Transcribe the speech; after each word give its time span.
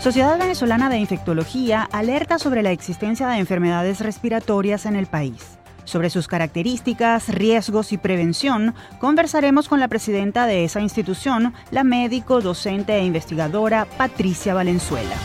Sociedad 0.00 0.38
Venezolana 0.38 0.88
de 0.88 0.96
Infectología 0.96 1.86
alerta 1.92 2.38
sobre 2.38 2.62
la 2.62 2.72
existencia 2.72 3.28
de 3.28 3.36
enfermedades 3.36 4.00
respiratorias 4.00 4.86
en 4.86 4.96
el 4.96 5.04
país. 5.04 5.58
Sobre 5.84 6.08
sus 6.08 6.26
características, 6.26 7.28
riesgos 7.28 7.92
y 7.92 7.98
prevención, 7.98 8.74
conversaremos 8.98 9.68
con 9.68 9.78
la 9.78 9.88
presidenta 9.88 10.46
de 10.46 10.64
esa 10.64 10.80
institución, 10.80 11.52
la 11.70 11.84
médico, 11.84 12.40
docente 12.40 12.96
e 12.96 13.04
investigadora 13.04 13.86
Patricia 13.98 14.54
Valenzuela. 14.54 15.16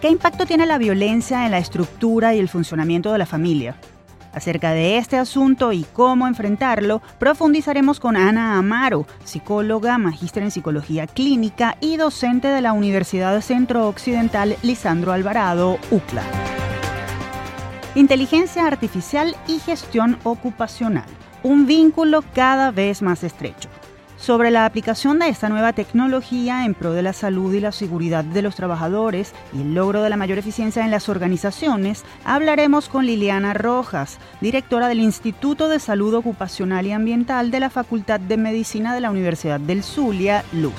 ¿Qué 0.00 0.08
impacto 0.08 0.46
tiene 0.46 0.64
la 0.64 0.78
violencia 0.78 1.44
en 1.44 1.50
la 1.50 1.58
estructura 1.58 2.36
y 2.36 2.38
el 2.38 2.48
funcionamiento 2.48 3.10
de 3.10 3.18
la 3.18 3.26
familia? 3.26 3.74
Acerca 4.32 4.72
de 4.72 4.96
este 4.96 5.18
asunto 5.18 5.72
y 5.72 5.84
cómo 5.92 6.26
enfrentarlo, 6.26 7.02
profundizaremos 7.18 8.00
con 8.00 8.16
Ana 8.16 8.56
Amaro, 8.56 9.06
psicóloga, 9.24 9.98
magíster 9.98 10.42
en 10.42 10.50
psicología 10.50 11.06
clínica 11.06 11.76
y 11.80 11.96
docente 11.98 12.48
de 12.48 12.62
la 12.62 12.72
Universidad 12.72 13.40
Centro 13.42 13.88
Occidental 13.88 14.56
Lisandro 14.62 15.12
Alvarado, 15.12 15.78
UCLA. 15.90 16.24
Inteligencia 17.94 18.66
artificial 18.66 19.36
y 19.46 19.58
gestión 19.58 20.18
ocupacional. 20.22 21.04
Un 21.42 21.66
vínculo 21.66 22.24
cada 22.34 22.70
vez 22.70 23.02
más 23.02 23.24
estrecho 23.24 23.68
sobre 24.22 24.52
la 24.52 24.66
aplicación 24.66 25.18
de 25.18 25.28
esta 25.28 25.48
nueva 25.48 25.72
tecnología 25.72 26.64
en 26.64 26.74
pro 26.74 26.92
de 26.92 27.02
la 27.02 27.12
salud 27.12 27.52
y 27.54 27.58
la 27.58 27.72
seguridad 27.72 28.22
de 28.22 28.40
los 28.40 28.54
trabajadores 28.54 29.34
y 29.52 29.62
el 29.62 29.74
logro 29.74 30.00
de 30.00 30.10
la 30.10 30.16
mayor 30.16 30.38
eficiencia 30.38 30.84
en 30.84 30.92
las 30.92 31.08
organizaciones, 31.08 32.04
hablaremos 32.24 32.88
con 32.88 33.04
Liliana 33.04 33.52
Rojas, 33.52 34.20
directora 34.40 34.86
del 34.86 35.00
Instituto 35.00 35.68
de 35.68 35.80
Salud 35.80 36.14
Ocupacional 36.14 36.86
y 36.86 36.92
Ambiental 36.92 37.50
de 37.50 37.58
la 37.58 37.68
Facultad 37.68 38.20
de 38.20 38.36
Medicina 38.36 38.94
de 38.94 39.00
la 39.00 39.10
Universidad 39.10 39.58
del 39.58 39.82
Zulia, 39.82 40.44
Luz. 40.52 40.72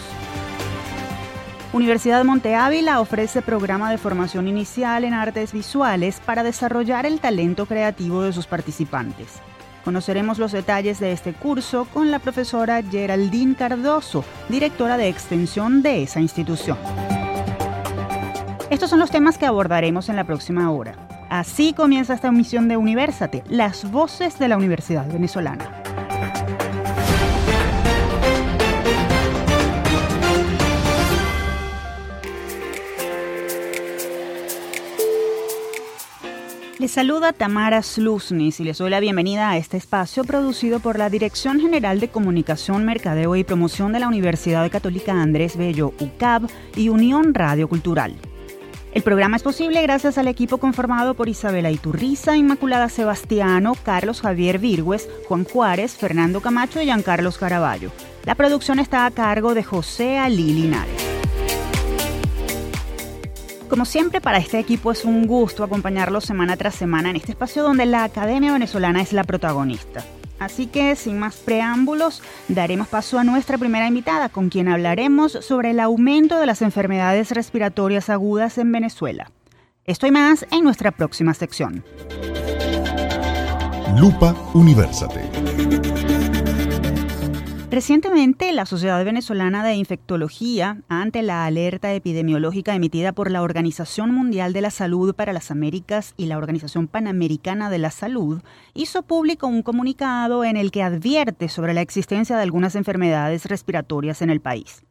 Universidad 1.74 2.20
de 2.20 2.24
Monte 2.24 2.56
Ávila 2.56 3.02
ofrece 3.02 3.42
programa 3.42 3.92
de 3.92 3.98
formación 3.98 4.48
inicial 4.48 5.04
en 5.04 5.14
artes 5.14 5.52
visuales 5.52 6.22
para 6.26 6.44
desarrollar 6.44 7.06
el 7.06 7.20
talento 7.20 7.66
creativo 7.66 8.22
de 8.22 8.32
sus 8.32 8.48
participantes. 8.48 9.42
Conoceremos 9.84 10.40
los 10.40 10.54
detalles 10.54 11.00
de 11.00 11.12
este 11.12 11.34
curso 11.34 11.86
con 11.94 12.10
la 12.10 12.20
profesora 12.20 12.82
Geraldine 12.82 13.56
Cardoso, 13.56 14.24
directora 14.48 14.98
de 14.98 15.10
extensión 15.10 15.82
de 15.82 16.04
esa 16.04 16.22
institución. 16.22 16.78
Estos 18.70 18.90
son 18.90 19.00
los 19.00 19.12
temas 19.12 19.38
que 19.38 19.46
abordaremos 19.46 20.08
en 20.08 20.16
la 20.16 20.24
próxima 20.24 20.72
hora. 20.72 20.96
Así 21.30 21.74
comienza 21.74 22.14
esta 22.14 22.30
emisión 22.30 22.68
de 22.68 22.78
Universate, 22.78 23.44
las 23.50 23.92
voces 23.92 24.40
de 24.40 24.48
la 24.48 24.58
Universidad 24.58 25.06
Venezolana. 25.12 25.84
Les 36.84 36.92
saluda 36.92 37.32
Tamara 37.32 37.82
Slusnis 37.82 38.60
y 38.60 38.66
les 38.66 38.78
doy 38.78 38.90
la 38.90 39.00
bienvenida 39.00 39.50
a 39.50 39.56
este 39.56 39.78
espacio 39.78 40.26
producido 40.26 40.82
por 40.82 41.00
la 41.00 41.10
Dirección 41.10 41.62
General 41.62 42.02
de 42.02 42.10
Comunicación, 42.10 42.84
Mercadeo 42.84 43.38
y 43.38 43.46
Promoción 43.46 43.94
de 43.94 44.02
la 44.02 44.10
Universidad 44.10 44.70
Católica 44.70 45.14
Andrés 45.14 45.56
Bello, 45.56 45.94
UCAB 46.02 46.50
y 46.76 46.90
Unión 46.90 47.34
Radio 47.34 47.70
Cultural. 47.70 48.14
El 48.94 49.02
programa 49.02 49.38
es 49.38 49.44
posible 49.44 49.82
gracias 49.82 50.18
al 50.18 50.28
equipo 50.28 50.58
conformado 50.58 51.14
por 51.14 51.30
Isabela 51.30 51.72
Iturriza, 51.72 52.36
Inmaculada 52.36 52.90
Sebastiano, 52.90 53.76
Carlos 53.82 54.20
Javier 54.20 54.60
Virgües, 54.60 55.08
Juan 55.30 55.46
Juárez, 55.46 55.96
Fernando 55.96 56.42
Camacho 56.42 56.82
y 56.82 56.84
Giancarlos 56.84 57.38
Caraballo. 57.38 57.92
La 58.26 58.36
producción 58.36 58.80
está 58.80 59.06
a 59.06 59.12
cargo 59.12 59.54
de 59.54 59.64
José 59.64 60.18
Ali 60.18 60.54
Linares. 60.54 61.13
Como 63.74 63.86
siempre, 63.86 64.22
para 64.22 64.38
este 64.38 64.60
equipo 64.60 64.92
es 64.92 65.04
un 65.04 65.26
gusto 65.26 65.64
acompañarlo 65.64 66.22
semana 66.22 66.56
tras 66.58 66.76
semana 66.76 67.10
en 67.10 67.16
este 67.16 67.32
espacio 67.32 67.64
donde 67.64 67.88
la 67.88 68.04
Academia 68.04 68.54
Venezolana 68.54 69.02
es 69.02 69.14
la 69.14 69.24
protagonista. 69.24 70.06
Así 70.38 70.68
que, 70.68 70.96
sin 70.96 71.18
más 71.18 71.38
preámbulos, 71.38 72.22
daremos 72.50 72.88
paso 72.88 73.18
a 73.18 73.24
nuestra 73.24 73.58
primera 73.58 73.88
invitada, 73.88 74.30
con 74.30 74.50
quien 74.50 74.68
hablaremos 74.68 75.32
sobre 75.42 75.72
el 75.72 75.80
aumento 75.80 76.38
de 76.38 76.46
las 76.46 76.62
enfermedades 76.62 77.32
respiratorias 77.32 78.12
agudas 78.12 78.60
en 78.60 78.72
Venezuela. 78.72 79.32
Esto 79.86 80.06
y 80.06 80.12
más 80.12 80.46
en 80.52 80.64
nuestra 80.64 80.92
próxima 80.92 81.34
sección. 81.34 81.84
Lupa 83.98 84.36
Universate. 84.54 85.93
Recientemente, 87.74 88.54
la 88.54 88.68
Sociedad 88.68 89.04
Venezolana 89.04 89.64
de 89.64 89.74
Infectología, 89.74 90.84
ante 90.90 91.24
la 91.24 91.44
alerta 91.44 91.92
epidemiológica 91.92 92.76
emitida 92.76 93.14
por 93.14 93.32
la 93.32 93.42
Organización 93.42 94.14
Mundial 94.14 94.54
de 94.54 94.62
la 94.62 94.70
Salud 94.70 95.16
para 95.16 95.34
las 95.34 95.50
Américas 95.50 96.14
y 96.16 96.28
la 96.28 96.38
Organización 96.38 96.88
Panamericana 96.88 97.72
de 97.72 97.80
la 97.80 97.90
Salud, 97.90 98.44
hizo 98.76 99.02
público 99.02 99.48
un 99.48 99.64
comunicado 99.64 100.44
en 100.44 100.56
el 100.56 100.70
que 100.70 100.84
advierte 100.84 101.50
sobre 101.50 101.74
la 101.74 101.82
existencia 101.82 102.36
de 102.36 102.44
algunas 102.44 102.76
enfermedades 102.76 103.48
respiratorias 103.48 104.22
en 104.22 104.30
el 104.30 104.40
país. 104.40 104.84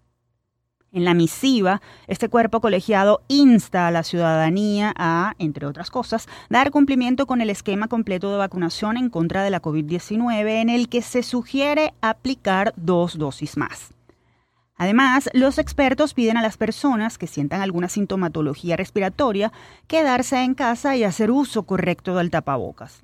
En 0.95 1.07
la 1.07 1.15
misiva, 1.15 1.81
este 2.07 2.29
cuerpo 2.29 2.61
colegiado 2.61 3.23
insta 3.29 3.87
a 3.87 3.91
la 3.91 4.03
ciudadanía 4.03 4.93
a, 4.95 5.33
entre 5.39 5.65
otras 5.65 5.91
cosas, 5.91 6.29
dar 6.51 6.71
cumplimiento 6.71 7.27
con 7.27 7.41
el 7.41 7.49
esquema 7.49 7.89
completo 7.89 8.31
de 8.31 8.37
vacunación 8.37 8.99
en 8.99 9.09
contra 9.09 9.43
de 9.43 9.49
la 9.49 9.63
COVID-19 9.63 10.61
en 10.61 10.69
el 10.69 10.91
que 10.91 11.01
se 11.01 11.23
sugiere 11.23 11.95
aplicar 12.03 12.75
dos 12.77 13.17
dosis 13.17 13.57
más. 13.57 13.95
Además, 14.77 15.31
los 15.33 15.57
expertos 15.57 16.13
piden 16.13 16.37
a 16.37 16.43
las 16.43 16.59
personas 16.59 17.17
que 17.17 17.27
sientan 17.27 17.63
alguna 17.63 17.89
sintomatología 17.89 18.77
respiratoria 18.77 19.51
quedarse 19.87 20.43
en 20.43 20.55
casa 20.55 20.95
y 20.95 21.05
hacer 21.05 21.31
uso 21.31 21.63
correcto 21.63 22.17
del 22.17 22.31
tapabocas. 22.31 23.03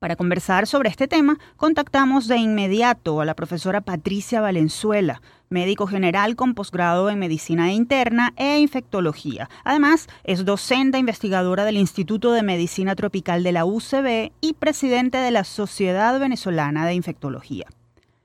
Para 0.00 0.16
conversar 0.16 0.66
sobre 0.66 0.88
este 0.88 1.08
tema, 1.08 1.36
contactamos 1.58 2.26
de 2.26 2.38
inmediato 2.38 3.20
a 3.20 3.26
la 3.26 3.34
profesora 3.34 3.82
Patricia 3.82 4.40
Valenzuela, 4.40 5.20
médico 5.50 5.86
general 5.86 6.36
con 6.36 6.54
posgrado 6.54 7.10
en 7.10 7.18
medicina 7.18 7.70
interna 7.70 8.32
e 8.36 8.60
infectología. 8.60 9.50
Además, 9.62 10.06
es 10.24 10.46
docente 10.46 10.96
investigadora 10.96 11.66
del 11.66 11.76
Instituto 11.76 12.32
de 12.32 12.42
Medicina 12.42 12.96
Tropical 12.96 13.42
de 13.42 13.52
la 13.52 13.66
UCB 13.66 14.32
y 14.40 14.54
presidente 14.54 15.18
de 15.18 15.32
la 15.32 15.44
Sociedad 15.44 16.18
Venezolana 16.18 16.86
de 16.86 16.94
Infectología. 16.94 17.66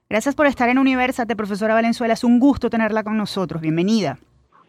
Gracias 0.09 0.33
por 0.33 0.47
estar 0.47 0.69
en 0.69 0.77
Universate, 0.77 1.35
profesora 1.35 1.73
Valenzuela. 1.73 2.13
Es 2.13 2.23
un 2.23 2.39
gusto 2.39 2.69
tenerla 2.69 3.03
con 3.03 3.17
nosotros. 3.17 3.61
Bienvenida. 3.61 4.17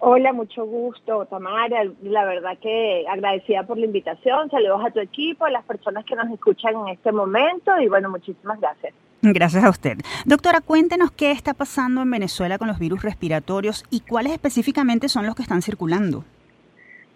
Hola, 0.09 0.33
mucho 0.33 0.65
gusto, 0.65 1.27
Tamara. 1.27 1.83
La 2.05 2.25
verdad 2.25 2.56
que 2.62 3.05
agradecida 3.09 3.65
por 3.65 3.77
la 3.77 3.87
invitación. 3.87 4.49
Saludos 4.53 4.81
a 4.87 4.93
tu 4.93 5.00
equipo, 5.00 5.47
a 5.47 5.50
las 5.50 5.65
personas 5.65 6.05
que 6.05 6.15
nos 6.15 6.31
escuchan 6.31 6.77
en 6.77 6.94
este 6.94 7.11
momento 7.11 7.77
y 7.81 7.89
bueno, 7.89 8.09
muchísimas 8.09 8.61
gracias. 8.61 8.94
Gracias 9.21 9.65
a 9.65 9.69
usted. 9.69 9.99
Doctora, 10.25 10.61
cuéntenos 10.61 11.11
qué 11.11 11.33
está 11.33 11.55
pasando 11.55 12.03
en 12.03 12.11
Venezuela 12.12 12.56
con 12.56 12.69
los 12.69 12.78
virus 12.78 13.03
respiratorios 13.03 13.84
y 13.91 13.99
cuáles 13.99 14.33
específicamente 14.34 15.09
son 15.09 15.27
los 15.27 15.34
que 15.34 15.43
están 15.43 15.61
circulando. 15.61 16.23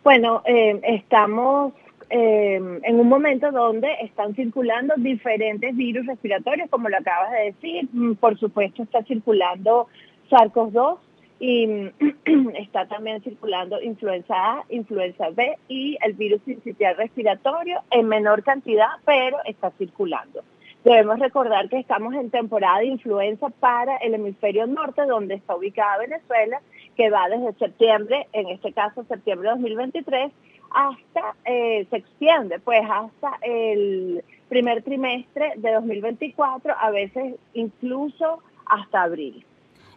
Bueno, 0.03 0.43
eh, 0.45 0.81
estamos 0.83 1.73
eh, 2.09 2.57
en 2.57 2.99
un 2.99 3.09
momento 3.09 3.53
donde 3.53 3.87
están 4.03 4.35
circulando 4.35 4.95
diferentes 4.97 5.77
virus 5.77 6.07
respiratorios, 6.07 6.69
como 6.71 6.89
lo 6.89 6.97
acabas 6.97 7.31
de 7.31 7.53
decir. 7.53 7.89
Mm, 7.93 8.15
por 8.15 8.37
supuesto, 8.37 8.83
está 8.83 9.05
circulando 9.05 9.87
SARS-CoV-2, 10.29 10.99
y 11.41 11.91
está 12.55 12.87
también 12.87 13.23
circulando 13.23 13.81
influenza 13.81 14.35
A, 14.35 14.65
influenza 14.69 15.31
B 15.31 15.57
y 15.69 15.97
el 16.05 16.13
virus 16.13 16.43
sincitial 16.45 16.97
respiratorio 16.97 17.81
en 17.91 18.07
menor 18.07 18.45
cantidad, 18.45 18.91
pero 19.07 19.39
está 19.47 19.71
circulando. 19.73 20.45
Debemos 20.85 21.19
recordar 21.19 21.69
que 21.69 21.79
estamos 21.79 22.15
en 22.15 22.31
temporada 22.31 22.79
de 22.79 22.87
influenza 22.87 23.49
para 23.49 23.97
el 23.99 24.15
hemisferio 24.15 24.67
norte, 24.67 25.05
donde 25.07 25.35
está 25.35 25.57
ubicada 25.57 25.99
Venezuela, 25.99 26.61
que 26.97 27.11
va 27.11 27.29
desde 27.29 27.53
septiembre, 27.55 28.29
en 28.33 28.49
este 28.49 28.73
caso 28.73 29.05
septiembre 29.05 29.49
de 29.49 29.55
2023, 29.57 30.33
hasta, 30.71 31.35
eh, 31.45 31.87
se 31.91 31.97
extiende 31.97 32.61
pues 32.61 32.83
hasta 32.89 33.33
el 33.43 34.25
primer 34.49 34.83
trimestre 34.83 35.53
de 35.57 35.73
2024, 35.73 36.75
a 36.79 36.91
veces 36.91 37.35
incluso 37.55 38.43
hasta 38.67 39.03
abril. 39.03 39.45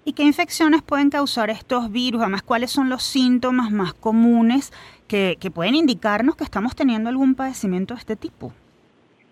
¿Y 0.06 0.14
qué 0.14 0.24
infecciones 0.24 0.82
pueden 0.82 1.10
causar 1.10 1.50
estos 1.50 1.90
virus? 1.90 2.22
Además, 2.22 2.44
¿cuáles 2.44 2.72
son 2.72 2.90
los 2.90 3.04
síntomas 3.04 3.72
más 3.72 3.94
comunes 3.94 4.74
que, 5.08 5.38
pueden 5.54 5.76
indicarnos 5.76 6.36
que 6.36 6.44
estamos 6.44 6.76
teniendo 6.76 7.10
algún 7.10 7.36
padecimiento 7.36 7.94
de 7.94 8.00
este 8.00 8.16
tipo? 8.18 8.52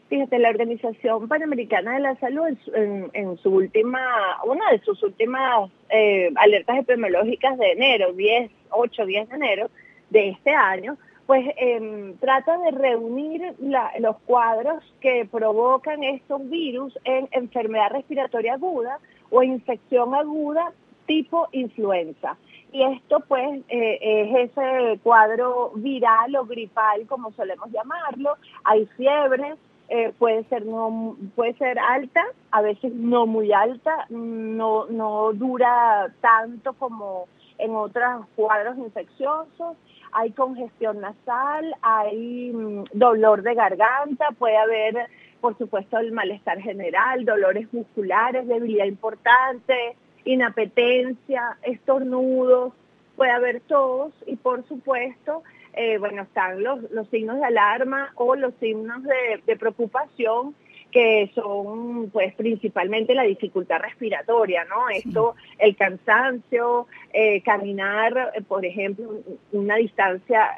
Fíjate, 0.08 0.40
la 0.40 0.50
Organización 0.50 1.28
Panamericana 1.28 1.96
de 1.96 2.00
la 2.00 2.16
Salud 2.18 2.48
en, 2.74 3.38
su 3.38 3.50
última, 3.50 4.00
una 4.46 4.72
de 4.72 4.80
sus 4.80 5.02
últimas 5.04 5.70
eh, 5.90 6.32
alertas 6.36 6.80
epidemiológicas 6.80 7.58
de 7.58 7.72
enero, 7.72 8.14
10, 8.14 8.52
8, 8.70 9.06
10 9.06 9.30
de 9.30 9.36
enero 9.36 9.70
de 10.10 10.30
este 10.30 10.52
año, 10.52 10.98
pues 11.26 11.46
em, 11.58 12.16
trata 12.18 12.58
de 12.58 12.72
reunir 12.72 13.54
los 14.00 14.18
cuadros 14.26 14.84
que 15.00 15.26
provocan 15.30 16.04
estos 16.04 16.50
virus 16.50 16.98
en 17.06 17.28
enfermedad 17.32 17.92
respiratoria 17.92 18.56
aguda 18.56 19.00
o 19.32 19.42
infección 19.44 20.14
aguda 20.14 20.72
tipo 21.08 21.48
influenza. 21.52 22.38
y 22.72 22.84
esto 22.84 23.20
pues 23.28 23.62
eh, 23.68 23.98
es 24.02 24.52
ese 24.52 25.00
cuadro 25.04 25.72
viral 25.76 26.36
o 26.38 26.46
gripal, 26.46 27.06
como 27.08 27.32
solemos 27.34 27.70
llamarlo. 27.72 28.38
Hay 28.64 28.86
fiebre, 28.98 29.56
eh, 29.90 30.14
puede 30.18 30.46
ser 30.46 30.66
no 30.66 31.18
puede 31.36 31.54
ser 31.56 31.78
alta, 31.80 32.24
a 32.52 32.62
veces 32.62 32.94
no 32.94 33.26
muy 33.26 33.52
alta, 33.52 34.06
no 34.10 34.86
no 34.86 35.34
dura 35.34 36.14
tanto 36.22 36.74
como 36.74 37.28
en 37.58 37.76
otros 37.76 38.26
cuadros 38.36 38.78
infecciosos. 38.78 39.78
Hay 40.14 40.32
congestión 40.32 41.02
nasal, 41.02 41.76
hay 41.82 42.52
mm, 42.54 42.86
dolor 42.94 43.44
de 43.44 43.54
garganta, 43.54 44.30
puede 44.38 44.58
haber, 44.58 45.08
por 45.42 45.58
supuesto, 45.58 45.98
el 45.98 46.12
malestar 46.12 46.62
general, 46.62 47.26
dolores 47.26 47.68
musculares, 47.74 48.48
debilidad 48.48 48.86
importante, 48.86 49.96
inapetencia, 50.24 51.58
estornudos, 51.64 52.74
puede 53.16 53.32
haber 53.32 53.62
tos 53.62 54.14
y 54.26 54.36
por 54.36 54.66
supuesto, 54.68 55.44
eh, 55.74 55.98
bueno, 55.98 56.24
están 56.24 56.64
los, 56.64 56.90
los 56.92 57.08
signos 57.10 57.38
de 57.40 57.46
alarma 57.46 58.12
o 58.16 58.36
los 58.36 58.54
signos 58.60 59.04
de, 59.04 59.56
preocupación 59.58 60.56
que 60.92 61.32
son 61.34 62.10
pues 62.12 62.34
principalmente 62.36 63.16
la 63.16 63.24
dificultad 63.24 63.80
respiratoria, 63.80 64.66
¿no? 64.66 64.90
Esto, 64.90 65.36
el 65.58 65.76
cansancio, 65.76 66.88
eh, 67.14 67.42
caminar, 67.42 68.32
eh, 68.36 68.42
por 68.42 68.66
ejemplo, 68.66 69.10
una 69.52 69.76
distancia 69.76 70.50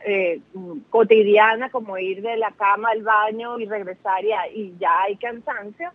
cotidiana 0.89 1.69
como 1.69 1.97
ir 1.97 2.21
de 2.21 2.37
la 2.37 2.51
cama 2.51 2.89
al 2.89 3.03
baño 3.03 3.59
y 3.59 3.65
regresar 3.65 4.23
y, 4.23 4.59
y 4.59 4.73
ya 4.79 5.03
hay 5.03 5.15
cansancio, 5.15 5.91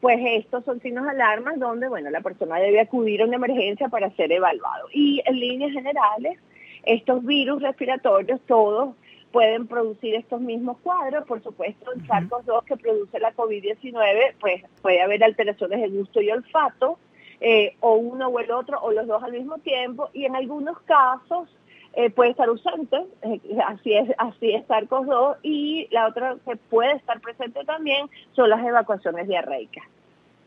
pues 0.00 0.18
estos 0.20 0.64
son 0.64 0.80
signos 0.80 1.04
de 1.04 1.10
alarma 1.10 1.52
donde, 1.56 1.88
bueno, 1.88 2.10
la 2.10 2.20
persona 2.20 2.56
debe 2.56 2.80
acudir 2.80 3.22
a 3.22 3.24
una 3.24 3.36
emergencia 3.36 3.88
para 3.88 4.10
ser 4.16 4.32
evaluado. 4.32 4.88
Y 4.92 5.22
en 5.24 5.38
líneas 5.38 5.72
generales, 5.72 6.38
estos 6.84 7.24
virus 7.24 7.62
respiratorios 7.62 8.40
todos 8.46 8.96
pueden 9.32 9.66
producir 9.66 10.14
estos 10.14 10.40
mismos 10.40 10.78
cuadros. 10.82 11.26
Por 11.26 11.42
supuesto, 11.42 11.92
en 11.92 12.06
SARS-CoV-2 12.06 12.64
que 12.64 12.76
produce 12.76 13.18
la 13.18 13.34
COVID-19, 13.34 14.34
pues 14.40 14.62
puede 14.82 15.02
haber 15.02 15.24
alteraciones 15.24 15.80
de 15.80 15.88
gusto 15.88 16.20
y 16.20 16.30
olfato, 16.30 16.98
eh, 17.40 17.76
o 17.80 17.94
uno 17.94 18.28
o 18.28 18.38
el 18.38 18.50
otro, 18.52 18.80
o 18.80 18.92
los 18.92 19.06
dos 19.06 19.22
al 19.22 19.32
mismo 19.32 19.58
tiempo, 19.58 20.10
y 20.12 20.26
en 20.26 20.36
algunos 20.36 20.78
casos 20.82 21.48
eh, 21.94 22.10
puede 22.10 22.30
estar 22.30 22.48
ausente, 22.48 23.04
eh, 23.22 23.40
así 23.66 23.94
es, 23.94 24.10
así 24.18 24.52
es 24.52 24.66
SARS-CoV-2, 24.68 25.38
y 25.42 25.88
la 25.90 26.06
otra 26.06 26.36
que 26.46 26.56
puede 26.56 26.92
estar 26.92 27.20
presente 27.20 27.64
también 27.64 28.08
son 28.32 28.48
las 28.48 28.64
evacuaciones 28.64 29.26
diarreicas. 29.26 29.84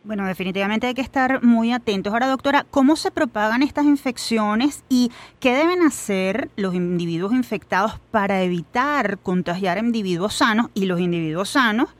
Bueno, 0.05 0.27
definitivamente 0.27 0.85
hay 0.85 0.93
que 0.93 1.01
estar 1.01 1.43
muy 1.43 1.71
atentos. 1.71 2.13
Ahora, 2.13 2.27
doctora, 2.27 2.63
¿cómo 2.69 2.95
se 2.95 3.09
propagan 3.09 3.63
estas 3.63 3.85
infecciones 3.85 4.85
y 4.87 5.09
qué 5.39 5.55
deben 5.55 5.81
hacer 5.81 6.49
los 6.57 6.75
individuos 6.75 7.33
infectados 7.33 7.97
para 8.11 8.43
evitar 8.43 9.17
contagiar 9.17 9.77
a 9.77 9.79
individuos 9.79 10.35
sanos 10.35 10.67
y 10.75 10.85
los 10.85 10.99
individuos 10.99 11.49
sanos 11.49 11.95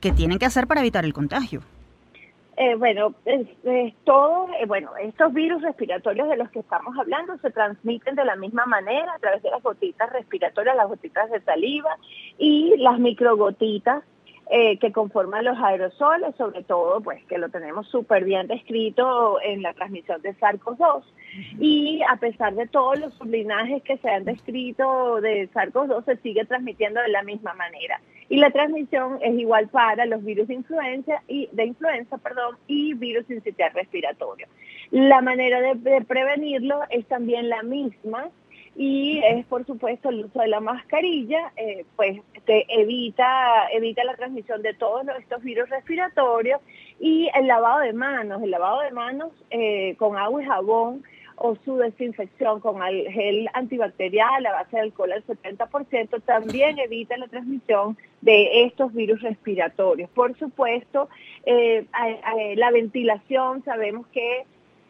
qué 0.00 0.12
tienen 0.12 0.38
que 0.38 0.46
hacer 0.46 0.68
para 0.68 0.82
evitar 0.82 1.04
el 1.04 1.12
contagio? 1.12 1.62
Eh, 2.56 2.76
bueno, 2.76 3.14
eh, 3.26 3.94
bueno, 4.68 4.90
estos 5.02 5.32
virus 5.32 5.60
respiratorios 5.60 6.28
de 6.28 6.36
los 6.36 6.50
que 6.50 6.60
estamos 6.60 6.96
hablando 6.96 7.38
se 7.38 7.50
transmiten 7.50 8.14
de 8.14 8.24
la 8.24 8.36
misma 8.36 8.66
manera 8.66 9.12
a 9.14 9.18
través 9.18 9.42
de 9.42 9.50
las 9.50 9.64
gotitas 9.64 10.12
respiratorias, 10.12 10.76
las 10.76 10.86
gotitas 10.86 11.28
de 11.30 11.40
saliva 11.40 11.90
y 12.38 12.76
las 12.78 13.00
microgotitas 13.00 14.04
eh, 14.50 14.78
que 14.78 14.92
conforman 14.92 15.44
los 15.44 15.58
aerosoles, 15.58 16.34
sobre 16.36 16.62
todo, 16.62 17.00
pues 17.00 17.22
que 17.24 17.38
lo 17.38 17.50
tenemos 17.50 17.86
súper 17.88 18.24
bien 18.24 18.46
descrito 18.46 19.38
en 19.42 19.62
la 19.62 19.74
transmisión 19.74 20.22
de 20.22 20.34
SARS-CoV-2. 20.36 21.02
Y 21.60 22.00
a 22.08 22.16
pesar 22.16 22.54
de 22.54 22.66
todos 22.66 22.98
los 22.98 23.12
sublinajes 23.14 23.82
que 23.82 23.98
se 23.98 24.08
han 24.08 24.24
descrito 24.24 25.20
de 25.20 25.50
SARS-CoV-2, 25.50 26.04
se 26.04 26.16
sigue 26.18 26.44
transmitiendo 26.46 27.00
de 27.00 27.08
la 27.08 27.22
misma 27.22 27.52
manera. 27.54 28.00
Y 28.30 28.38
la 28.38 28.50
transmisión 28.50 29.18
es 29.22 29.38
igual 29.38 29.68
para 29.68 30.06
los 30.06 30.24
virus 30.24 30.48
de 30.48 30.54
influenza 30.54 31.22
y 31.28 31.48
de 31.52 31.64
influenza, 31.66 32.18
perdón, 32.18 32.56
y 32.66 32.94
virus 32.94 33.26
sincitial 33.26 33.72
respiratorio. 33.74 34.46
La 34.90 35.20
manera 35.20 35.60
de 35.60 36.04
prevenirlo 36.06 36.80
es 36.90 37.06
también 37.06 37.48
la 37.48 37.62
misma 37.62 38.30
y 38.80 39.18
es 39.24 39.44
por 39.46 39.66
supuesto 39.66 40.08
el 40.08 40.26
uso 40.26 40.38
de 40.38 40.46
la 40.46 40.60
mascarilla, 40.60 41.52
eh, 41.56 41.84
pues 41.96 42.20
que 42.46 42.64
evita, 42.68 43.68
evita 43.72 44.04
la 44.04 44.14
transmisión 44.14 44.62
de 44.62 44.72
todos 44.72 45.04
estos 45.18 45.42
virus 45.42 45.68
respiratorios 45.68 46.60
y 47.00 47.28
el 47.34 47.48
lavado 47.48 47.80
de 47.80 47.92
manos, 47.92 48.40
el 48.40 48.52
lavado 48.52 48.80
de 48.82 48.92
manos 48.92 49.32
eh, 49.50 49.96
con 49.98 50.16
agua 50.16 50.44
y 50.44 50.46
jabón 50.46 51.02
o 51.34 51.56
su 51.64 51.76
desinfección 51.76 52.60
con 52.60 52.80
el 52.84 53.10
gel 53.10 53.50
antibacterial 53.52 54.46
a 54.46 54.52
base 54.52 54.76
de 54.76 54.82
alcohol 54.82 55.10
al 55.10 55.26
70% 55.26 56.22
también 56.22 56.78
evita 56.78 57.16
la 57.16 57.26
transmisión 57.26 57.98
de 58.20 58.62
estos 58.62 58.94
virus 58.94 59.22
respiratorios. 59.22 60.08
Por 60.10 60.38
supuesto, 60.38 61.08
eh, 61.46 61.84
la 62.54 62.70
ventilación, 62.70 63.64
sabemos 63.64 64.06
que 64.08 64.46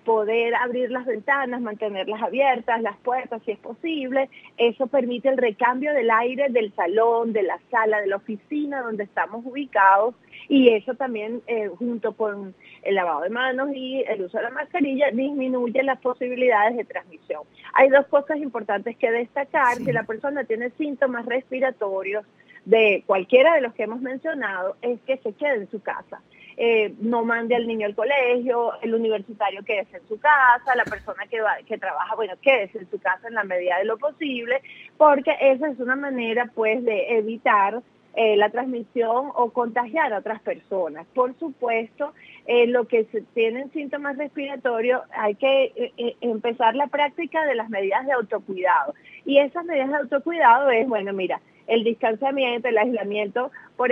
poder 0.09 0.55
abrir 0.55 0.91
las 0.91 1.05
ventanas, 1.05 1.61
mantenerlas 1.61 2.23
abiertas, 2.23 2.81
las 2.81 2.97
puertas 2.97 3.43
si 3.45 3.51
es 3.51 3.59
posible. 3.59 4.31
Eso 4.57 4.87
permite 4.87 5.29
el 5.29 5.37
recambio 5.37 5.93
del 5.93 6.11
aire 6.11 6.47
del 6.49 6.73
salón, 6.73 7.35
de 7.35 7.43
la 7.43 7.61
sala, 7.71 8.01
de 8.01 8.07
la 8.07 8.17
oficina 8.17 8.81
donde 8.81 9.05
estamos 9.05 9.45
ubicados 9.45 10.15
y 10.49 10.71
eso 10.71 10.95
también 10.95 11.43
eh, 11.47 11.69
junto 11.79 12.15
con 12.15 12.55
el 12.85 12.95
lavado 12.95 13.21
de 13.21 13.29
manos 13.29 13.69
y 13.75 14.03
el 14.09 14.23
uso 14.23 14.39
de 14.39 14.45
la 14.45 14.51
mascarilla 14.51 15.11
disminuye 15.11 15.83
las 15.83 16.01
posibilidades 16.01 16.79
de 16.79 16.85
transmisión. 16.87 17.43
Hay 17.75 17.91
dos 17.91 18.07
cosas 18.07 18.39
importantes 18.39 18.97
que 18.97 19.11
destacar. 19.11 19.77
Si 19.77 19.93
la 19.93 20.05
persona 20.05 20.45
tiene 20.45 20.71
síntomas 20.79 21.27
respiratorios 21.27 22.25
de 22.65 23.03
cualquiera 23.05 23.57
de 23.57 23.61
los 23.61 23.75
que 23.75 23.83
hemos 23.83 24.01
mencionado, 24.01 24.77
es 24.81 24.99
que 25.03 25.19
se 25.19 25.35
quede 25.35 25.57
en 25.57 25.71
su 25.71 25.83
casa 25.83 26.23
eh, 26.61 26.93
no 26.99 27.25
mande 27.25 27.55
al 27.55 27.69
niño 27.69 27.87
al 27.87 27.95
colegio, 27.95 28.73
el 28.83 28.93
universitario 28.93 29.63
quédese 29.63 29.99
en 29.99 30.09
su 30.09 30.19
casa, 30.19 30.75
la 30.75 30.85
persona 30.85 31.25
que, 31.31 31.41
va, 31.41 31.57
que 31.65 31.79
trabaja, 31.79 32.17
bueno, 32.17 32.35
quédese 32.43 32.79
en 32.79 32.91
su 32.91 32.99
casa 32.99 33.29
en 33.29 33.35
la 33.35 33.45
medida 33.45 33.79
de 33.79 33.85
lo 33.85 33.97
posible, 33.97 34.61
porque 34.97 35.37
esa 35.41 35.69
es 35.69 35.79
una 35.79 35.95
manera 35.95 36.51
pues 36.57 36.85
de 36.85 37.17
evitar 37.17 37.81
eh, 38.17 38.37
la 38.37 38.51
transmisión 38.51 39.31
o 39.37 39.51
contagiar 39.53 40.13
a 40.13 40.19
otras 40.19 40.43
personas. 40.43 41.07
Por 41.15 41.39
supuesto, 41.39 42.13
eh, 42.47 42.67
lo 42.67 42.89
que 42.89 43.05
se 43.05 43.21
tienen 43.35 43.71
síntomas 43.71 44.17
respiratorios, 44.17 45.03
hay 45.13 45.37
que 45.37 45.93
empezar 46.21 46.75
la 46.75 46.88
práctica 46.88 47.47
de 47.47 47.55
las 47.55 47.71
medidas 47.71 48.05
de 48.05 48.15
autocuidado. 48.15 48.95
Y 49.25 49.38
esas 49.38 49.65
medidas 49.65 49.91
de 49.91 49.97
autocuidado 49.99 50.71
es, 50.71 50.88
bueno, 50.88 51.12
mira, 51.12 51.41
el 51.69 51.85
distanciamiento, 51.85 52.67
el 52.69 52.79
aislamiento, 52.79 53.53
por, 53.77 53.91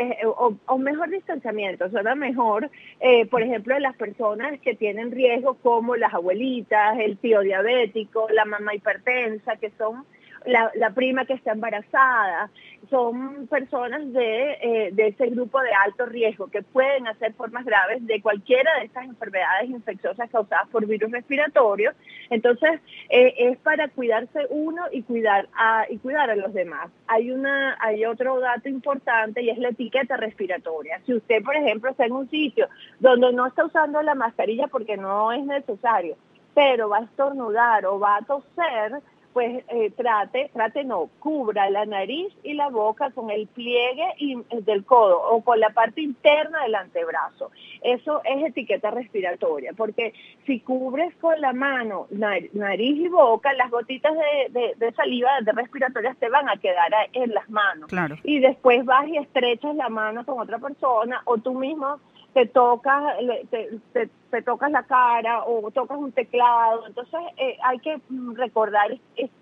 o, 0.67 0.79
mejor 0.79 1.11
distanciamiento, 1.11 1.89
suena 1.91 2.15
mejor, 2.15 2.71
eh, 3.01 3.27
por 3.27 3.43
ejemplo, 3.43 3.75
de 3.75 3.81
las 3.81 3.95
personas 3.95 4.59
que 4.61 4.75
tienen 4.75 5.13
riesgo 5.13 5.55
como 5.63 5.95
las 5.95 6.13
abuelitas, 6.13 6.99
el 6.99 7.19
tío 7.19 7.41
diabético, 7.43 8.29
la 8.31 8.47
mamá 8.47 8.75
hipertensa, 8.75 9.57
que 9.57 9.71
son 9.79 10.05
la, 10.47 10.91
prima 10.91 11.25
que 11.25 11.35
está 11.35 11.53
embarazada, 11.53 12.51
son 12.89 13.47
personas 13.49 14.13
de, 14.13 14.53
eh, 14.63 14.91
de 14.93 15.09
ese 15.09 15.27
grupo 15.27 15.61
de 15.61 15.71
alto 15.85 16.07
riesgo 16.07 16.47
que 16.47 16.63
pueden 16.63 17.09
hacer 17.09 17.33
formas 17.35 17.65
graves 17.65 18.07
de 18.07 18.21
cualquiera 18.23 18.71
de 18.79 18.87
estas 18.87 19.05
enfermedades 19.05 19.71
infecciosas 19.71 20.31
causadas 20.31 20.69
por 20.69 20.87
virus 20.87 21.11
respiratorios. 21.11 21.95
Entonces, 22.31 22.81
eh, 23.09 23.35
es 23.39 23.59
para 23.59 23.89
cuidarse 23.89 24.47
uno 24.51 24.83
y 24.93 25.03
cuidar 25.03 25.49
a, 25.55 25.87
y 25.91 25.99
cuidar 25.99 26.31
a 26.31 26.37
los 26.37 26.55
demás. 26.55 26.91
Hay, 27.09 27.31
una, 27.31 27.77
hay 27.81 28.05
otro 28.05 28.39
dato 28.39 28.69
importante 28.69 29.43
y 29.43 29.51
es 29.51 29.59
la 29.59 29.71
etiqueta 29.71 30.17
respiratoria. 30.17 31.01
Si 31.07 31.15
usted, 31.15 31.43
por 31.43 31.57
ejemplo, 31.57 31.91
está 31.91 32.07
en 32.07 32.13
un 32.13 32.31
sitio 32.31 32.69
donde 33.01 33.33
no 33.33 33.47
está 33.47 33.65
usando 33.65 34.01
la 34.03 34.15
mascarilla 34.15 34.69
porque 34.69 34.97
no 34.97 35.33
es 35.33 35.45
necesario, 35.45 36.17
pero 36.55 36.89
va 36.89 36.99
a 36.99 37.05
estornudar 37.05 37.85
o 37.85 37.99
va 37.99 38.17
a 38.17 38.23
toser, 38.23 39.03
pues 39.37 39.65
eh, 39.69 39.91
trate, 39.95 40.49
trate 40.55 40.83
no, 40.83 41.11
cubra 41.19 41.69
la 41.69 41.85
nariz 41.85 42.33
y 42.43 42.55
la 42.55 42.71
boca 42.71 43.11
con 43.11 43.31
el 43.31 43.47
pliegue 43.49 44.15
y, 44.17 44.33
eh, 44.33 44.63
del 44.63 44.83
codo 44.87 45.21
o 45.31 45.43
con 45.43 45.61
la 45.61 45.69
parte 45.75 46.01
interna 46.01 46.63
del 46.63 46.75
antebrazo. 46.75 47.51
Eso 47.83 48.23
es 48.25 48.47
etiqueta 48.47 48.91
respiratoria, 48.91 49.75
porque 49.77 50.15
si 50.47 50.61
cubres 50.61 51.15
con 51.17 51.39
la 51.39 51.53
mano 51.53 52.07
nariz 52.11 52.97
y 52.97 53.09
boca, 53.09 53.53
las 53.53 53.71
gotitas 53.71 54.15
de, 54.49 54.73
de, 54.75 54.93
saliva 54.93 55.29
de 55.43 55.53
respiratorias 55.53 56.17
te 56.17 56.31
van 56.31 56.49
a 56.49 56.57
quedar 56.57 56.91
en 57.13 57.35
las 57.35 57.51
manos. 57.51 57.91
Y 58.25 58.39
después 58.39 58.87
vas 58.87 59.07
y 59.07 59.19
estrechas 59.19 59.77
la 59.77 59.91
mano 59.91 60.25
con 60.25 60.41
otra 60.41 60.59
persona 60.59 61.21
o 61.27 61.37
tú 61.37 61.53
mismo 61.53 62.01
te 62.37 62.45
tocas, 62.45 63.15
te, 63.51 64.43
tocas 64.43 64.71
la 64.71 64.83
cara 64.83 65.45
o 65.45 65.71
tocas 65.71 65.97
un 65.97 66.13
teclado. 66.13 66.87
Entonces 66.87 67.19
eh, 67.39 67.57
hay 67.65 67.79
que 67.79 67.99
mm, 68.11 68.35
recordar 68.35 68.91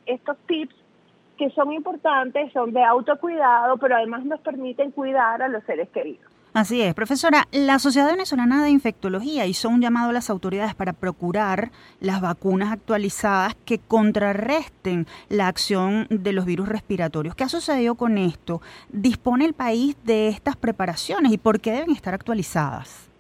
estos 0.06 0.36
tips 0.46 0.76
que 1.36 1.50
son 1.50 1.72
importantes, 1.72 2.52
son 2.52 2.72
de 2.72 2.84
autocuidado, 2.84 3.78
pero 3.78 3.96
además 3.96 4.24
nos 4.24 4.38
permiten 4.38 4.92
cuidar 4.92 5.42
a 5.42 5.48
los 5.48 5.64
seres 5.64 5.88
queridos. 5.88 6.33
Así 6.54 6.80
es, 6.82 6.94
profesora. 6.94 7.48
La 7.50 7.80
Sociedad 7.80 8.12
Venezolana 8.12 8.62
de 8.62 8.70
Infectología 8.70 9.44
hizo 9.44 9.68
un 9.68 9.80
llamado 9.80 10.10
a 10.10 10.12
las 10.12 10.30
autoridades 10.30 10.72
para 10.76 10.92
procurar 10.92 11.72
las 11.98 12.20
vacunas 12.20 12.70
actualizadas 12.70 13.56
que 13.66 13.80
contrarresten 13.80 15.06
la 15.28 15.48
acción 15.48 16.06
de 16.10 16.32
los 16.32 16.44
virus 16.44 16.68
respiratorios. 16.68 17.34
¿Qué 17.34 17.42
ha 17.42 17.48
sucedido 17.48 17.96
con 17.96 18.18
esto? 18.18 18.60
¿Dispone 18.88 19.46
el 19.46 19.54
país 19.54 19.96
de 20.04 20.28
estas 20.28 20.54
preparaciones 20.54 21.32
y 21.32 21.38
por 21.38 21.58
qué 21.58 21.72
deben 21.72 21.90
estar 21.90 22.14
actualizadas? 22.14 23.10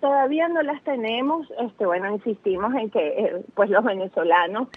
Todavía 0.00 0.48
no 0.48 0.62
las 0.62 0.82
tenemos. 0.82 1.52
Este, 1.60 1.84
bueno, 1.84 2.10
insistimos 2.14 2.74
en 2.76 2.88
que 2.88 3.08
eh, 3.08 3.44
pues 3.54 3.68
los 3.68 3.84
venezolanos 3.84 4.68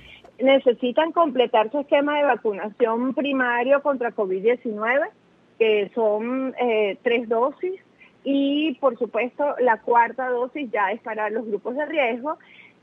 necesitan 0.42 1.14
completar 1.14 1.72
su 1.72 1.80
esquema 1.80 2.18
de 2.18 2.26
vacunación 2.26 3.14
primario 3.14 3.82
contra 3.82 4.14
COVID-19, 4.14 5.08
que 5.58 5.90
son 5.96 6.54
eh, 6.60 6.98
tres 7.02 7.30
dosis 7.30 7.80
y 8.24 8.74
por 8.76 8.98
supuesto 8.98 9.56
la 9.60 9.82
cuarta 9.82 10.30
dosis 10.30 10.72
ya 10.72 10.92
es 10.92 11.02
para 11.02 11.30
los 11.30 11.46
grupos 11.46 11.76
de 11.76 11.86
riesgo 11.86 12.38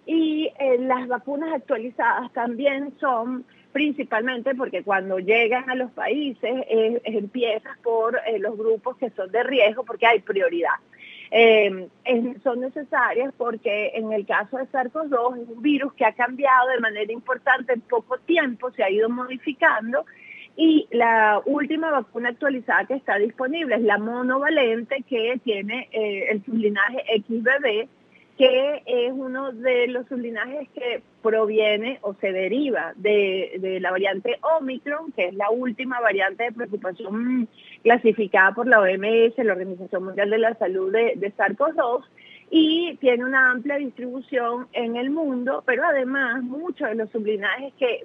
y 0.07 0.51
eh, 0.59 0.79
las 0.79 1.09
vacunas 1.09 1.53
actualizadas 1.53 2.33
también 2.33 2.93
son 2.99 3.45
principalmente 3.73 4.55
porque 4.55 4.83
cuando 4.83 5.19
llegan 5.19 5.71
a 5.71 5.75
los 5.75 5.91
países 5.93 6.65
eh, 6.69 7.01
empiezas 7.05 7.79
por 7.79 8.19
eh, 8.27 8.39
los 8.39 8.57
grupos 8.57 8.97
que 8.97 9.11
son 9.11 9.31
de 9.31 9.43
riesgo 9.45 9.85
porque 9.85 10.07
hay 10.07 10.21
prioridad. 10.21 10.75
son 12.43 12.61
necesarias 12.61 13.33
porque 13.39 13.93
en 13.95 14.13
el 14.13 14.27
caso 14.27 14.59
de 14.59 14.65
SARS-CoV-2 14.65 15.43
es 15.43 15.49
un 15.49 15.63
virus 15.63 15.93
que 15.95 16.05
ha 16.05 16.13
cambiado 16.13 16.69
de 16.69 16.81
manera 16.81 17.13
importante 17.13 17.73
en 17.73 17.81
poco 17.83 18.19
tiempo, 18.19 18.73
se 18.73 18.83
ha 18.83 18.91
ido 18.91 19.09
modificando 19.09 20.05
y 20.61 20.87
la 20.91 21.41
última 21.47 21.91
vacuna 21.91 22.29
actualizada 22.29 22.85
que 22.85 22.93
está 22.93 23.17
disponible 23.17 23.77
es 23.77 23.81
la 23.81 23.97
monovalente 23.97 25.03
que 25.09 25.41
tiene 25.43 25.89
eh, 25.91 26.27
el 26.29 26.45
sublinaje 26.45 27.03
XBB, 27.27 27.89
que 28.37 28.83
es 28.85 29.11
uno 29.11 29.53
de 29.53 29.87
los 29.87 30.07
sublinajes 30.07 30.69
que 30.75 31.01
proviene 31.23 31.99
o 32.03 32.13
se 32.21 32.33
deriva 32.33 32.93
de, 32.97 33.79
la 33.81 33.91
variante 33.91 34.39
Omicron, 34.59 35.13
que 35.13 35.29
es 35.29 35.35
la 35.35 35.49
última 35.49 35.99
variante 35.99 36.45
de 36.45 36.53
preocupación 36.53 37.49
clasificada 37.83 38.53
por 38.53 38.67
la 38.67 38.81
OMS, 38.81 39.39
la 39.39 39.53
Organización 39.55 40.05
Mundial 40.05 40.29
de 40.29 40.39
la 40.39 40.55
Salud 40.57 40.93
de, 40.93 41.15
de 41.17 41.33
SARS-CoV-2, 41.37 42.03
y 42.51 42.97
tiene 42.97 43.25
una 43.25 43.53
amplia 43.53 43.77
distribución 43.77 44.67
en 44.73 44.97
el 44.97 45.11
mundo, 45.11 45.63
pero 45.65 45.85
además 45.85 46.43
muchos 46.43 46.89
de 46.89 46.97
los 46.97 47.11
sublinajes 47.11 47.73
que, 47.79 48.03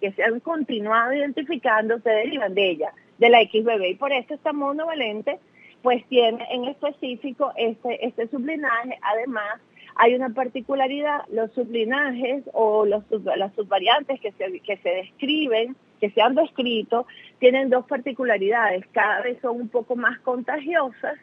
que, 0.00 0.12
se 0.12 0.22
han 0.22 0.38
continuado 0.40 1.12
identificando 1.12 1.98
se 1.98 2.10
derivan 2.10 2.54
de 2.54 2.70
ella, 2.70 2.92
de 3.18 3.28
la 3.28 3.40
XBB, 3.42 3.90
y 3.90 3.94
por 3.96 4.12
eso 4.12 4.34
esta 4.34 4.52
monovalente 4.52 5.40
pues 5.82 6.04
tiene 6.08 6.44
en 6.50 6.64
específico 6.64 7.52
este, 7.56 8.06
este 8.06 8.28
sublinaje, 8.28 8.96
además 9.02 9.60
hay 9.96 10.14
una 10.14 10.30
particularidad, 10.30 11.22
los 11.32 11.50
sublinajes 11.52 12.44
o 12.52 12.86
los, 12.86 13.02
las 13.36 13.52
subvariantes 13.54 14.20
que 14.20 14.30
se, 14.32 14.60
que 14.60 14.76
se 14.76 14.88
describen, 14.88 15.74
que 16.00 16.10
se 16.10 16.22
han 16.22 16.36
descrito, 16.36 17.06
tienen 17.40 17.70
dos 17.70 17.84
particularidades, 17.86 18.86
cada 18.92 19.22
vez 19.22 19.40
son 19.42 19.60
un 19.60 19.68
poco 19.68 19.96
más 19.96 20.20
contagiosas 20.20 21.18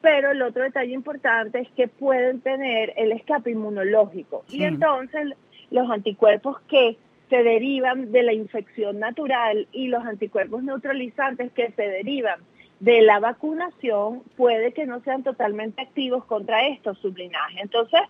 pero 0.00 0.30
el 0.30 0.42
otro 0.42 0.62
detalle 0.62 0.92
importante 0.92 1.60
es 1.60 1.68
que 1.70 1.88
pueden 1.88 2.40
tener 2.40 2.92
el 2.96 3.12
escape 3.12 3.50
inmunológico. 3.50 4.44
Y 4.48 4.64
entonces 4.64 5.32
los 5.70 5.90
anticuerpos 5.90 6.60
que 6.68 6.96
se 7.28 7.42
derivan 7.42 8.10
de 8.12 8.22
la 8.22 8.32
infección 8.32 8.98
natural 8.98 9.66
y 9.72 9.88
los 9.88 10.04
anticuerpos 10.04 10.62
neutralizantes 10.62 11.52
que 11.52 11.72
se 11.72 11.82
derivan 11.82 12.40
de 12.80 13.02
la 13.02 13.18
vacunación 13.18 14.22
puede 14.36 14.72
que 14.72 14.86
no 14.86 15.00
sean 15.00 15.24
totalmente 15.24 15.82
activos 15.82 16.24
contra 16.24 16.66
estos 16.68 16.98
sublinajes. 16.98 17.60
Entonces, 17.60 18.00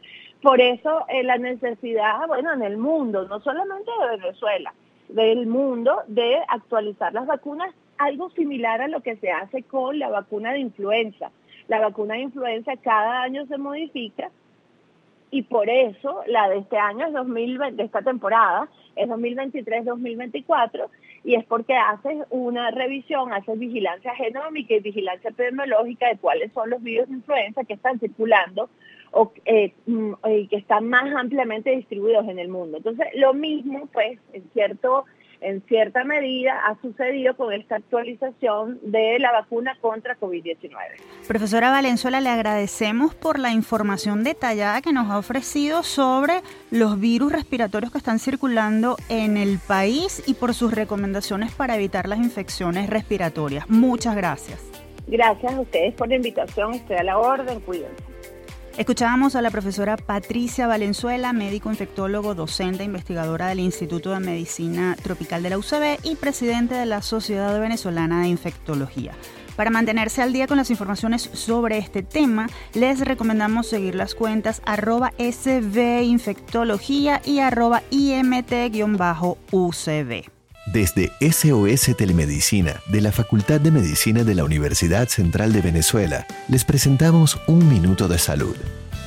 por 0.43 0.61
eso 0.61 1.05
eh, 1.09 1.23
la 1.25 1.39
necesidad, 1.39 2.27
bueno, 2.27 2.53
en 2.53 2.63
el 2.63 2.77
mundo, 2.77 3.27
no 3.29 3.41
solamente 3.41 3.91
de 4.01 4.17
Venezuela, 4.19 4.75
del 5.09 5.47
mundo, 5.47 6.03
de 6.07 6.37
actualizar 6.49 7.13
las 7.13 7.27
vacunas, 7.27 7.75
algo 7.97 8.31
similar 8.31 8.83
a 8.83 8.89
lo 8.89 9.01
que 9.01 9.17
se 9.17 9.31
hace 9.33 9.63
con 9.63 9.99
la 9.99 10.11
vacuna 10.11 10.53
de 10.53 10.61
influenza. 10.61 11.31
La 11.69 11.81
vacuna 11.81 12.15
de 12.15 12.23
influenza 12.23 12.77
cada 12.77 13.23
año 13.23 13.47
se 13.47 13.59
modifica 13.59 14.31
y 15.31 15.43
por 15.43 15.69
eso 15.69 16.23
la 16.27 16.49
de 16.49 16.59
este 16.59 16.79
año 16.79 17.07
es 17.07 17.13
2020, 17.13 17.77
de 17.77 17.85
esta 17.85 18.03
temporada 18.03 18.69
es 18.97 19.09
2023-2024 19.09 20.89
y 21.25 21.35
es 21.35 21.45
porque 21.45 21.75
haces 21.77 22.25
una 22.31 22.71
revisión, 22.71 23.33
haces 23.33 23.59
vigilancia 23.59 24.15
genómica 24.15 24.75
y 24.75 24.81
vigilancia 24.81 25.31
epidemiológica 25.31 26.09
de 26.09 26.17
cuáles 26.17 26.53
son 26.53 26.71
los 26.71 26.83
virus 26.83 27.09
de 27.09 27.17
influenza 27.17 27.65
que 27.65 27.75
están 27.75 27.99
circulando 27.99 28.71
o 29.11 29.33
eh, 29.45 29.75
mm, 29.87 30.13
que 30.49 30.57
están 30.57 30.89
más 30.89 31.15
ampliamente 31.15 31.71
distribuidos 31.71 32.27
en 32.29 32.39
el 32.39 32.49
mundo. 32.49 32.79
Entonces, 32.79 33.07
lo 33.15 33.35
mismo, 33.35 33.89
pues, 33.93 34.19
en 34.33 34.49
cierto 34.53 35.05
en 35.41 35.63
cierta 35.63 36.05
medida 36.05 36.53
ha 36.67 36.81
sucedido 36.81 37.37
con 37.37 37.53
esta 37.53 37.77
actualización 37.77 38.79
de 38.83 39.19
la 39.19 39.33
vacuna 39.33 39.77
contra 39.81 40.19
COVID-19. 40.19 40.71
Profesora 41.27 41.71
Valenzuela, 41.71 42.21
le 42.21 42.31
agradecemos 42.31 43.15
por 43.15 43.39
la 43.39 43.53
información 43.53 44.25
detallada 44.25 44.83
que 44.83 44.93
nos 44.93 45.11
ha 45.11 45.19
ofrecido 45.19 45.83
sobre 45.83 46.43
los 46.71 47.01
virus 47.01 47.33
respiratorios 47.33 47.93
que 47.93 47.99
están 47.99 48.19
circulando 48.19 48.97
en 49.09 49.37
el 49.37 49.59
país 49.59 50.23
y 50.27 50.35
por 50.35 50.55
sus 50.55 50.73
recomendaciones 50.73 51.55
para 51.55 51.77
evitar 51.77 52.09
las 52.09 52.19
infecciones 52.19 52.91
respiratorias. 52.91 53.69
Muchas 53.69 54.17
gracias. 54.17 54.65
Gracias 55.07 55.55
a 55.55 55.61
ustedes 55.61 55.95
por 55.95 56.09
la 56.09 56.17
invitación. 56.17 56.75
Estoy 56.75 56.97
a 56.97 57.03
la 57.03 57.19
orden. 57.19 57.61
Cuídense. 57.61 58.08
Escuchábamos 58.79 59.35
a 59.35 59.43
la 59.43 59.51
profesora 59.51 59.97
Patricia 59.97 60.69
Valenzuela, 60.69 61.33
médico 61.33 61.69
infectólogo, 61.69 62.37
docente, 62.37 62.85
investigadora 62.85 63.49
del 63.49 63.59
Instituto 63.59 64.13
de 64.13 64.21
Medicina 64.21 64.97
Tropical 65.03 65.43
de 65.43 65.51
la 65.51 65.59
UCB 65.59 65.99
y 66.05 66.15
presidente 66.15 66.77
de 66.77 66.87
la 66.87 67.03
Sociedad 67.03 67.59
Venezolana 67.59 68.23
de 68.23 68.29
Infectología. 68.29 69.15
Para 69.57 69.71
mantenerse 69.71 70.23
al 70.23 70.33
día 70.33 70.47
con 70.47 70.59
las 70.59 70.71
informaciones 70.71 71.29
sobre 71.33 71.79
este 71.79 72.05
tema, 72.05 72.47
les 72.73 73.01
recomendamos 73.01 73.67
seguir 73.67 73.97
las 73.97 74.15
cuentas 74.15 74.63
arroba 74.65 75.13
svinfectología 75.19 77.21
y 77.25 77.41
arroba 77.41 77.83
imt-ucb. 77.91 78.79
Desde 80.73 81.13
SOS 81.21 81.97
Telemedicina 81.97 82.83
de 82.89 83.01
la 83.01 83.11
Facultad 83.11 83.59
de 83.59 83.71
Medicina 83.71 84.23
de 84.23 84.35
la 84.35 84.45
Universidad 84.45 85.09
Central 85.09 85.55
de 85.55 85.63
Venezuela, 85.63 86.27
les 86.47 86.65
presentamos 86.65 87.41
Un 87.47 87.67
Minuto 87.71 88.07
de 88.07 88.19
Salud. 88.19 88.55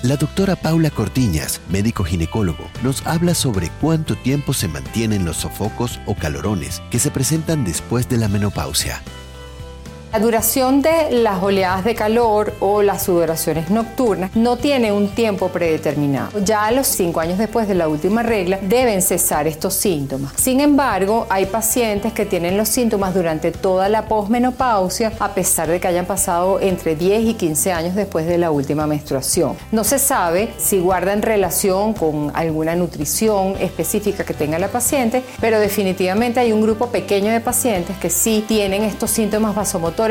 La 0.02 0.18
doctora 0.18 0.56
Paula 0.56 0.90
Cortiñas, 0.90 1.62
médico 1.70 2.04
ginecólogo, 2.04 2.68
nos 2.82 3.06
habla 3.06 3.36
sobre 3.36 3.70
cuánto 3.80 4.16
tiempo 4.16 4.54
se 4.54 4.68
mantienen 4.68 5.24
los 5.24 5.38
sofocos 5.38 6.00
o 6.08 6.16
calorones 6.16 6.82
que 6.90 6.98
se 6.98 7.12
presentan 7.12 7.64
después 7.64 8.10
de 8.10 8.18
la 8.18 8.28
menopausia. 8.28 9.04
La 10.12 10.20
duración 10.20 10.82
de 10.82 11.10
las 11.12 11.42
oleadas 11.42 11.86
de 11.86 11.96
calor 11.96 12.54
o 12.60 12.82
las 12.82 13.04
sudoraciones 13.04 13.70
nocturnas 13.70 14.36
no 14.36 14.58
tiene 14.58 14.92
un 14.92 15.08
tiempo 15.08 15.48
predeterminado. 15.48 16.38
Ya 16.44 16.66
a 16.66 16.72
los 16.74 16.88
cinco 16.88 17.22
años 17.22 17.38
después 17.38 17.66
de 17.66 17.76
la 17.76 17.88
última 17.88 18.22
regla 18.22 18.60
deben 18.62 19.02
cesar 19.02 19.48
estos 19.48 19.74
síntomas. 19.74 20.34
Sin 20.36 20.60
embargo, 20.60 21.28
hay 21.30 21.46
pacientes 21.46 22.12
que 22.12 22.26
tienen 22.26 22.58
los 22.58 22.68
síntomas 22.68 23.14
durante 23.14 23.54
toda 23.54 23.88
la 23.88 24.10
posmenopausia 24.10 25.14
a 25.18 25.30
pesar 25.30 25.70
de 25.70 25.80
que 25.80 25.88
hayan 25.88 26.06
pasado 26.06 26.60
entre 26.60 26.98
10 26.98 27.30
y 27.30 27.34
15 27.36 27.72
años 27.72 27.96
después 27.96 28.26
de 28.26 28.38
la 28.38 28.52
última 28.52 28.88
menstruación. 28.88 29.56
No 29.72 29.86
se 29.86 29.98
sabe 29.98 30.52
si 30.58 30.80
guardan 30.80 31.22
relación 31.22 31.94
con 31.94 32.34
alguna 32.34 32.76
nutrición 32.76 33.56
específica 33.62 34.26
que 34.26 34.34
tenga 34.34 34.60
la 34.60 34.68
paciente, 34.68 35.24
pero 35.40 35.58
definitivamente 35.58 36.42
hay 36.42 36.52
un 36.52 36.62
grupo 36.62 36.88
pequeño 36.88 37.32
de 37.32 37.40
pacientes 37.40 37.96
que 37.98 38.10
sí 38.10 38.44
tienen 38.46 38.84
estos 38.84 39.10
síntomas 39.10 39.56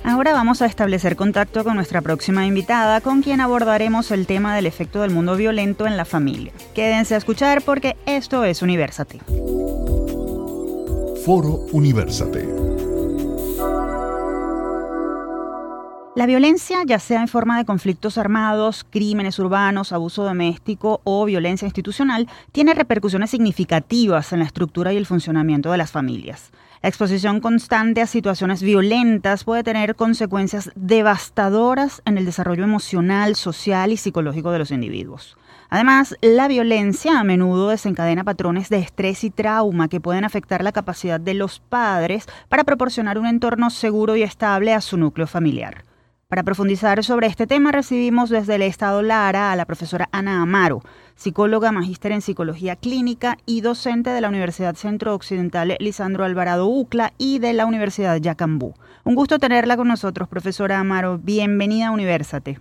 Ahora 0.03 0.33
vamos 0.33 0.61
a 0.61 0.65
establecer 0.65 1.15
contacto 1.15 1.63
con 1.63 1.75
nuestra 1.75 2.01
próxima 2.01 2.47
invitada, 2.47 3.01
con 3.01 3.21
quien 3.21 3.39
abordaremos 3.39 4.09
el 4.11 4.25
tema 4.25 4.55
del 4.55 4.65
efecto 4.65 5.01
del 5.01 5.11
mundo 5.11 5.35
violento 5.35 5.85
en 5.85 5.95
la 5.95 6.05
familia. 6.05 6.53
Quédense 6.73 7.13
a 7.13 7.17
escuchar 7.17 7.61
porque 7.61 7.97
esto 8.05 8.43
es 8.43 8.61
Universate. 8.61 9.19
Foro 11.23 11.65
Universate. 11.71 12.60
La 16.13 16.25
violencia, 16.25 16.79
ya 16.85 16.99
sea 16.99 17.21
en 17.21 17.29
forma 17.29 17.57
de 17.57 17.63
conflictos 17.63 18.17
armados, 18.17 18.85
crímenes 18.89 19.39
urbanos, 19.39 19.93
abuso 19.93 20.25
doméstico 20.25 20.99
o 21.05 21.23
violencia 21.23 21.65
institucional, 21.65 22.27
tiene 22.51 22.73
repercusiones 22.73 23.29
significativas 23.29 24.33
en 24.33 24.39
la 24.39 24.45
estructura 24.45 24.91
y 24.91 24.97
el 24.97 25.05
funcionamiento 25.05 25.71
de 25.71 25.77
las 25.77 25.91
familias. 25.91 26.51
La 26.81 26.89
exposición 26.89 27.39
constante 27.39 28.01
a 28.01 28.07
situaciones 28.07 28.61
violentas 28.61 29.45
puede 29.45 29.63
tener 29.63 29.95
consecuencias 29.95 30.69
devastadoras 30.75 32.01
en 32.03 32.17
el 32.17 32.25
desarrollo 32.25 32.65
emocional, 32.65 33.37
social 33.37 33.93
y 33.93 33.97
psicológico 33.97 34.51
de 34.51 34.59
los 34.59 34.71
individuos. 34.71 35.37
Además, 35.69 36.17
la 36.21 36.49
violencia 36.49 37.21
a 37.21 37.23
menudo 37.23 37.69
desencadena 37.69 38.25
patrones 38.25 38.67
de 38.67 38.79
estrés 38.79 39.23
y 39.23 39.29
trauma 39.29 39.87
que 39.87 40.01
pueden 40.01 40.25
afectar 40.25 40.61
la 40.61 40.73
capacidad 40.73 41.21
de 41.21 41.35
los 41.35 41.61
padres 41.61 42.25
para 42.49 42.65
proporcionar 42.65 43.17
un 43.17 43.27
entorno 43.27 43.69
seguro 43.69 44.17
y 44.17 44.23
estable 44.23 44.73
a 44.73 44.81
su 44.81 44.97
núcleo 44.97 45.25
familiar. 45.25 45.85
Para 46.31 46.43
profundizar 46.43 47.03
sobre 47.03 47.27
este 47.27 47.45
tema 47.45 47.73
recibimos 47.73 48.29
desde 48.29 48.55
el 48.55 48.61
Estado 48.61 49.01
Lara 49.01 49.51
a 49.51 49.55
la 49.57 49.65
profesora 49.65 50.07
Ana 50.13 50.41
Amaro, 50.41 50.79
psicóloga, 51.15 51.73
magíster 51.73 52.13
en 52.13 52.21
psicología 52.21 52.77
clínica 52.77 53.35
y 53.45 53.59
docente 53.59 54.11
de 54.11 54.21
la 54.21 54.29
Universidad 54.29 54.75
Centro 54.75 55.13
Occidental 55.13 55.75
Lisandro 55.81 56.23
Alvarado 56.23 56.67
UCLA 56.67 57.11
y 57.17 57.39
de 57.39 57.51
la 57.51 57.65
Universidad 57.65 58.15
Yacambú. 58.15 58.75
Un 59.03 59.15
gusto 59.15 59.39
tenerla 59.39 59.75
con 59.75 59.89
nosotros, 59.89 60.29
profesora 60.29 60.79
Amaro. 60.79 61.17
Bienvenida 61.17 61.87
a 61.87 61.91
Universate. 61.91 62.59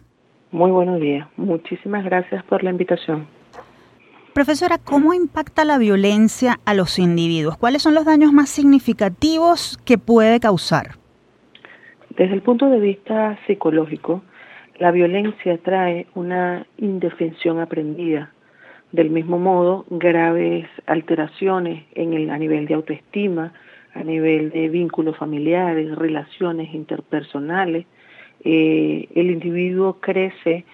Muy 0.50 0.72
buenos 0.72 1.00
días. 1.00 1.28
Muchísimas 1.36 2.04
gracias 2.04 2.42
por 2.46 2.64
la 2.64 2.70
invitación. 2.70 3.28
Profesora, 4.32 4.78
¿cómo 4.78 5.14
impacta 5.14 5.64
la 5.64 5.78
violencia 5.78 6.58
a 6.64 6.74
los 6.74 6.98
individuos? 6.98 7.56
¿Cuáles 7.56 7.82
son 7.82 7.94
los 7.94 8.04
daños 8.04 8.32
más 8.32 8.50
significativos 8.50 9.78
que 9.84 9.96
puede 9.96 10.40
causar? 10.40 10.99
Desde 12.20 12.34
el 12.34 12.42
punto 12.42 12.68
de 12.68 12.80
vista 12.80 13.38
psicológico, 13.46 14.20
la 14.78 14.90
violencia 14.90 15.56
trae 15.56 16.06
una 16.14 16.66
indefensión 16.76 17.60
aprendida. 17.60 18.30
Del 18.92 19.08
mismo 19.08 19.38
modo, 19.38 19.86
graves 19.88 20.66
alteraciones 20.84 21.84
en 21.94 22.12
el, 22.12 22.28
a 22.28 22.36
nivel 22.36 22.66
de 22.66 22.74
autoestima, 22.74 23.54
a 23.94 24.04
nivel 24.04 24.50
de 24.50 24.68
vínculos 24.68 25.16
familiares, 25.16 25.96
relaciones 25.96 26.74
interpersonales. 26.74 27.86
Eh, 28.44 29.08
el 29.14 29.30
individuo 29.30 29.94
crece 30.00 30.66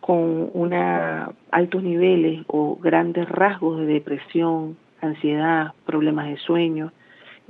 con 0.00 0.74
altos 1.50 1.82
niveles 1.82 2.42
o 2.46 2.76
grandes 2.76 3.26
rasgos 3.26 3.80
de 3.80 3.86
depresión, 3.86 4.76
ansiedad, 5.00 5.72
problemas 5.86 6.28
de 6.28 6.36
sueño, 6.36 6.92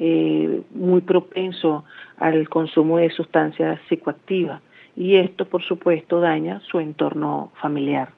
eh, 0.03 0.63
muy 0.71 1.03
propenso 1.03 1.85
al 2.17 2.49
consumo 2.49 2.97
de 2.97 3.11
sustancias 3.11 3.79
psicoactivas 3.87 4.63
y 4.97 5.17
esto 5.17 5.45
por 5.45 5.63
supuesto 5.63 6.21
daña 6.21 6.61
su 6.71 6.81
entorno 6.81 7.53
familiar. 7.61 8.09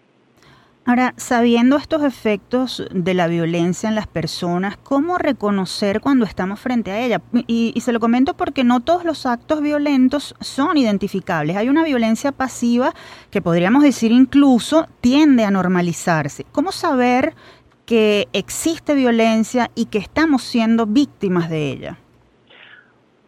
Ahora, 0.84 1.12
sabiendo 1.16 1.76
estos 1.76 2.04
efectos 2.04 2.86
de 2.92 3.14
la 3.14 3.26
violencia 3.26 3.88
en 3.88 3.96
las 3.96 4.06
personas, 4.06 4.76
¿cómo 4.76 5.18
reconocer 5.18 6.00
cuando 6.00 6.24
estamos 6.24 6.60
frente 6.60 6.92
a 6.92 7.00
ella? 7.00 7.20
Y, 7.46 7.72
y, 7.74 7.80
se 7.80 7.92
lo 7.92 7.98
comento 7.98 8.34
porque 8.34 8.62
no 8.62 8.80
todos 8.80 9.04
los 9.04 9.26
actos 9.26 9.60
violentos 9.60 10.36
son 10.40 10.76
identificables. 10.76 11.56
Hay 11.56 11.68
una 11.68 11.84
violencia 11.84 12.30
pasiva 12.30 12.94
que 13.30 13.42
podríamos 13.42 13.82
decir 13.82 14.10
incluso 14.12 14.88
tiende 15.00 15.44
a 15.44 15.50
normalizarse. 15.50 16.46
¿Cómo 16.50 16.72
saber 16.72 17.34
que 17.92 18.26
existe 18.32 18.94
violencia 18.94 19.68
y 19.74 19.84
que 19.84 19.98
estamos 19.98 20.40
siendo 20.40 20.86
víctimas 20.86 21.50
de 21.50 21.72
ella? 21.72 21.98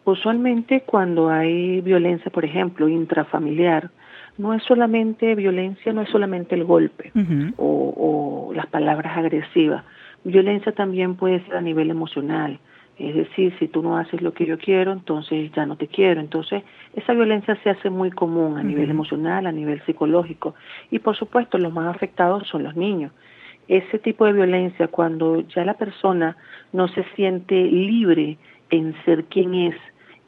Usualmente 0.05 0.81
cuando 0.81 1.29
hay 1.29 1.81
violencia, 1.81 2.31
por 2.31 2.45
ejemplo, 2.45 2.89
intrafamiliar, 2.89 3.91
no 4.39 4.55
es 4.55 4.63
solamente 4.63 5.35
violencia, 5.35 5.93
no 5.93 6.01
es 6.01 6.09
solamente 6.09 6.55
el 6.55 6.63
golpe 6.63 7.11
o, 7.57 8.47
o, 8.49 8.53
las 8.55 8.65
palabras 8.65 9.15
agresivas. 9.15 9.83
Violencia 10.23 10.71
también 10.71 11.13
puede 11.13 11.45
ser 11.45 11.57
a 11.57 11.61
nivel 11.61 11.91
emocional. 11.91 12.57
Es 12.97 13.13
decir, 13.13 13.53
si 13.59 13.67
tú 13.67 13.83
no 13.83 13.97
haces 13.97 14.23
lo 14.23 14.33
que 14.33 14.47
yo 14.47 14.57
quiero, 14.57 14.93
entonces 14.93 15.51
ya 15.51 15.67
no 15.67 15.75
te 15.75 15.85
quiero. 15.85 16.21
Entonces, 16.21 16.63
esa 16.95 17.13
violencia 17.13 17.55
se 17.61 17.69
hace 17.69 17.91
muy 17.91 18.09
común 18.09 18.57
a 18.57 18.63
nivel 18.63 18.89
emocional, 18.89 19.45
a 19.45 19.51
nivel 19.51 19.79
psicológico. 19.85 20.55
Y 20.89 20.97
por 20.97 21.15
supuesto, 21.15 21.59
los 21.59 21.71
más 21.71 21.95
afectados 21.95 22.47
son 22.47 22.63
los 22.63 22.75
niños 22.75 23.11
ese 23.67 23.99
tipo 23.99 24.25
de 24.25 24.33
violencia, 24.33 24.87
cuando 24.87 25.41
ya 25.41 25.65
la 25.65 25.75
persona 25.75 26.37
no 26.73 26.87
se 26.87 27.03
siente 27.15 27.55
libre 27.55 28.37
en 28.69 28.95
ser 29.05 29.25
quien 29.25 29.53
es, 29.53 29.75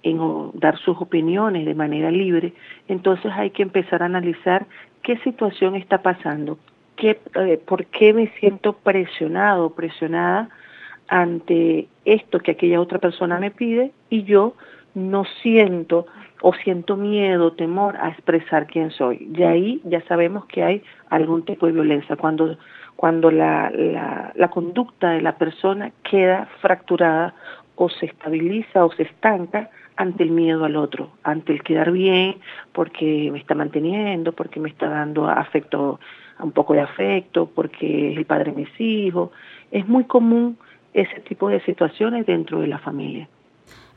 en 0.03 0.19
dar 0.53 0.77
sus 0.77 0.97
opiniones 0.99 1.65
de 1.65 1.75
manera 1.75 2.11
libre, 2.11 2.53
entonces 2.87 3.31
hay 3.33 3.51
que 3.51 3.63
empezar 3.63 4.01
a 4.01 4.05
analizar 4.05 4.65
qué 5.03 5.17
situación 5.19 5.75
está 5.75 6.01
pasando, 6.01 6.57
qué, 6.95 7.19
eh, 7.35 7.59
por 7.65 7.85
qué 7.85 8.13
me 8.13 8.27
siento 8.39 8.73
presionado, 8.73 9.71
presionada 9.71 10.49
ante 11.07 11.87
esto 12.05 12.39
que 12.39 12.51
aquella 12.51 12.81
otra 12.81 12.99
persona 12.99 13.39
me 13.39 13.51
pide 13.51 13.91
y 14.09 14.23
yo 14.23 14.55
no 14.93 15.25
siento 15.41 16.07
o 16.41 16.53
siento 16.53 16.97
miedo, 16.97 17.53
temor 17.53 17.97
a 17.97 18.09
expresar 18.09 18.67
quién 18.67 18.91
soy. 18.91 19.29
Y 19.33 19.43
ahí 19.43 19.81
ya 19.85 20.01
sabemos 20.07 20.45
que 20.45 20.63
hay 20.63 20.83
algún 21.09 21.43
tipo 21.43 21.65
de 21.65 21.71
violencia. 21.71 22.15
Cuando 22.15 22.57
cuando 22.97 23.29
la, 23.29 23.71
la, 24.35 24.47
conducta 24.49 25.11
de 25.11 25.21
la 25.21 25.37
persona 25.37 25.91
queda 26.03 26.49
fracturada 26.61 27.35
o 27.75 27.89
se 27.89 28.07
estabiliza 28.07 28.83
o 28.83 28.91
se 28.91 29.03
estanca 29.03 29.69
ante 29.95 30.23
el 30.23 30.31
miedo 30.31 30.65
al 30.65 30.75
otro, 30.75 31.11
ante 31.23 31.53
el 31.53 31.61
quedar 31.61 31.91
bien, 31.91 32.37
porque 32.73 33.29
me 33.31 33.37
está 33.37 33.53
manteniendo, 33.53 34.33
porque 34.33 34.59
me 34.59 34.69
está 34.69 34.89
dando 34.89 35.29
afecto, 35.29 35.99
un 36.39 36.51
poco 36.51 36.73
de 36.73 36.81
afecto, 36.81 37.49
porque 37.53 38.11
es 38.11 38.17
el 38.17 38.25
padre 38.25 38.51
de 38.51 38.63
mis 38.63 38.81
hijos. 38.81 39.29
Es 39.71 39.87
muy 39.87 40.05
común 40.05 40.57
ese 40.93 41.19
tipo 41.21 41.49
de 41.49 41.61
situaciones 41.61 42.25
dentro 42.25 42.61
de 42.61 42.67
la 42.67 42.79
familia. 42.79 43.29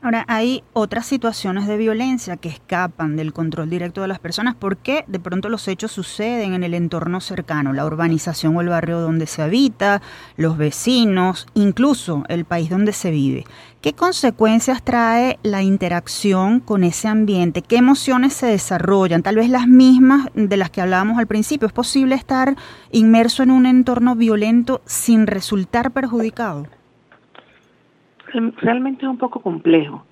Ahora, 0.03 0.25
hay 0.27 0.63
otras 0.73 1.05
situaciones 1.05 1.67
de 1.67 1.77
violencia 1.77 2.35
que 2.35 2.49
escapan 2.49 3.15
del 3.15 3.33
control 3.33 3.69
directo 3.69 4.01
de 4.01 4.07
las 4.07 4.17
personas 4.17 4.55
porque 4.55 5.05
de 5.07 5.19
pronto 5.19 5.47
los 5.47 5.67
hechos 5.67 5.91
suceden 5.91 6.55
en 6.55 6.63
el 6.63 6.73
entorno 6.73 7.21
cercano, 7.21 7.71
la 7.71 7.85
urbanización 7.85 8.55
o 8.55 8.61
el 8.61 8.69
barrio 8.69 8.99
donde 8.99 9.27
se 9.27 9.43
habita, 9.43 10.01
los 10.37 10.57
vecinos, 10.57 11.45
incluso 11.53 12.23
el 12.29 12.45
país 12.45 12.71
donde 12.71 12.93
se 12.93 13.11
vive. 13.11 13.45
¿Qué 13.79 13.93
consecuencias 13.93 14.81
trae 14.81 15.37
la 15.43 15.61
interacción 15.61 16.61
con 16.61 16.83
ese 16.83 17.07
ambiente? 17.07 17.61
¿Qué 17.61 17.75
emociones 17.75 18.33
se 18.33 18.47
desarrollan? 18.47 19.21
Tal 19.21 19.35
vez 19.35 19.49
las 19.49 19.67
mismas 19.67 20.29
de 20.33 20.57
las 20.57 20.71
que 20.71 20.81
hablábamos 20.81 21.19
al 21.19 21.27
principio. 21.27 21.67
¿Es 21.67 21.73
posible 21.73 22.15
estar 22.15 22.55
inmerso 22.91 23.43
en 23.43 23.51
un 23.51 23.67
entorno 23.67 24.15
violento 24.15 24.81
sin 24.85 25.27
resultar 25.27 25.91
perjudicado? 25.91 26.80
Realmente 28.57 29.05
es 29.05 29.09
un 29.09 29.17
poco 29.17 29.41
complejo 29.41 30.05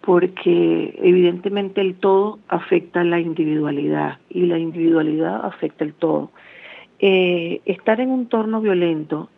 porque 0.00 0.98
evidentemente 1.02 1.80
el 1.80 1.94
todo 1.94 2.38
afecta 2.48 3.02
a 3.02 3.04
la 3.04 3.20
individualidad 3.20 4.18
y 4.30 4.46
la 4.46 4.58
individualidad 4.58 5.44
afecta 5.44 5.84
el 5.84 5.92
todo. 5.94 6.30
Eh, 6.98 7.60
estar 7.66 8.00
en 8.00 8.10
un 8.10 8.20
entorno 8.20 8.60
violento 8.60 9.28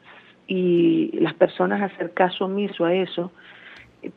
y 0.47 1.11
las 1.19 1.35
personas 1.35 1.83
hacer 1.83 2.13
caso 2.13 2.45
omiso 2.45 2.85
a 2.85 2.95
eso 2.95 3.33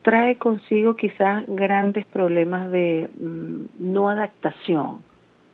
trae 0.02 0.36
consigo 0.36 0.96
quizás 0.96 1.44
grandes 1.46 2.06
problemas 2.06 2.70
de 2.70 3.08
mm, 3.18 3.92
no 3.92 4.08
adaptación, 4.08 5.02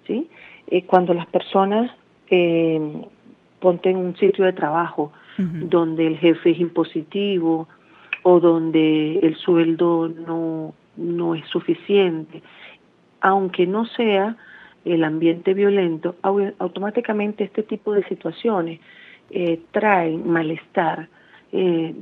¿sí? 0.07 0.29
Eh, 0.69 0.85
cuando 0.85 1.13
las 1.13 1.27
personas 1.27 1.91
eh, 2.31 2.81
ponte 3.61 3.91
en 3.91 3.97
un 3.97 4.17
sitio 4.17 4.45
de 4.45 4.53
trabajo 4.53 5.13
donde 5.39 6.07
el 6.07 6.19
jefe 6.19 6.51
es 6.51 6.61
impositivo, 6.61 7.67
o 8.23 8.41
donde 8.41 9.19
el 9.19 9.37
sueldo 9.37 10.09
no, 10.09 10.75
no 10.97 11.35
es 11.35 11.47
suficiente, 11.49 12.43
aunque 13.21 13.67
no 13.67 13.87
sea 13.87 14.37
el 14.85 15.05
ambiente 15.05 15.55
violento, 15.55 16.17
automáticamente 16.59 17.45
este 17.45 17.63
tipo 17.63 17.93
de 17.93 18.05
situaciones 18.05 18.81
eh, 19.31 19.61
traen 19.71 20.29
malestar, 20.29 21.09
eh, 21.53 21.95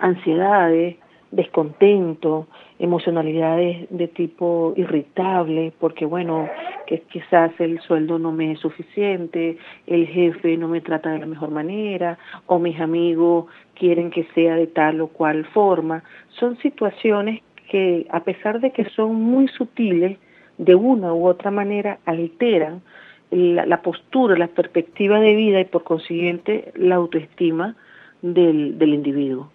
ansiedades, 0.00 0.96
descontento, 1.30 2.46
emocionalidades 2.78 3.86
de 3.90 4.08
tipo 4.08 4.72
irritable, 4.76 5.72
porque 5.80 6.04
bueno, 6.04 6.48
que 6.86 7.00
quizás 7.00 7.50
el 7.58 7.80
sueldo 7.80 8.18
no 8.18 8.32
me 8.32 8.52
es 8.52 8.60
suficiente, 8.60 9.58
el 9.86 10.06
jefe 10.06 10.56
no 10.56 10.68
me 10.68 10.80
trata 10.80 11.10
de 11.10 11.18
la 11.18 11.26
mejor 11.26 11.50
manera, 11.50 12.18
o 12.46 12.58
mis 12.58 12.80
amigos 12.80 13.46
quieren 13.74 14.10
que 14.10 14.24
sea 14.34 14.54
de 14.54 14.68
tal 14.68 15.00
o 15.00 15.08
cual 15.08 15.44
forma. 15.46 16.04
Son 16.28 16.56
situaciones 16.58 17.42
que, 17.70 18.06
a 18.10 18.22
pesar 18.24 18.60
de 18.60 18.70
que 18.70 18.84
son 18.90 19.16
muy 19.16 19.48
sutiles, 19.48 20.18
de 20.56 20.74
una 20.74 21.14
u 21.14 21.26
otra 21.26 21.50
manera 21.50 21.98
alteran 22.04 22.82
la, 23.30 23.82
postura, 23.82 24.36
la 24.36 24.48
perspectiva 24.48 25.20
de 25.20 25.36
vida 25.36 25.60
y 25.60 25.64
por 25.64 25.84
consiguiente 25.84 26.72
la 26.74 26.96
autoestima 26.96 27.76
del 28.22 28.82
individuo. 28.82 29.50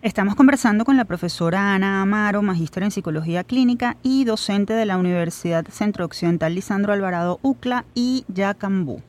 Estamos 0.00 0.36
conversando 0.36 0.84
con 0.84 0.96
la 0.96 1.06
profesora 1.06 1.74
Ana 1.74 2.02
Amaro, 2.02 2.40
magíster 2.40 2.84
en 2.84 2.92
psicología 2.92 3.42
clínica 3.42 3.96
y 4.04 4.22
docente 4.24 4.72
de 4.72 4.86
la 4.86 4.96
Universidad 4.96 5.66
Centro 5.72 6.04
Occidental 6.04 6.54
Lisandro 6.54 6.92
Alvarado 6.92 7.40
UCLA 7.42 7.84
y 7.96 8.24
Yacambú. 8.28 9.02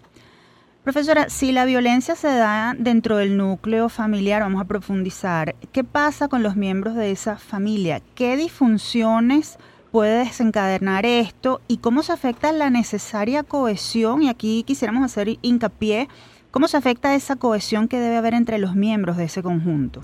Profesora, 0.84 1.30
si 1.30 1.52
la 1.52 1.66
violencia 1.66 2.16
se 2.16 2.30
da 2.30 2.74
dentro 2.76 3.18
del 3.18 3.38
núcleo 3.38 3.88
familiar, 3.90 4.42
vamos 4.42 4.62
a 4.62 4.66
profundizar, 4.66 5.54
¿qué 5.72 5.84
pasa 5.84 6.28
con 6.28 6.42
los 6.42 6.56
miembros 6.56 6.96
de 6.96 7.12
esa 7.12 7.38
familia? 7.38 8.02
¿Qué 8.16 8.36
disfunciones 8.36 9.60
puede 9.92 10.26
desencadenar 10.26 11.06
esto 11.06 11.62
y 11.68 11.78
cómo 11.78 12.02
se 12.02 12.14
afecta 12.14 12.52
la 12.52 12.72
necesaria 12.72 13.44
cohesión? 13.44 14.24
Y 14.24 14.30
aquí 14.30 14.64
quisiéramos 14.64 15.04
hacer 15.04 15.38
hincapié, 15.44 16.08
¿cómo 16.50 16.68
se 16.68 16.78
afecta 16.78 17.14
esa 17.14 17.36
cohesión 17.36 17.88
que 17.88 18.00
debe 18.00 18.18
haber 18.18 18.34
entre 18.34 18.58
los 18.58 18.74
miembros 18.74 19.18
de 19.18 19.26
ese 19.26 19.44
conjunto? 19.44 20.02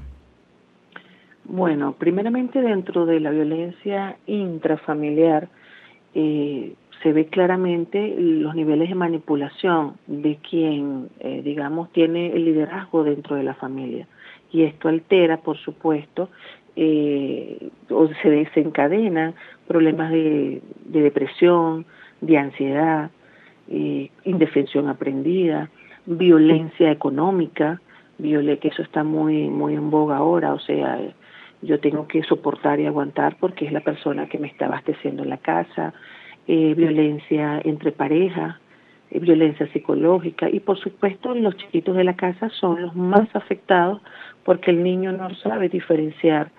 Bueno, 1.48 1.94
primeramente 1.94 2.60
dentro 2.60 3.06
de 3.06 3.20
la 3.20 3.30
violencia 3.30 4.18
intrafamiliar 4.26 5.48
eh, 6.16 6.74
se 7.04 7.14
ve 7.14 7.28
claramente 7.28 8.16
los 8.18 8.56
niveles 8.56 8.90
de 8.90 8.96
manipulación 8.96 9.94
de 10.08 10.38
quien, 10.38 11.10
eh, 11.20 11.42
digamos, 11.44 11.92
tiene 11.92 12.34
el 12.34 12.46
liderazgo 12.46 13.04
dentro 13.04 13.36
de 13.36 13.44
la 13.44 13.54
familia. 13.54 14.08
Y 14.52 14.64
esto 14.64 14.90
altera, 14.90 15.38
por 15.38 15.58
supuesto, 15.58 16.30
eh, 16.76 17.70
o 17.90 18.08
se 18.24 18.30
desencadenan 18.30 19.36
problemas 19.68 20.12
de, 20.12 20.62
depresión, 20.86 21.86
de 22.22 22.38
ansiedad, 22.38 23.12
indefensión 24.24 24.90
aprendida, 24.90 25.70
violencia 26.06 26.92
económica, 26.92 27.82
que 28.18 28.68
eso 28.68 28.82
está 28.82 29.04
muy, 29.04 29.50
muy 29.50 29.74
en 29.74 29.90
boga 29.90 30.18
ahora, 30.18 30.54
o 30.54 30.60
sea, 30.60 31.00
yo 31.66 31.80
tengo 31.80 32.08
que 32.08 32.24
soportar 32.24 32.80
y 32.80 32.86
aguantar 32.86 33.38
porque 33.40 33.66
es 33.66 33.72
la 33.72 33.82
persona 33.82 34.28
que 34.28 34.38
me 34.38 34.48
está 34.48 34.68
abasteciendo 34.68 35.24
en 35.24 35.30
la 35.30 35.38
casa, 35.38 35.94
eh, 36.48 36.74
violencia 36.76 37.62
entre 37.64 37.92
parejas, 37.92 38.56
eh, 39.12 39.20
violencia 39.20 39.68
psicológica 39.74 40.50
y 40.50 40.60
por 40.60 40.78
supuesto 40.80 41.34
los 41.34 41.58
chiquitos 41.58 41.96
de 41.96 42.04
la 42.04 42.16
casa 42.16 42.50
son 42.50 42.82
los 42.82 42.96
más 42.96 43.28
afectados 43.36 44.02
porque 44.44 44.72
el 44.72 44.84
niño 44.84 45.12
no 45.12 45.34
sabe 45.36 45.70
diferenciar 45.70 46.52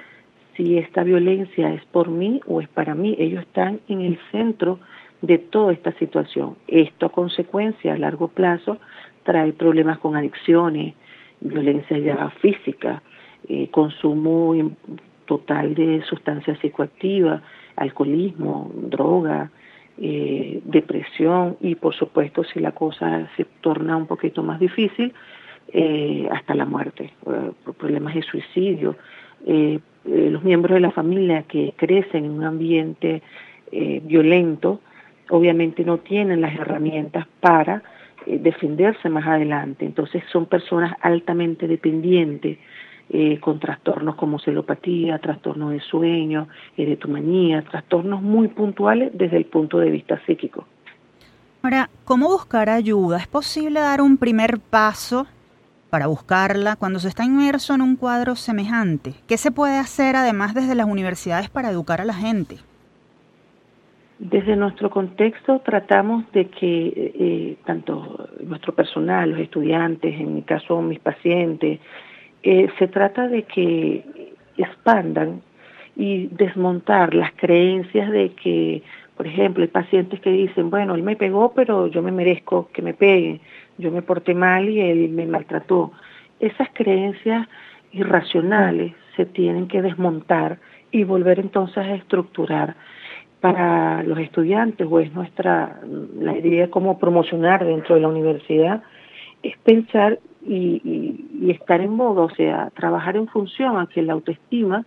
si 0.57 0.79
esta 0.79 1.03
violencia 1.05 1.73
es 1.73 1.85
por 1.87 2.09
mí 2.09 2.41
o 2.47 2.61
es 2.61 2.69
para 2.69 2.95
mí. 2.95 3.15
Ellos 3.19 3.43
están 3.43 3.81
en 3.89 4.01
el 4.01 4.19
centro 4.33 4.79
de 5.23 5.39
toda 5.39 5.73
esta 5.73 5.93
situación. 5.93 6.57
Esto 6.67 7.07
a 7.07 7.13
consecuencia 7.13 7.95
a 7.95 7.99
largo 7.99 8.29
plazo 8.29 8.79
trae 9.23 9.53
problemas 9.53 9.99
con 9.99 10.17
adicciones, 10.17 10.95
violencia 11.41 11.99
ya 11.99 12.31
física, 12.41 13.03
eh, 13.49 13.69
consumo 13.71 14.55
total 15.25 15.75
de 15.75 16.03
sustancias 16.03 16.59
psicoactivas, 16.59 17.43
alcoholismo, 17.77 18.73
droga, 18.75 19.51
eh, 19.99 20.61
depresión 20.65 21.57
y 21.61 21.77
por 21.77 21.95
supuesto 21.95 22.43
si 22.43 22.59
la 22.59 22.73
cosa 22.73 23.29
se 23.37 23.45
torna 23.61 23.97
un 23.97 24.07
poquito 24.07 24.43
más 24.43 24.59
difícil, 24.59 25.13
eh, 25.73 26.29
hasta 26.33 26.55
la 26.55 26.65
muerte, 26.65 27.13
problemas 27.79 28.15
de 28.15 28.23
suicidio. 28.23 28.97
los 30.05 30.43
miembros 30.43 30.75
de 30.75 30.81
la 30.81 30.91
familia 30.91 31.43
que 31.43 31.75
crecen 31.77 32.25
en 32.25 32.31
un 32.33 32.45
ambiente 32.45 33.23
violento 34.03 34.81
obviamente 35.31 35.85
no 35.85 35.99
tienen 35.99 36.41
las 36.41 36.55
herramientas 36.55 37.27
para 37.41 37.83
defenderse 38.27 39.09
más 39.09 39.27
adelante. 39.27 39.85
Entonces 39.85 40.23
son 40.33 40.47
personas 40.47 40.95
altamente 41.01 41.67
dependientes 41.67 42.59
eh, 43.09 43.39
con 43.41 43.61
trastornos 43.61 44.17
como 44.17 44.39
celopatía, 44.39 45.19
trastornos 45.19 45.71
de 45.71 45.81
sueño, 45.81 46.49
erotomanía, 46.77 47.63
trastornos 47.63 48.21
muy 48.21 48.49
puntuales 48.49 49.11
desde 49.15 49.37
el 49.37 49.45
punto 49.45 49.79
de 49.79 49.91
vista 49.91 50.21
psíquico. 50.27 50.67
Ahora, 51.63 51.89
¿cómo 52.05 52.29
buscar 52.29 52.69
ayuda? 52.69 53.19
¿Es 53.19 53.27
posible 53.27 53.81
dar 53.81 54.01
un 54.01 54.17
primer 54.17 54.59
paso 54.59 55.27
para 55.91 56.09
buscarla 56.09 56.77
cuando 56.77 56.99
se 56.99 57.09
está 57.09 57.25
inmerso 57.25 57.75
en 57.75 57.83
un 57.83 57.97
cuadro 57.97 58.35
semejante? 58.37 59.15
¿Qué 59.27 59.37
se 59.37 59.51
puede 59.51 59.79
hacer 59.79 60.17
además 60.17 60.55
desde 60.55 60.75
las 60.75 60.87
universidades 60.87 61.49
para 61.49 61.71
educar 61.71 62.01
a 62.01 62.05
la 62.05 62.15
gente? 62.15 62.57
Desde 64.19 64.57
nuestro 64.57 64.91
contexto 64.91 65.61
tratamos 65.61 66.25
de 66.33 66.49
que 66.49 67.13
eh, 67.19 67.57
tanto 67.67 68.31
nuestro 68.45 68.75
personal, 68.75 69.31
los 69.31 69.41
estudiantes, 69.41 70.19
en 70.19 70.35
mi 70.35 70.43
caso 70.43 70.81
mis 70.81 71.01
pacientes, 71.01 71.81
eh, 72.49 72.69
se 72.79 72.87
trata 72.87 73.27
de 73.27 73.43
que 73.43 74.05
expandan 74.57 75.43
y 75.97 76.29
desmontar 76.29 77.13
las 77.13 77.33
creencias 77.33 78.09
de 78.13 78.35
que, 78.41 78.85
por 79.17 79.27
ejemplo, 79.27 79.65
hay 79.65 79.69
pacientes 79.69 80.21
que 80.21 80.31
dicen, 80.31 80.71
bueno, 80.71 80.95
él 80.95 81.03
me 81.03 81.17
pegó, 81.17 81.53
pero 81.55 81.89
yo 81.89 82.03
me 82.03 82.13
merezco 82.13 82.69
que 82.73 82.83
me 82.83 82.95
peguen, 82.95 83.41
yo 83.79 83.91
me 83.91 84.01
porté 84.01 84.33
mal 84.33 84.69
y 84.69 84.81
él 84.81 85.09
me 85.09 85.27
maltrató. 85.27 85.91
Esas 86.39 86.69
creencias 86.73 87.49
irracionales 87.91 88.93
se 89.17 89.27
tienen 89.27 89.67
que 89.67 89.83
desmontar 89.83 90.61
y 90.93 91.03
volver 91.03 91.41
entonces 91.41 91.79
a 91.79 91.95
estructurar 91.97 92.77
para 93.41 94.05
los 94.05 94.21
estudiantes, 94.21 94.87
o 94.89 95.01
es 95.01 95.13
nuestra 95.13 95.81
la 96.21 96.39
idea 96.39 96.67
de 96.67 96.71
cómo 96.71 97.01
promocionar 97.01 97.65
dentro 97.65 97.97
de 97.97 98.03
la 98.03 98.09
universidad, 98.09 98.85
es 99.43 99.57
pensar 99.65 100.21
y, 100.49 101.51
estar 101.51 101.81
en 101.81 101.93
modo, 101.93 102.25
o 102.25 102.31
sea, 102.31 102.71
trabajar 102.75 103.17
en 103.17 103.29
función 103.29 103.79
a 103.79 103.87
que 103.87 104.03
la 104.03 104.15
autoestima 104.15 104.85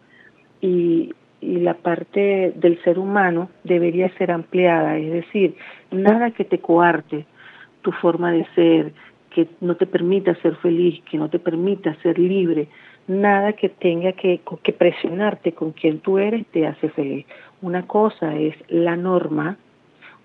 y, 0.61 1.13
la 1.41 1.75
parte 1.75 2.51
del 2.57 2.83
ser 2.83 2.99
humano 2.99 3.49
debería 3.63 4.09
ser 4.17 4.29
ampliada, 4.29 4.97
es 4.97 5.09
decir, 5.09 5.55
nada 5.89 6.31
que 6.31 6.43
te 6.43 6.59
coarte 6.59 7.25
tu 7.81 7.93
forma 7.93 8.33
de 8.33 8.45
ser, 8.55 8.91
que 9.29 9.47
no 9.61 9.75
te 9.75 9.85
permita 9.85 10.35
ser 10.41 10.57
feliz, 10.57 11.01
que 11.09 11.17
no 11.17 11.29
te 11.29 11.39
permita 11.39 11.95
ser 12.01 12.19
libre, 12.19 12.67
nada 13.07 13.53
que 13.53 13.69
tenga 13.69 14.11
que, 14.11 14.41
que 14.61 14.73
presionarte 14.73 15.53
con 15.53 15.71
quien 15.71 15.99
tú 15.99 16.17
eres 16.17 16.45
te 16.47 16.67
hace 16.67 16.89
feliz. 16.89 17.25
Una 17.61 17.87
cosa 17.87 18.35
es 18.35 18.53
la 18.67 18.97
norma, 18.97 19.55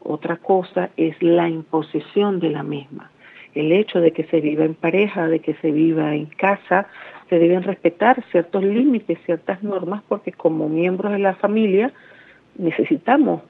otra 0.00 0.38
cosa 0.38 0.90
es 0.96 1.14
la 1.22 1.48
imposición 1.48 2.40
de 2.40 2.50
la 2.50 2.64
misma 2.64 3.08
el 3.54 3.72
hecho 3.72 4.00
de 4.00 4.12
que 4.12 4.24
se 4.24 4.40
viva 4.40 4.64
en 4.64 4.74
pareja, 4.74 5.28
de 5.28 5.40
que 5.40 5.54
se 5.54 5.70
viva 5.70 6.14
en 6.14 6.26
casa, 6.26 6.86
se 7.28 7.38
deben 7.38 7.62
respetar 7.62 8.22
ciertos 8.30 8.62
límites, 8.62 9.18
ciertas 9.24 9.62
normas, 9.62 10.02
porque 10.08 10.32
como 10.32 10.68
miembros 10.68 11.12
de 11.12 11.18
la 11.18 11.34
familia 11.34 11.92
necesitamos 12.56 13.42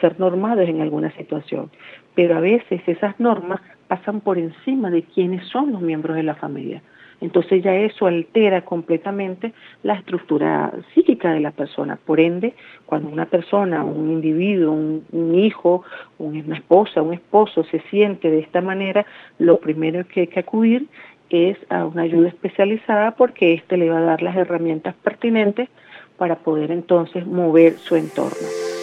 ser 0.00 0.18
normados 0.18 0.68
en 0.68 0.80
alguna 0.80 1.10
situación. 1.12 1.70
Pero 2.14 2.36
a 2.36 2.40
veces 2.40 2.80
esas 2.86 3.18
normas 3.18 3.60
pasan 3.88 4.20
por 4.20 4.38
encima 4.38 4.90
de 4.90 5.02
quienes 5.02 5.46
son 5.48 5.72
los 5.72 5.80
miembros 5.80 6.16
de 6.16 6.22
la 6.22 6.34
familia. 6.34 6.82
Entonces 7.20 7.62
ya 7.62 7.74
eso 7.74 8.06
altera 8.06 8.62
completamente 8.62 9.52
la 9.82 9.94
estructura 9.94 10.72
psíquica 10.94 11.32
de 11.32 11.40
la 11.40 11.50
persona. 11.50 11.98
Por 12.04 12.20
ende, 12.20 12.54
cuando 12.86 13.10
una 13.10 13.26
persona, 13.26 13.84
un 13.84 14.10
individuo, 14.10 14.72
un, 14.72 15.34
hijo, 15.34 15.84
una 16.18 16.56
esposa, 16.56 17.02
un 17.02 17.14
esposo 17.14 17.64
se 17.64 17.80
siente 17.90 18.30
de 18.30 18.40
esta 18.40 18.60
manera, 18.60 19.04
lo 19.38 19.58
primero 19.58 20.06
que 20.06 20.20
hay 20.20 20.26
que 20.28 20.40
acudir 20.40 20.86
es 21.28 21.58
a 21.68 21.84
una 21.84 22.02
ayuda 22.02 22.28
especializada 22.28 23.12
porque 23.12 23.54
éste 23.54 23.76
le 23.76 23.90
va 23.90 23.98
a 23.98 24.02
dar 24.02 24.22
las 24.22 24.36
herramientas 24.36 24.94
pertinentes 24.94 25.68
para 26.16 26.36
poder 26.36 26.70
entonces 26.70 27.26
mover 27.26 27.78
su 27.78 27.96
entorno. 27.96 28.79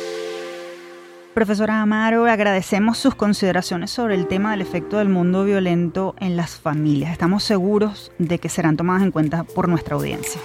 Profesora 1.37 1.83
Amaro, 1.83 2.25
agradecemos 2.25 2.97
sus 2.97 3.13
consideraciones 3.13 3.91
sobre 3.91 4.15
el 4.15 4.25
tema 4.25 4.49
del 4.49 4.61
efecto 4.61 4.97
del 4.97 5.07
mundo 5.07 5.45
violento 5.45 6.15
en 6.19 6.35
las 6.35 6.55
familias. 6.55 7.11
Estamos 7.11 7.43
seguros 7.43 8.11
de 8.17 8.39
que 8.39 8.49
serán 8.49 8.75
tomadas 8.75 9.03
en 9.03 9.11
cuenta 9.11 9.43
por 9.43 9.69
nuestra 9.69 9.97
audiencia. 9.97 10.41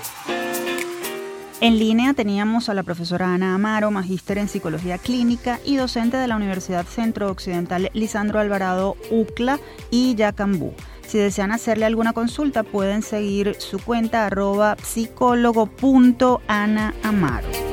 En 1.62 1.78
línea 1.78 2.12
teníamos 2.12 2.68
a 2.68 2.74
la 2.74 2.82
profesora 2.82 3.32
Ana 3.32 3.54
Amaro, 3.54 3.90
magíster 3.90 4.36
en 4.36 4.48
psicología 4.48 4.98
clínica 4.98 5.60
y 5.64 5.76
docente 5.76 6.18
de 6.18 6.28
la 6.28 6.36
Universidad 6.36 6.84
Centro 6.84 7.30
Occidental 7.30 7.88
Lisandro 7.94 8.38
Alvarado 8.38 8.98
UCLA 9.10 9.60
y 9.90 10.14
Yacambú. 10.14 10.74
Si 11.06 11.16
desean 11.16 11.52
hacerle 11.52 11.86
alguna 11.86 12.12
consulta, 12.12 12.64
pueden 12.64 13.00
seguir 13.00 13.56
su 13.60 13.78
cuenta 13.78 14.26
arroba 14.26 14.76
psicólogo.anaamaro. 14.82 17.71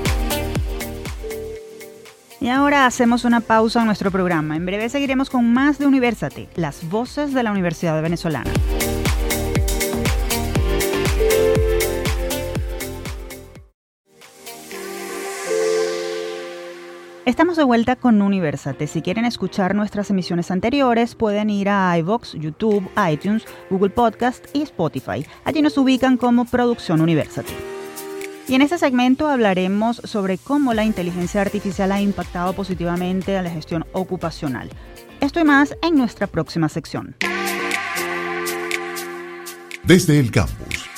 Y 2.41 2.47
ahora 2.47 2.85
hacemos 2.85 3.25
una 3.25 3.41
pausa 3.41 3.81
en 3.81 3.87
nuestro 3.87 4.11
programa. 4.11 4.55
En 4.55 4.65
breve 4.65 4.87
seguiremos 4.87 5.29
con 5.29 5.51
más 5.51 5.77
de 5.77 5.87
Universate, 5.87 6.47
las 6.55 6.87
voces 6.89 7.33
de 7.33 7.43
la 7.43 7.51
Universidad 7.51 8.01
Venezolana. 8.01 8.51
Estamos 17.25 17.57
de 17.57 17.63
vuelta 17.63 17.95
con 17.95 18.21
Universate. 18.21 18.87
Si 18.87 19.01
quieren 19.01 19.25
escuchar 19.25 19.75
nuestras 19.75 20.09
emisiones 20.09 20.49
anteriores, 20.49 21.13
pueden 21.13 21.49
ir 21.49 21.69
a 21.69 21.95
iVox, 21.99 22.33
YouTube, 22.33 22.89
iTunes, 23.11 23.45
Google 23.69 23.91
Podcast 23.91 24.45
y 24.53 24.63
Spotify. 24.63 25.25
Allí 25.43 25.61
nos 25.61 25.77
ubican 25.77 26.17
como 26.17 26.45
Producción 26.45 27.01
Universate. 27.01 27.78
Y 28.49 28.55
en 28.55 28.63
este 28.63 28.79
segmento 28.79 29.27
hablaremos 29.27 30.01
sobre 30.03 30.39
cómo 30.39 30.73
la 30.73 30.83
inteligencia 30.83 31.39
artificial 31.39 31.91
ha 31.91 32.01
impactado 32.01 32.53
positivamente 32.53 33.37
a 33.37 33.43
la 33.43 33.51
gestión 33.51 33.85
ocupacional. 33.93 34.71
Esto 35.21 35.39
y 35.39 35.43
más 35.43 35.77
en 35.83 35.95
nuestra 35.95 36.25
próxima 36.25 36.67
sección. 36.67 37.15
Desde 39.83 40.19
el 40.19 40.31
campus. 40.31 40.89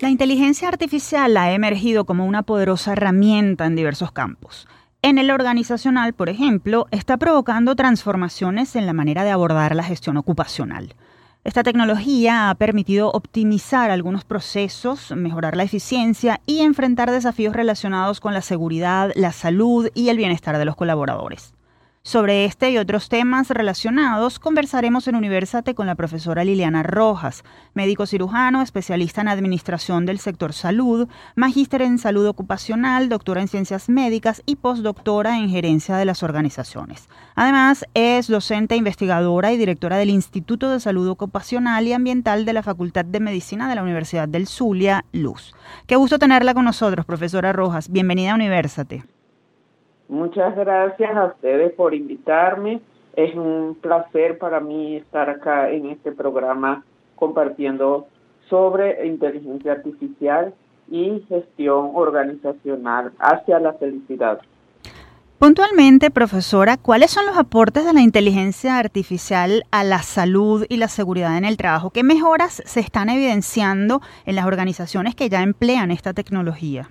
La 0.00 0.10
inteligencia 0.10 0.66
artificial 0.66 1.36
ha 1.36 1.52
emergido 1.52 2.04
como 2.06 2.26
una 2.26 2.42
poderosa 2.42 2.94
herramienta 2.94 3.64
en 3.64 3.76
diversos 3.76 4.10
campos. 4.10 4.66
En 5.02 5.16
el 5.18 5.30
organizacional, 5.30 6.12
por 6.12 6.28
ejemplo, 6.28 6.88
está 6.90 7.18
provocando 7.18 7.76
transformaciones 7.76 8.74
en 8.74 8.84
la 8.86 8.94
manera 8.94 9.22
de 9.22 9.30
abordar 9.30 9.76
la 9.76 9.84
gestión 9.84 10.16
ocupacional. 10.16 10.96
Esta 11.48 11.62
tecnología 11.62 12.50
ha 12.50 12.54
permitido 12.56 13.10
optimizar 13.10 13.90
algunos 13.90 14.22
procesos, 14.22 15.12
mejorar 15.16 15.56
la 15.56 15.62
eficiencia 15.62 16.42
y 16.44 16.60
enfrentar 16.60 17.10
desafíos 17.10 17.56
relacionados 17.56 18.20
con 18.20 18.34
la 18.34 18.42
seguridad, 18.42 19.12
la 19.14 19.32
salud 19.32 19.88
y 19.94 20.10
el 20.10 20.18
bienestar 20.18 20.58
de 20.58 20.66
los 20.66 20.76
colaboradores. 20.76 21.54
Sobre 22.08 22.46
este 22.46 22.70
y 22.70 22.78
otros 22.78 23.10
temas 23.10 23.50
relacionados 23.50 24.38
conversaremos 24.38 25.06
en 25.08 25.14
Universate 25.14 25.74
con 25.74 25.86
la 25.86 25.94
profesora 25.94 26.42
Liliana 26.42 26.82
Rojas, 26.82 27.44
médico 27.74 28.06
cirujano, 28.06 28.62
especialista 28.62 29.20
en 29.20 29.28
administración 29.28 30.06
del 30.06 30.18
sector 30.18 30.54
salud, 30.54 31.06
magíster 31.36 31.82
en 31.82 31.98
salud 31.98 32.26
ocupacional, 32.26 33.10
doctora 33.10 33.42
en 33.42 33.48
ciencias 33.48 33.90
médicas 33.90 34.42
y 34.46 34.56
postdoctora 34.56 35.36
en 35.36 35.50
gerencia 35.50 35.98
de 35.98 36.06
las 36.06 36.22
organizaciones. 36.22 37.10
Además, 37.34 37.84
es 37.92 38.28
docente 38.28 38.74
investigadora 38.74 39.52
y 39.52 39.58
directora 39.58 39.98
del 39.98 40.08
Instituto 40.08 40.70
de 40.70 40.80
Salud 40.80 41.10
Ocupacional 41.10 41.86
y 41.88 41.92
Ambiental 41.92 42.46
de 42.46 42.54
la 42.54 42.62
Facultad 42.62 43.04
de 43.04 43.20
Medicina 43.20 43.68
de 43.68 43.74
la 43.74 43.82
Universidad 43.82 44.28
del 44.28 44.46
Zulia, 44.46 45.04
Luz. 45.12 45.54
Qué 45.86 45.96
gusto 45.96 46.18
tenerla 46.18 46.54
con 46.54 46.64
nosotros, 46.64 47.04
profesora 47.04 47.52
Rojas. 47.52 47.90
Bienvenida 47.90 48.32
a 48.32 48.36
Universate. 48.36 49.17
Muchas 50.08 50.56
gracias 50.56 51.16
a 51.16 51.26
ustedes 51.26 51.72
por 51.72 51.94
invitarme. 51.94 52.80
Es 53.14 53.34
un 53.34 53.76
placer 53.80 54.38
para 54.38 54.60
mí 54.60 54.96
estar 54.96 55.28
acá 55.28 55.70
en 55.70 55.86
este 55.86 56.12
programa 56.12 56.84
compartiendo 57.16 58.06
sobre 58.48 59.06
inteligencia 59.06 59.72
artificial 59.72 60.54
y 60.90 61.24
gestión 61.28 61.90
organizacional 61.94 63.12
hacia 63.18 63.58
la 63.58 63.74
felicidad. 63.74 64.40
Puntualmente, 65.38 66.10
profesora, 66.10 66.76
¿cuáles 66.78 67.12
son 67.12 67.26
los 67.26 67.36
aportes 67.36 67.84
de 67.84 67.92
la 67.92 68.00
inteligencia 68.00 68.78
artificial 68.78 69.64
a 69.70 69.84
la 69.84 69.98
salud 69.98 70.66
y 70.68 70.78
la 70.78 70.88
seguridad 70.88 71.36
en 71.36 71.44
el 71.44 71.56
trabajo? 71.56 71.90
¿Qué 71.90 72.02
mejoras 72.02 72.60
se 72.64 72.80
están 72.80 73.08
evidenciando 73.08 74.00
en 74.26 74.34
las 74.34 74.46
organizaciones 74.46 75.14
que 75.14 75.28
ya 75.28 75.42
emplean 75.42 75.92
esta 75.92 76.12
tecnología? 76.12 76.90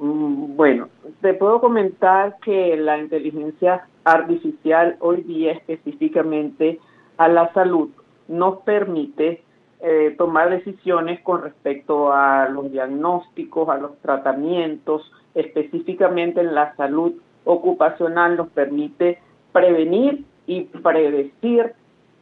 Mm, 0.00 0.56
bueno, 0.56 0.88
te 1.20 1.34
puedo 1.34 1.60
comentar 1.60 2.36
que 2.44 2.76
la 2.76 2.98
inteligencia 2.98 3.86
artificial 4.04 4.96
hoy 5.00 5.22
día 5.22 5.52
específicamente 5.52 6.78
a 7.16 7.28
la 7.28 7.52
salud 7.52 7.90
nos 8.28 8.58
permite 8.60 9.42
eh, 9.80 10.14
tomar 10.16 10.50
decisiones 10.50 11.20
con 11.20 11.42
respecto 11.42 12.12
a 12.12 12.48
los 12.48 12.70
diagnósticos, 12.70 13.68
a 13.68 13.76
los 13.76 13.96
tratamientos, 13.98 15.10
específicamente 15.34 16.40
en 16.40 16.54
la 16.54 16.74
salud 16.76 17.14
ocupacional 17.44 18.36
nos 18.36 18.48
permite 18.48 19.18
prevenir 19.52 20.24
y 20.46 20.62
predecir 20.64 21.72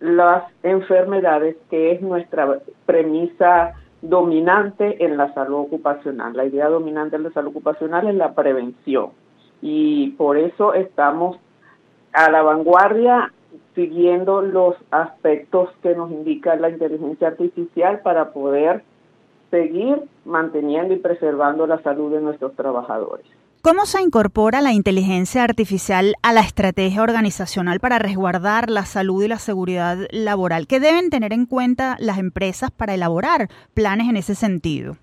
las 0.01 0.45
enfermedades, 0.63 1.57
que 1.71 1.93
es 1.93 2.03
nuestra 2.03 2.59
premisa 2.85 3.75
dominante 4.09 5.05
en 5.05 5.17
la 5.17 5.33
salud 5.35 5.59
ocupacional. 5.59 6.37
La 6.37 6.45
idea 6.45 6.69
dominante 6.69 7.17
en 7.17 7.25
la 7.25 7.31
salud 7.31 7.51
ocupacional 7.51 8.09
es 8.09 8.15
la 8.15 8.35
prevención 8.35 9.11
y 9.63 10.11
por 10.11 10.37
eso 10.37 10.75
estamos 10.75 11.39
a 12.13 12.31
la 12.31 12.43
vanguardia 12.43 13.33
siguiendo 13.75 14.43
los 14.43 14.75
aspectos 14.91 15.71
que 15.83 15.95
nos 15.95 16.11
indica 16.11 16.57
la 16.57 16.71
inteligencia 16.71 17.29
artificial 17.29 18.01
para 18.01 18.33
poder 18.33 18.83
seguir 19.51 20.03
manteniendo 20.25 20.95
y 20.95 20.99
preservando 20.99 21.67
la 21.67 21.83
salud 21.83 22.13
de 22.13 22.21
nuestros 22.21 22.55
trabajadores. 22.55 23.27
¿Cómo 23.67 23.85
se 23.85 24.01
incorpora 24.01 24.61
la 24.61 24.73
inteligencia 24.73 25.43
artificial 25.43 26.15
a 26.23 26.33
la 26.33 26.39
estrategia 26.39 27.03
organizacional 27.03 27.81
para 27.81 27.99
resguardar 27.99 28.71
la 28.71 28.83
salud 28.83 29.25
y 29.25 29.27
la 29.27 29.39
seguridad 29.39 30.07
laboral? 30.13 30.69
¿Qué 30.69 30.79
deben 30.79 31.11
tener 31.11 31.33
en 31.33 31.47
cuenta 31.47 31.97
las 31.99 32.19
empresas 32.19 32.71
para 32.71 32.95
elaborar 32.95 33.49
planes 33.75 34.09
en 34.09 34.19
ese 34.19 34.37
sentido? 34.37 34.99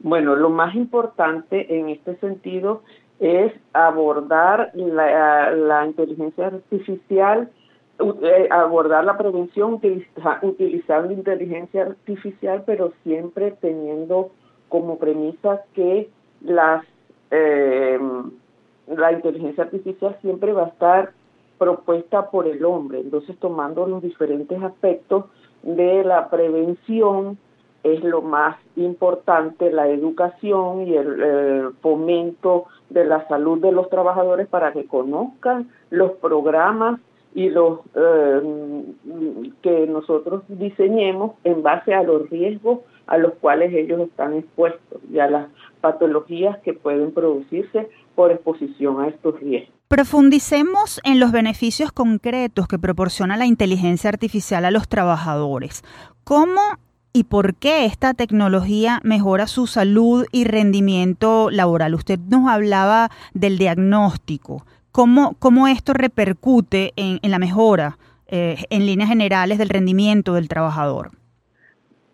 Bueno, 0.00 0.36
lo 0.36 0.50
más 0.50 0.74
importante 0.74 1.78
en 1.78 1.88
este 1.88 2.16
sentido 2.16 2.82
es 3.20 3.54
abordar 3.72 4.70
la, 4.74 5.86
inteligencia 5.86 6.48
artificial, 6.48 7.50
eh, 7.98 8.48
abordar 8.50 9.02
la 9.06 9.16
prevención 9.16 9.80
utilizando 10.42 11.10
inteligencia 11.10 11.84
artificial, 11.84 12.64
pero 12.66 12.92
siempre 13.02 13.52
teniendo 13.62 14.32
como 14.68 14.98
premisa 14.98 15.62
que 15.72 16.10
las 16.42 16.84
eh, 17.30 17.98
la 18.88 19.12
inteligencia 19.12 19.64
artificial 19.64 20.16
siempre 20.20 20.52
va 20.52 20.64
a 20.64 20.68
estar 20.68 21.12
propuesta 21.58 22.30
por 22.30 22.46
el 22.46 22.64
hombre. 22.64 23.00
Entonces, 23.00 23.36
tomando 23.38 23.86
los 23.86 24.02
diferentes 24.02 24.62
aspectos 24.62 25.26
de 25.62 26.04
la 26.04 26.28
prevención, 26.28 27.38
es 27.82 28.02
lo 28.02 28.20
más 28.20 28.56
importante, 28.74 29.70
la 29.70 29.88
educación 29.88 30.86
y 30.86 30.96
el, 30.96 31.72
fomento 31.80 32.64
de 32.90 33.04
la 33.04 33.26
salud 33.28 33.60
de 33.60 33.72
los 33.72 33.88
trabajadores 33.88 34.48
para 34.48 34.72
que 34.72 34.86
conozcan 34.86 35.70
los 35.90 36.12
programas 36.12 37.00
y 37.34 37.50
los 37.50 37.80
eh, 37.94 38.84
que 39.62 39.86
nosotros 39.86 40.42
diseñemos 40.48 41.32
en 41.44 41.62
base 41.62 41.94
a 41.94 42.02
los 42.02 42.28
riesgos 42.30 42.80
a 43.06 43.18
los 43.18 43.34
cuales 43.34 43.72
ellos 43.72 44.00
están 44.00 44.34
expuestos 44.34 45.00
y 45.12 45.18
a 45.18 45.28
las 45.28 45.46
patologías 45.80 46.58
que 46.58 46.72
pueden 46.72 47.12
producirse 47.12 47.88
por 48.14 48.32
exposición 48.32 49.00
a 49.00 49.08
estos 49.08 49.38
riesgos. 49.40 49.74
Profundicemos 49.88 51.00
en 51.04 51.20
los 51.20 51.30
beneficios 51.30 51.92
concretos 51.92 52.66
que 52.66 52.78
proporciona 52.78 53.36
la 53.36 53.46
inteligencia 53.46 54.10
artificial 54.10 54.64
a 54.64 54.72
los 54.72 54.88
trabajadores. 54.88 55.84
¿Cómo 56.24 56.60
y 57.12 57.24
por 57.24 57.54
qué 57.54 57.84
esta 57.84 58.12
tecnología 58.12 59.00
mejora 59.04 59.46
su 59.46 59.68
salud 59.68 60.26
y 60.32 60.44
rendimiento 60.44 61.50
laboral? 61.50 61.94
Usted 61.94 62.18
nos 62.18 62.48
hablaba 62.48 63.10
del 63.32 63.58
diagnóstico. 63.58 64.66
¿Cómo, 64.90 65.36
cómo 65.38 65.68
esto 65.68 65.92
repercute 65.92 66.92
en, 66.96 67.20
la 67.22 67.38
mejora, 67.38 67.98
eh, 68.26 68.64
en 68.70 68.86
líneas 68.86 69.08
generales, 69.08 69.58
del 69.58 69.68
rendimiento 69.68 70.34
del 70.34 70.48
trabajador? 70.48 71.12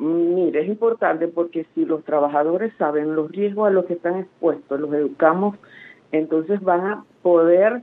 Mire, 0.03 0.63
es 0.63 0.69
importante 0.69 1.29
porque 1.29 1.65
si 1.75 1.85
los 1.85 2.03
trabajadores 2.03 2.73
saben 2.77 3.15
los 3.15 3.31
riesgos 3.31 3.69
a 3.69 3.71
los 3.71 3.85
que 3.85 3.93
están 3.93 4.19
expuestos, 4.19 4.81
los 4.81 4.93
educamos, 4.93 5.57
entonces 6.11 6.61
van 6.61 6.81
a 6.81 7.05
poder 7.23 7.83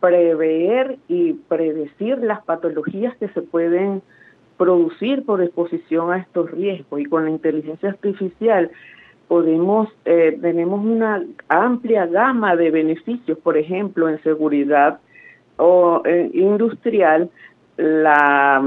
prever 0.00 0.96
y 1.06 1.34
predecir 1.34 2.16
las 2.18 2.42
patologías 2.46 3.14
que 3.18 3.28
se 3.28 3.42
pueden 3.42 4.00
producir 4.56 5.26
por 5.26 5.42
exposición 5.42 6.12
a 6.12 6.16
estos 6.16 6.50
riesgos. 6.50 6.98
Y 6.98 7.04
con 7.04 7.24
la 7.24 7.30
inteligencia 7.30 7.90
artificial 7.90 8.70
podemos, 9.28 9.90
eh, 10.06 10.38
tenemos 10.40 10.82
una 10.82 11.22
amplia 11.48 12.06
gama 12.06 12.56
de 12.56 12.70
beneficios, 12.70 13.36
por 13.36 13.58
ejemplo, 13.58 14.08
en 14.08 14.22
seguridad 14.22 14.98
o 15.58 16.00
eh, 16.06 16.30
industrial, 16.32 17.28
la 17.76 18.62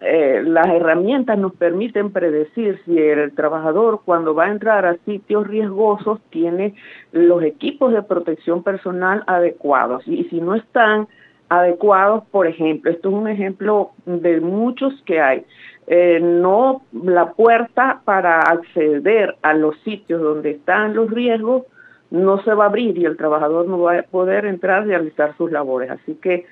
eh, 0.00 0.42
las 0.44 0.66
herramientas 0.66 1.38
nos 1.38 1.54
permiten 1.54 2.12
predecir 2.12 2.80
si 2.84 2.98
el 2.98 3.32
trabajador 3.34 4.00
cuando 4.04 4.34
va 4.34 4.46
a 4.46 4.50
entrar 4.50 4.84
a 4.86 4.96
sitios 5.04 5.46
riesgosos 5.46 6.20
tiene 6.30 6.74
los 7.12 7.42
equipos 7.42 7.92
de 7.92 8.02
protección 8.02 8.62
personal 8.62 9.22
adecuados 9.26 10.06
y 10.06 10.24
si 10.24 10.40
no 10.40 10.54
están 10.54 11.08
adecuados, 11.48 12.24
por 12.30 12.46
ejemplo, 12.46 12.90
esto 12.90 13.08
es 13.08 13.14
un 13.14 13.28
ejemplo 13.28 13.92
de 14.06 14.40
muchos 14.40 14.92
que 15.04 15.20
hay, 15.20 15.44
eh, 15.86 16.18
no 16.20 16.82
la 16.92 17.32
puerta 17.32 18.00
para 18.04 18.40
acceder 18.40 19.36
a 19.42 19.54
los 19.54 19.78
sitios 19.80 20.20
donde 20.20 20.52
están 20.52 20.94
los 20.94 21.10
riesgos 21.10 21.64
no 22.10 22.42
se 22.44 22.54
va 22.54 22.64
a 22.64 22.68
abrir 22.68 22.96
y 22.96 23.04
el 23.04 23.16
trabajador 23.16 23.66
no 23.66 23.80
va 23.80 23.98
a 23.98 24.02
poder 24.04 24.46
entrar 24.46 24.82
a 24.82 24.86
realizar 24.86 25.36
sus 25.36 25.50
labores. 25.50 25.90
Así 25.90 26.14
que 26.14 26.46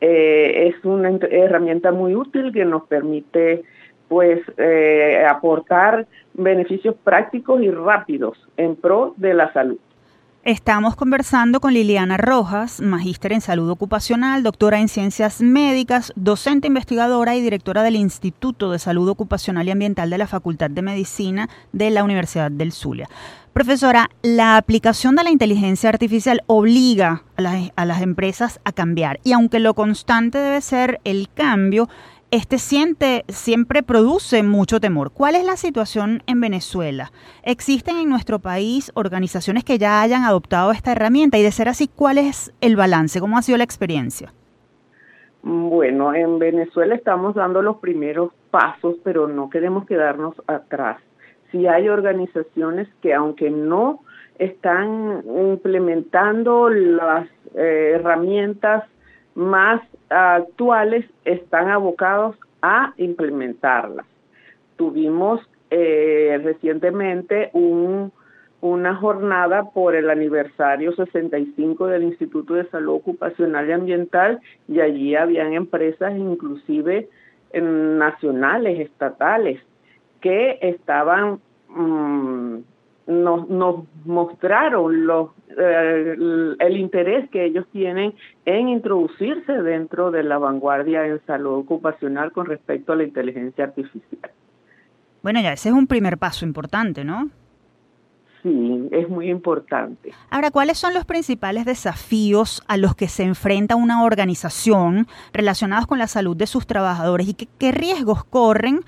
eh, 0.00 0.68
es 0.68 0.84
una 0.84 1.10
herramienta 1.30 1.92
muy 1.92 2.14
útil 2.14 2.52
que 2.52 2.64
nos 2.64 2.84
permite 2.84 3.64
pues 4.08 4.40
eh, 4.56 5.24
aportar 5.28 6.06
beneficios 6.34 6.94
prácticos 7.04 7.60
y 7.62 7.70
rápidos 7.70 8.38
en 8.56 8.76
pro 8.76 9.14
de 9.16 9.34
la 9.34 9.52
salud. 9.52 9.78
Estamos 10.48 10.96
conversando 10.96 11.60
con 11.60 11.74
Liliana 11.74 12.16
Rojas, 12.16 12.80
magíster 12.80 13.34
en 13.34 13.42
salud 13.42 13.68
ocupacional, 13.68 14.42
doctora 14.42 14.80
en 14.80 14.88
ciencias 14.88 15.42
médicas, 15.42 16.10
docente 16.16 16.68
investigadora 16.68 17.36
y 17.36 17.42
directora 17.42 17.82
del 17.82 17.96
Instituto 17.96 18.70
de 18.70 18.78
Salud 18.78 19.10
Ocupacional 19.10 19.68
y 19.68 19.72
Ambiental 19.72 20.08
de 20.08 20.16
la 20.16 20.26
Facultad 20.26 20.70
de 20.70 20.80
Medicina 20.80 21.50
de 21.72 21.90
la 21.90 22.02
Universidad 22.02 22.50
del 22.50 22.72
Zulia. 22.72 23.10
Profesora, 23.52 24.08
la 24.22 24.56
aplicación 24.56 25.16
de 25.16 25.24
la 25.24 25.30
inteligencia 25.30 25.90
artificial 25.90 26.42
obliga 26.46 27.24
a 27.36 27.84
las, 27.84 28.00
empresas 28.00 28.58
a 28.64 28.72
cambiar 28.72 29.20
y 29.24 29.32
aunque 29.32 29.58
lo 29.58 29.74
constante 29.74 30.38
debe 30.38 30.62
ser 30.62 30.98
el 31.04 31.28
cambio, 31.28 31.90
este 32.30 32.58
siente, 32.58 33.24
siempre 33.28 33.82
produce 33.82 34.42
mucho 34.42 34.80
temor. 34.80 35.10
¿Cuál 35.12 35.34
es 35.34 35.44
la 35.44 35.56
situación 35.56 36.22
en 36.26 36.40
Venezuela? 36.40 37.10
¿Existen 37.42 37.96
en 37.96 38.10
nuestro 38.10 38.38
país 38.38 38.92
organizaciones 38.94 39.64
que 39.64 39.78
ya 39.78 40.02
hayan 40.02 40.24
adoptado 40.24 40.72
esta 40.72 40.92
herramienta? 40.92 41.38
Y 41.38 41.42
de 41.42 41.52
ser 41.52 41.68
así, 41.68 41.88
¿cuál 41.88 42.18
es 42.18 42.52
el 42.60 42.76
balance? 42.76 43.20
¿Cómo 43.20 43.38
ha 43.38 43.42
sido 43.42 43.56
la 43.56 43.64
experiencia? 43.64 44.32
Bueno, 45.42 46.14
en 46.14 46.38
Venezuela 46.38 46.94
estamos 46.94 47.34
dando 47.34 47.62
los 47.62 47.78
primeros 47.78 48.32
pasos, 48.50 48.96
pero 49.04 49.28
no 49.28 49.48
queremos 49.48 49.86
quedarnos 49.86 50.34
atrás. 50.46 50.98
Si 51.50 51.66
hay 51.66 51.88
organizaciones 51.88 52.88
que 53.00 53.14
aunque 53.14 53.48
no 53.48 54.00
están 54.38 55.22
implementando 55.26 56.68
las 56.68 57.26
eh, 57.54 57.92
herramientas 57.94 58.84
más 59.38 59.80
actuales 60.10 61.06
están 61.24 61.68
abocados 61.68 62.36
a 62.60 62.92
implementarlas. 62.96 64.04
Tuvimos 64.76 65.40
eh, 65.70 66.40
recientemente 66.42 67.50
un, 67.52 68.10
una 68.60 68.96
jornada 68.96 69.70
por 69.70 69.94
el 69.94 70.10
aniversario 70.10 70.92
65 70.92 71.86
del 71.86 72.02
Instituto 72.02 72.54
de 72.54 72.68
Salud 72.68 72.94
Ocupacional 72.94 73.68
y 73.68 73.72
Ambiental 73.72 74.40
y 74.66 74.80
allí 74.80 75.14
habían 75.14 75.52
empresas 75.52 76.16
inclusive 76.16 77.08
nacionales, 77.54 78.80
estatales, 78.80 79.60
que 80.20 80.58
estaban 80.62 81.38
mm, 81.68 82.56
nos, 83.08 83.48
nos 83.48 83.84
mostraron 84.04 85.06
los, 85.06 85.30
eh, 85.56 86.14
el, 86.58 86.76
interés 86.76 87.28
que 87.30 87.46
ellos 87.46 87.66
tienen 87.72 88.14
en 88.44 88.68
introducirse 88.68 89.52
dentro 89.62 90.10
de 90.10 90.22
la 90.22 90.36
vanguardia 90.36 91.06
en 91.06 91.18
salud 91.24 91.54
ocupacional 91.54 92.32
con 92.32 92.46
respecto 92.46 92.92
a 92.92 92.96
la 92.96 93.04
inteligencia 93.04 93.64
artificial. 93.64 94.30
Bueno, 95.22 95.40
ya 95.40 95.54
ese 95.54 95.70
es 95.70 95.74
un 95.74 95.86
primer 95.86 96.18
paso 96.18 96.44
importante, 96.44 97.02
¿no? 97.02 97.30
Sí, 98.42 98.88
es 98.92 99.08
muy 99.08 99.30
importante. 99.30 100.12
Ahora, 100.30 100.50
¿cuáles 100.50 100.78
son 100.78 100.92
los 100.92 101.06
principales 101.06 101.64
desafíos 101.64 102.62
a 102.68 102.76
los 102.76 102.94
que 102.94 103.08
se 103.08 103.24
enfrenta 103.24 103.74
una 103.74 104.04
organización 104.04 105.06
relacionados 105.32 105.86
con 105.86 105.98
la 105.98 106.06
salud 106.06 106.36
de 106.36 106.46
sus 106.46 106.66
trabajadores 106.66 107.26
y 107.28 107.34
qué 107.34 107.72
riesgos 107.72 108.22
corren 108.22 108.80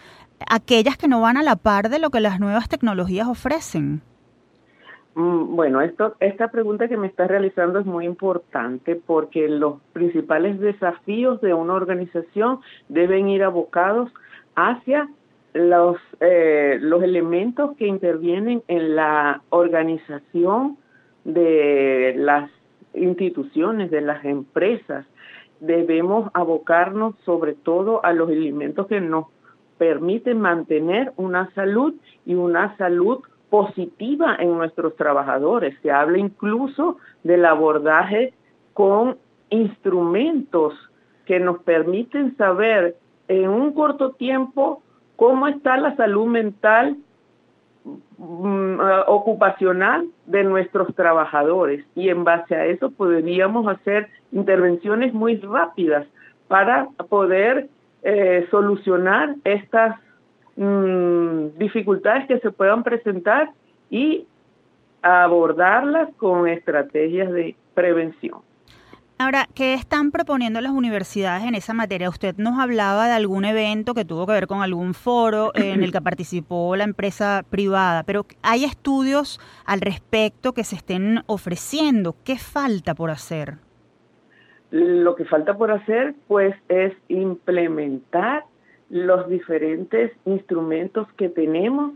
aquellas 0.49 0.97
que 0.99 1.09
no 1.09 1.23
van 1.23 1.39
a 1.39 1.43
la 1.43 1.57
par 1.57 1.89
de 1.89 1.99
lo 1.99 2.11
que 2.11 2.21
las 2.21 2.39
nuevas 2.39 2.69
tecnologías 2.69 3.27
ofrecen? 3.27 4.03
Mm, 5.15 5.57
bueno, 5.57 5.81
esta 5.81 6.49
pregunta 6.53 6.89
que 6.89 6.97
me 6.97 7.09
estás 7.09 7.29
realizando 7.29 7.81
es 7.81 7.87
muy 7.87 8.07
importante 8.07 8.95
porque 8.95 9.49
los 9.49 9.81
principales 9.93 10.61
desafíos 10.61 11.41
de 11.41 11.53
una 11.53 11.75
organización 11.75 12.61
deben 12.89 13.29
ir 13.29 13.43
abocados 13.43 14.13
hacia 14.55 15.09
los, 15.53 15.97
eh, 16.21 16.79
los 16.81 17.03
elementos 17.03 17.77
que 17.77 17.89
intervienen 17.89 18.63
en 18.69 18.95
la 18.95 19.43
organización 19.51 20.77
de 21.25 22.15
las 22.17 22.51
instituciones, 22.95 23.91
de 23.91 24.01
las 24.03 24.25
empresas. 24.25 25.07
Debemos 25.59 26.31
abocarnos 26.35 27.17
sobre 27.25 27.55
todo 27.55 28.05
a 28.05 28.13
los 28.13 28.31
elementos 28.31 28.87
que 28.87 29.01
nos 29.01 29.27
permiten 29.77 30.41
mantener 30.41 31.13
una 31.17 31.51
salud 31.55 31.95
y 32.25 32.35
una 32.35 32.77
salud 32.77 33.21
positiva 33.51 34.37
en 34.39 34.57
nuestros 34.57 34.97
trabajadores. 34.97 35.77
Se 35.83 35.91
habla 35.91 36.19
incluso 36.19 36.99
del 37.25 37.45
abordaje 37.45 38.33
con 38.73 39.19
instrumentos 39.51 40.75
que 41.27 41.41
nos 41.41 41.59
permiten 41.63 42.37
saber 42.37 42.97
en 43.29 43.49
un 43.49 43.73
corto 43.73 44.13
tiempo 44.13 44.83
cómo 45.17 45.49
está 45.49 45.77
la 45.77 45.95
salud 45.97 46.27
mental 46.27 46.97
mm, 48.19 48.81
ocupacional 49.07 50.07
de 50.27 50.45
nuestros 50.45 50.95
trabajadores 50.95 51.85
y 51.95 52.09
en 52.09 52.25
base 52.25 52.55
a 52.55 52.67
eso 52.67 52.91
podríamos 52.91 53.67
hacer 53.69 54.09
intervenciones 54.33 55.13
muy 55.13 55.37
rápidas 55.37 56.07
para 56.49 56.89
poder 57.09 57.69
eh, 58.03 58.49
solucionar 58.51 59.35
estas 59.45 59.97
Mm, 60.63 61.57
dificultades 61.57 62.29
que 62.29 62.39
se 62.41 62.51
puedan 62.51 62.83
presentar 62.83 63.51
y 63.89 64.27
abordarlas 65.01 66.11
con 66.19 66.47
estrategias 66.47 67.33
de 67.33 67.57
prevención. 67.73 68.41
Ahora, 69.17 69.49
¿qué 69.55 69.73
están 69.73 70.11
proponiendo 70.11 70.61
las 70.61 70.73
universidades 70.73 71.45
en 71.45 71.55
esa 71.55 71.73
materia? 71.73 72.11
Usted 72.11 72.37
nos 72.37 72.59
hablaba 72.59 73.07
de 73.07 73.15
algún 73.15 73.47
evento 73.47 73.95
que 73.95 74.05
tuvo 74.05 74.27
que 74.27 74.35
ver 74.35 74.47
con 74.47 74.61
algún 74.61 74.93
foro 74.93 75.51
en 75.55 75.83
el 75.83 75.93
que 75.93 76.01
participó 76.03 76.77
la 76.77 76.85
empresa 76.85 77.43
privada, 77.49 78.03
pero 78.03 78.27
¿hay 78.43 78.65
estudios 78.65 79.41
al 79.65 79.81
respecto 79.81 80.53
que 80.53 80.65
se 80.65 80.77
estén 80.77 81.23
ofreciendo? 81.25 82.17
¿Qué 82.23 82.37
falta 82.37 82.95
por 82.95 83.11
hacer? 83.11 83.55
Lo 84.71 85.17
que 85.17 85.25
falta 85.25 85.57
por 85.57 85.71
hacer, 85.71 86.15
pues, 86.29 86.55
es 86.69 86.93
implementar 87.09 88.45
los 88.91 89.29
diferentes 89.29 90.13
instrumentos 90.27 91.07
que 91.17 91.29
tenemos 91.29 91.93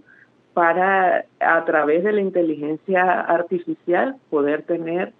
para 0.54 1.26
a 1.40 1.64
través 1.64 2.04
de 2.04 2.12
la 2.12 2.20
inteligencia 2.20 3.20
artificial 3.20 4.16
poder 4.30 4.62
tener 4.62 5.12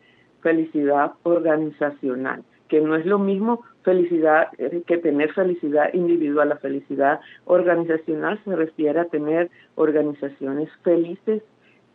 felicidad 0.43 1.13
organizacional, 1.25 2.45
que 2.69 2.81
no 2.81 2.95
es 2.95 3.05
lo 3.05 3.19
mismo 3.19 3.63
felicidad 3.83 4.49
eh, 4.59 4.83
que 4.87 4.99
tener 4.99 5.33
felicidad 5.33 5.93
individual. 5.93 6.51
La 6.51 6.59
felicidad 6.59 7.21
organizacional 7.45 8.41
se 8.45 8.55
refiere 8.55 9.01
a 9.01 9.07
tener 9.07 9.51
organizaciones 9.75 10.71
felices 10.85 11.43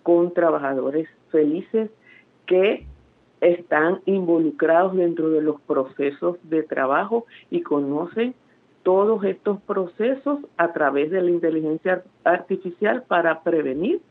con 0.04 0.34
trabajadores 0.34 1.08
felices 1.32 1.89
que 2.46 2.86
están 3.39 4.02
involucrados 4.06 4.96
dentro 4.96 5.30
de 5.30 5.42
los 5.42 5.62
procesos 5.62 6.38
de 6.44 6.63
trabajo 6.63 7.26
y 7.50 7.62
conocen 7.62 8.34
todos 8.84 9.24
estos 9.24 9.62
procesos 9.62 10.39
a 10.58 10.74
través 10.74 11.12
de 11.12 11.22
la 11.22 11.32
inteligencia 11.32 12.04
artificial 12.24 13.04
para 13.04 13.42
prevenir 13.42 14.02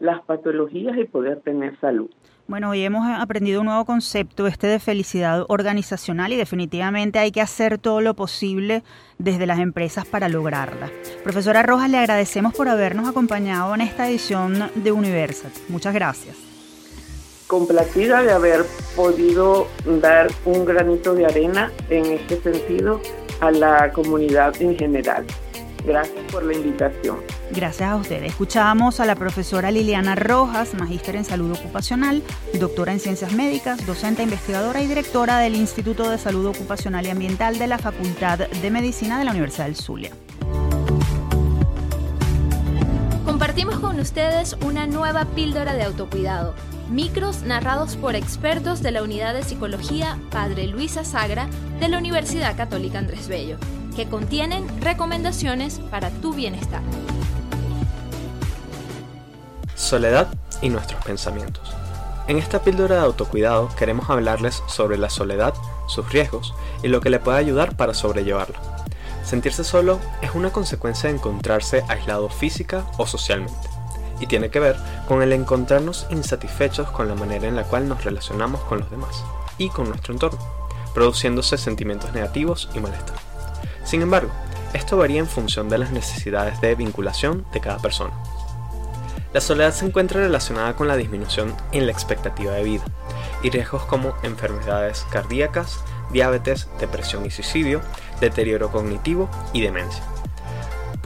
las 0.00 0.22
patologías 0.22 0.96
y 0.98 1.04
poder 1.04 1.40
tener 1.40 1.78
salud. 1.80 2.10
Bueno, 2.48 2.70
hoy 2.70 2.82
hemos 2.82 3.04
aprendido 3.08 3.60
un 3.60 3.66
nuevo 3.66 3.84
concepto, 3.84 4.46
este 4.46 4.68
de 4.68 4.78
felicidad 4.78 5.44
organizacional, 5.48 6.32
y 6.32 6.36
definitivamente 6.36 7.18
hay 7.18 7.32
que 7.32 7.40
hacer 7.40 7.78
todo 7.78 8.00
lo 8.00 8.14
posible 8.14 8.84
desde 9.18 9.46
las 9.46 9.58
empresas 9.58 10.06
para 10.06 10.28
lograrla. 10.28 10.88
Profesora 11.24 11.64
Rojas, 11.64 11.90
le 11.90 11.98
agradecemos 11.98 12.54
por 12.54 12.68
habernos 12.68 13.08
acompañado 13.08 13.74
en 13.74 13.80
esta 13.80 14.08
edición 14.08 14.70
de 14.76 14.92
Universal. 14.92 15.50
Muchas 15.68 15.92
gracias. 15.92 16.45
Complacida 17.46 18.22
de 18.22 18.32
haber 18.32 18.64
podido 18.96 19.68
dar 20.00 20.26
un 20.44 20.64
granito 20.64 21.14
de 21.14 21.26
arena 21.26 21.70
en 21.90 22.06
este 22.06 22.42
sentido 22.42 23.00
a 23.40 23.52
la 23.52 23.92
comunidad 23.92 24.60
en 24.60 24.76
general. 24.76 25.24
Gracias 25.84 26.18
por 26.32 26.42
la 26.42 26.54
invitación. 26.54 27.18
Gracias 27.52 27.88
a 27.88 27.94
ustedes. 27.94 28.30
Escuchamos 28.30 28.98
a 28.98 29.04
la 29.04 29.14
profesora 29.14 29.70
Liliana 29.70 30.16
Rojas, 30.16 30.74
magíster 30.74 31.14
en 31.14 31.24
salud 31.24 31.52
ocupacional, 31.52 32.24
doctora 32.58 32.92
en 32.92 32.98
ciencias 32.98 33.32
médicas, 33.32 33.86
docente 33.86 34.24
investigadora 34.24 34.82
y 34.82 34.88
directora 34.88 35.38
del 35.38 35.54
Instituto 35.54 36.10
de 36.10 36.18
Salud 36.18 36.46
Ocupacional 36.46 37.06
y 37.06 37.10
Ambiental 37.10 37.58
de 37.60 37.68
la 37.68 37.78
Facultad 37.78 38.38
de 38.38 38.70
Medicina 38.72 39.20
de 39.20 39.24
la 39.24 39.30
Universidad 39.30 39.66
del 39.66 39.76
Zulia. 39.76 40.10
Compartimos 43.24 43.78
con 43.78 44.00
ustedes 44.00 44.56
una 44.64 44.88
nueva 44.88 45.26
píldora 45.26 45.74
de 45.74 45.84
autocuidado 45.84 46.54
micros 46.90 47.42
narrados 47.42 47.96
por 47.96 48.14
expertos 48.14 48.82
de 48.82 48.90
la 48.90 49.02
Unidad 49.02 49.34
de 49.34 49.42
Psicología 49.42 50.18
Padre 50.30 50.66
Luisa 50.66 51.04
Sagra 51.04 51.48
de 51.80 51.88
la 51.88 51.98
Universidad 51.98 52.56
Católica 52.56 52.98
Andrés 52.98 53.28
Bello, 53.28 53.56
que 53.94 54.08
contienen 54.08 54.66
recomendaciones 54.80 55.80
para 55.90 56.10
tu 56.10 56.32
bienestar. 56.32 56.82
Soledad 59.74 60.28
y 60.62 60.68
nuestros 60.68 61.04
pensamientos. 61.04 61.74
En 62.28 62.38
esta 62.38 62.62
píldora 62.62 62.96
de 62.96 63.02
autocuidado 63.02 63.68
queremos 63.76 64.10
hablarles 64.10 64.62
sobre 64.66 64.98
la 64.98 65.10
soledad, 65.10 65.54
sus 65.86 66.10
riesgos 66.12 66.54
y 66.82 66.88
lo 66.88 67.00
que 67.00 67.10
le 67.10 67.20
puede 67.20 67.38
ayudar 67.38 67.76
para 67.76 67.94
sobrellevarla. 67.94 68.60
Sentirse 69.24 69.64
solo 69.64 69.98
es 70.22 70.34
una 70.34 70.50
consecuencia 70.50 71.08
de 71.08 71.16
encontrarse 71.16 71.84
aislado 71.88 72.28
física 72.28 72.84
o 72.96 73.06
socialmente 73.06 73.75
y 74.20 74.26
tiene 74.26 74.50
que 74.50 74.60
ver 74.60 74.76
con 75.06 75.22
el 75.22 75.32
encontrarnos 75.32 76.06
insatisfechos 76.10 76.90
con 76.90 77.08
la 77.08 77.14
manera 77.14 77.46
en 77.46 77.56
la 77.56 77.64
cual 77.64 77.88
nos 77.88 78.04
relacionamos 78.04 78.60
con 78.62 78.80
los 78.80 78.90
demás 78.90 79.22
y 79.58 79.68
con 79.68 79.88
nuestro 79.88 80.12
entorno, 80.12 80.38
produciéndose 80.94 81.58
sentimientos 81.58 82.12
negativos 82.12 82.68
y 82.74 82.80
malestar. 82.80 83.16
Sin 83.84 84.02
embargo, 84.02 84.30
esto 84.72 84.96
varía 84.96 85.20
en 85.20 85.28
función 85.28 85.68
de 85.68 85.78
las 85.78 85.90
necesidades 85.90 86.60
de 86.60 86.74
vinculación 86.74 87.46
de 87.52 87.60
cada 87.60 87.78
persona. 87.78 88.12
La 89.32 89.40
soledad 89.40 89.72
se 89.72 89.84
encuentra 89.84 90.20
relacionada 90.20 90.76
con 90.76 90.88
la 90.88 90.96
disminución 90.96 91.54
en 91.72 91.86
la 91.86 91.92
expectativa 91.92 92.52
de 92.52 92.64
vida 92.64 92.84
y 93.42 93.50
riesgos 93.50 93.84
como 93.84 94.14
enfermedades 94.22 95.06
cardíacas, 95.10 95.80
diabetes, 96.10 96.68
depresión 96.80 97.26
y 97.26 97.30
suicidio, 97.30 97.80
deterioro 98.20 98.70
cognitivo 98.70 99.28
y 99.52 99.60
demencia. 99.60 100.02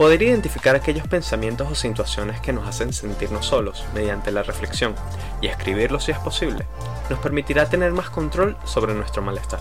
Poder 0.01 0.23
identificar 0.23 0.75
aquellos 0.75 1.07
pensamientos 1.07 1.69
o 1.71 1.75
situaciones 1.75 2.41
que 2.41 2.51
nos 2.53 2.67
hacen 2.67 2.91
sentirnos 2.91 3.45
solos 3.45 3.85
mediante 3.93 4.31
la 4.31 4.41
reflexión 4.41 4.95
y 5.41 5.45
escribirlos 5.45 6.05
si 6.05 6.11
es 6.11 6.17
posible, 6.17 6.65
nos 7.11 7.19
permitirá 7.19 7.69
tener 7.69 7.91
más 7.91 8.09
control 8.09 8.57
sobre 8.65 8.95
nuestro 8.95 9.21
malestar. 9.21 9.59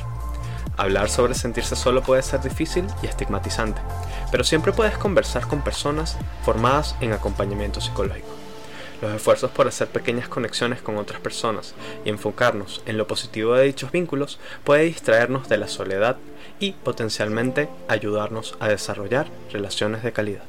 Hablar 0.78 1.10
sobre 1.10 1.34
sentirse 1.34 1.76
solo 1.76 2.02
puede 2.02 2.22
ser 2.22 2.40
difícil 2.40 2.86
y 3.02 3.06
estigmatizante, 3.06 3.82
pero 4.30 4.42
siempre 4.42 4.72
puedes 4.72 4.96
conversar 4.96 5.46
con 5.46 5.60
personas 5.60 6.16
formadas 6.42 6.96
en 7.02 7.12
acompañamiento 7.12 7.82
psicológico. 7.82 8.39
Los 9.00 9.14
esfuerzos 9.14 9.50
por 9.50 9.66
hacer 9.66 9.88
pequeñas 9.88 10.28
conexiones 10.28 10.82
con 10.82 10.98
otras 10.98 11.20
personas 11.20 11.74
y 12.04 12.10
enfocarnos 12.10 12.82
en 12.84 12.98
lo 12.98 13.06
positivo 13.06 13.54
de 13.54 13.64
dichos 13.64 13.92
vínculos 13.92 14.38
puede 14.62 14.84
distraernos 14.84 15.48
de 15.48 15.56
la 15.56 15.68
soledad 15.68 16.18
y 16.58 16.72
potencialmente 16.72 17.70
ayudarnos 17.88 18.56
a 18.60 18.68
desarrollar 18.68 19.26
relaciones 19.50 20.02
de 20.02 20.12
calidad. 20.12 20.44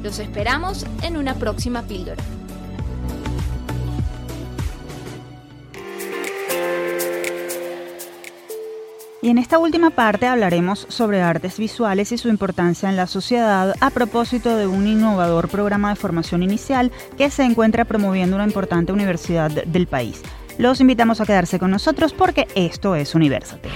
Los 0.04 0.20
esperamos 0.20 0.86
en 1.04 1.18
una 1.18 1.36
próxima 1.36 1.84
píldora. 1.84 2.24
Y 9.26 9.30
en 9.30 9.40
esta 9.40 9.58
última 9.58 9.90
parte 9.90 10.28
hablaremos 10.28 10.86
sobre 10.88 11.24
artes 11.24 11.58
visuales 11.58 12.12
y 12.12 12.18
su 12.20 12.30
importancia 12.30 12.90
en 12.90 12.96
la 12.96 13.08
sociedad 13.08 13.74
a 13.82 13.90
propósito 13.90 14.56
de 14.56 14.68
un 14.68 14.86
innovador 14.86 15.50
programa 15.50 15.90
de 15.90 15.96
formación 15.96 16.44
inicial 16.44 16.92
que 17.18 17.32
se 17.32 17.42
encuentra 17.42 17.86
promoviendo 17.86 18.36
una 18.36 18.46
importante 18.46 18.94
universidad 18.94 19.50
del 19.50 19.88
país. 19.88 20.22
Los 20.60 20.80
invitamos 20.80 21.22
a 21.22 21.26
quedarse 21.26 21.58
con 21.58 21.72
nosotros 21.72 22.14
porque 22.14 22.46
esto 22.54 22.94
es 22.94 23.16
Universate. 23.16 23.68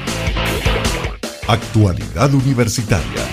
Actualidad 1.47 2.32
Universitaria. 2.32 3.24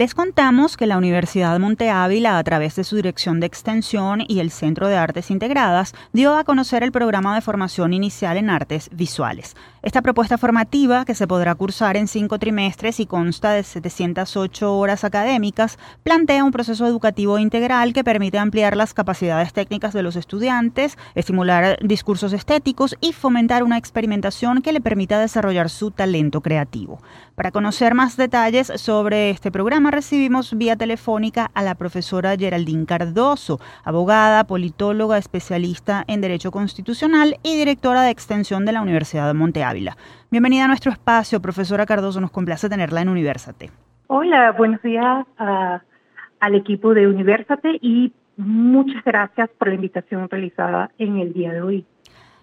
Les 0.00 0.14
contamos 0.14 0.78
que 0.78 0.86
la 0.86 0.96
Universidad 0.96 1.58
Monte 1.58 1.90
Ávila, 1.90 2.38
a 2.38 2.42
través 2.44 2.76
de 2.76 2.84
su 2.84 2.96
Dirección 2.96 3.38
de 3.38 3.46
Extensión 3.46 4.22
y 4.26 4.40
el 4.40 4.50
Centro 4.50 4.88
de 4.88 4.96
Artes 4.96 5.30
Integradas, 5.30 5.94
dio 6.14 6.38
a 6.38 6.44
conocer 6.44 6.82
el 6.82 6.90
programa 6.90 7.34
de 7.34 7.42
formación 7.42 7.92
inicial 7.92 8.38
en 8.38 8.48
artes 8.48 8.88
visuales. 8.92 9.56
Esta 9.82 10.02
propuesta 10.02 10.36
formativa, 10.36 11.06
que 11.06 11.14
se 11.14 11.26
podrá 11.26 11.54
cursar 11.54 11.96
en 11.96 12.06
cinco 12.06 12.38
trimestres 12.38 13.00
y 13.00 13.06
consta 13.06 13.52
de 13.52 13.62
708 13.62 14.76
horas 14.76 15.04
académicas, 15.04 15.78
plantea 16.02 16.44
un 16.44 16.52
proceso 16.52 16.86
educativo 16.86 17.38
integral 17.38 17.94
que 17.94 18.04
permite 18.04 18.36
ampliar 18.36 18.76
las 18.76 18.92
capacidades 18.92 19.54
técnicas 19.54 19.94
de 19.94 20.02
los 20.02 20.16
estudiantes, 20.16 20.98
estimular 21.14 21.78
discursos 21.80 22.34
estéticos 22.34 22.94
y 23.00 23.14
fomentar 23.14 23.62
una 23.62 23.78
experimentación 23.78 24.60
que 24.60 24.74
le 24.74 24.82
permita 24.82 25.18
desarrollar 25.18 25.70
su 25.70 25.92
talento 25.92 26.42
creativo. 26.42 27.00
Para 27.34 27.50
conocer 27.50 27.94
más 27.94 28.18
detalles 28.18 28.70
sobre 28.76 29.30
este 29.30 29.50
programa, 29.50 29.90
recibimos 29.90 30.58
vía 30.58 30.76
telefónica 30.76 31.50
a 31.54 31.62
la 31.62 31.74
profesora 31.74 32.36
Geraldine 32.36 32.84
Cardoso, 32.84 33.60
abogada, 33.82 34.44
politóloga, 34.44 35.16
especialista 35.16 36.04
en 36.06 36.20
Derecho 36.20 36.50
Constitucional 36.50 37.38
y 37.42 37.56
directora 37.56 38.02
de 38.02 38.10
Extensión 38.10 38.66
de 38.66 38.72
la 38.72 38.82
Universidad 38.82 39.26
de 39.26 39.32
Monte 39.32 39.69
Ávila. 39.70 39.96
Bienvenida 40.30 40.64
a 40.64 40.68
nuestro 40.68 40.90
espacio, 40.92 41.40
profesora 41.40 41.86
Cardoso, 41.86 42.20
nos 42.20 42.30
complace 42.30 42.68
tenerla 42.68 43.00
en 43.00 43.08
Universate. 43.08 43.70
Hola, 44.08 44.52
buenos 44.52 44.82
días 44.82 45.26
al 45.38 46.54
equipo 46.54 46.94
de 46.94 47.06
Universate 47.06 47.78
y 47.80 48.12
muchas 48.36 49.04
gracias 49.04 49.48
por 49.58 49.68
la 49.68 49.74
invitación 49.74 50.28
realizada 50.28 50.90
en 50.98 51.18
el 51.18 51.32
día 51.32 51.52
de 51.52 51.62
hoy. 51.62 51.86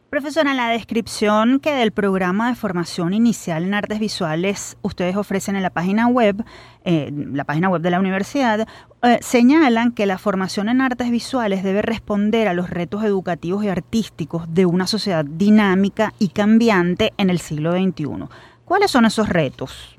Profesora, 0.09 0.51
en 0.51 0.57
la 0.57 0.69
descripción 0.69 1.59
que 1.59 1.73
del 1.73 1.91
programa 1.91 2.47
de 2.47 2.55
formación 2.55 3.13
inicial 3.13 3.65
en 3.65 3.73
artes 3.73 3.99
visuales 3.99 4.77
ustedes 4.81 5.17
ofrecen 5.17 5.57
en 5.57 5.63
la 5.63 5.71
página 5.71 6.07
web, 6.07 6.45
eh, 6.85 7.11
la 7.11 7.43
página 7.43 7.67
web 7.67 7.81
de 7.81 7.91
la 7.91 7.99
universidad, 7.99 8.69
eh, 9.03 9.17
señalan 9.21 9.91
que 9.91 10.05
la 10.05 10.17
formación 10.17 10.69
en 10.69 10.81
artes 10.81 11.11
visuales 11.11 11.63
debe 11.63 11.81
responder 11.81 12.47
a 12.47 12.53
los 12.53 12.69
retos 12.69 13.03
educativos 13.03 13.63
y 13.63 13.69
artísticos 13.69 14.53
de 14.53 14.65
una 14.65 14.87
sociedad 14.87 15.25
dinámica 15.25 16.13
y 16.19 16.29
cambiante 16.29 17.13
en 17.17 17.29
el 17.29 17.39
siglo 17.39 17.71
XXI. 17.73 18.27
¿Cuáles 18.65 18.91
son 18.91 19.05
esos 19.05 19.29
retos? 19.29 19.97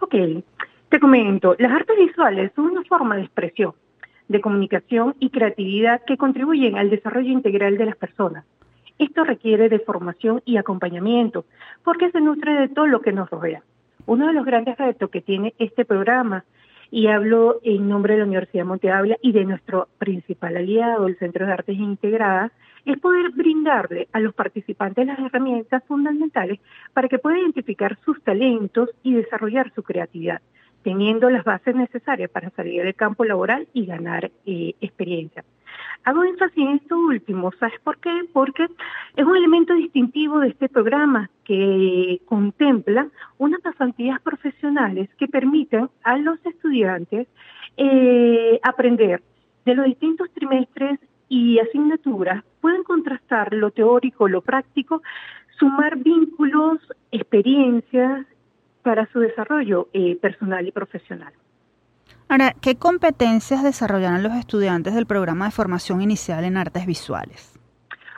Ok, 0.00 0.14
te 0.88 1.00
comento, 1.00 1.54
las 1.58 1.72
artes 1.72 1.96
visuales 1.98 2.52
son 2.54 2.66
una 2.66 2.82
forma 2.84 3.16
de 3.16 3.22
expresión, 3.22 3.72
de 4.28 4.40
comunicación 4.40 5.14
y 5.18 5.30
creatividad 5.30 6.02
que 6.06 6.16
contribuyen 6.16 6.76
al 6.76 6.90
desarrollo 6.90 7.30
integral 7.30 7.78
de 7.78 7.86
las 7.86 7.96
personas 7.96 8.44
esto 9.02 9.24
requiere 9.24 9.68
de 9.68 9.80
formación 9.80 10.42
y 10.44 10.56
acompañamiento, 10.56 11.44
porque 11.84 12.10
se 12.10 12.20
nutre 12.20 12.52
de 12.54 12.68
todo 12.68 12.86
lo 12.86 13.00
que 13.00 13.12
nos 13.12 13.28
rodea. 13.30 13.62
Uno 14.06 14.26
de 14.26 14.32
los 14.32 14.44
grandes 14.44 14.76
retos 14.78 15.10
que 15.10 15.20
tiene 15.20 15.54
este 15.58 15.84
programa, 15.84 16.44
y 16.92 17.06
hablo 17.06 17.58
en 17.64 17.88
nombre 17.88 18.12
de 18.12 18.18
la 18.18 18.26
Universidad 18.26 18.64
de 18.64 18.68
Monte 18.68 18.90
Ávila 18.90 19.16
y 19.22 19.32
de 19.32 19.46
nuestro 19.46 19.88
principal 19.96 20.58
aliado, 20.58 21.06
el 21.06 21.18
Centro 21.18 21.46
de 21.46 21.52
Artes 21.52 21.78
Integradas, 21.78 22.52
es 22.84 23.00
poder 23.00 23.30
brindarle 23.30 24.08
a 24.12 24.20
los 24.20 24.34
participantes 24.34 25.06
las 25.06 25.18
herramientas 25.18 25.82
fundamentales 25.88 26.60
para 26.92 27.08
que 27.08 27.18
puedan 27.18 27.38
identificar 27.38 27.98
sus 28.04 28.22
talentos 28.22 28.90
y 29.02 29.14
desarrollar 29.14 29.72
su 29.74 29.82
creatividad, 29.82 30.42
teniendo 30.82 31.30
las 31.30 31.44
bases 31.44 31.74
necesarias 31.74 32.30
para 32.30 32.50
salir 32.50 32.82
del 32.82 32.94
campo 32.94 33.24
laboral 33.24 33.68
y 33.72 33.86
ganar 33.86 34.30
eh, 34.46 34.74
experiencia. 34.80 35.44
Hago 36.04 36.24
énfasis 36.24 36.58
en 36.58 36.72
esto 36.72 36.98
último, 36.98 37.52
¿sabes 37.60 37.78
por 37.84 37.98
qué? 37.98 38.10
Porque 38.32 38.66
es 39.16 39.24
un 39.24 39.36
elemento 39.36 39.72
distintivo 39.74 40.40
de 40.40 40.48
este 40.48 40.68
programa 40.68 41.30
que 41.44 42.20
contempla 42.26 43.08
unas 43.38 43.60
pasantías 43.60 44.20
profesionales 44.20 45.08
que 45.16 45.28
permiten 45.28 45.88
a 46.02 46.16
los 46.18 46.44
estudiantes 46.44 47.28
eh, 47.76 48.58
aprender 48.64 49.22
de 49.64 49.74
los 49.74 49.86
distintos 49.86 50.28
trimestres 50.32 50.98
y 51.28 51.60
asignaturas, 51.60 52.44
pueden 52.60 52.82
contrastar 52.82 53.54
lo 53.54 53.70
teórico, 53.70 54.28
lo 54.28 54.42
práctico, 54.42 55.02
sumar 55.58 55.96
vínculos, 55.96 56.80
experiencias 57.12 58.26
para 58.82 59.06
su 59.12 59.20
desarrollo 59.20 59.88
eh, 59.92 60.16
personal 60.16 60.66
y 60.66 60.72
profesional. 60.72 61.32
Ahora, 62.28 62.54
¿qué 62.60 62.76
competencias 62.76 63.62
desarrollarán 63.62 64.22
los 64.22 64.32
estudiantes 64.34 64.94
del 64.94 65.06
programa 65.06 65.46
de 65.46 65.50
formación 65.50 66.00
inicial 66.00 66.44
en 66.44 66.56
artes 66.56 66.86
visuales? 66.86 67.58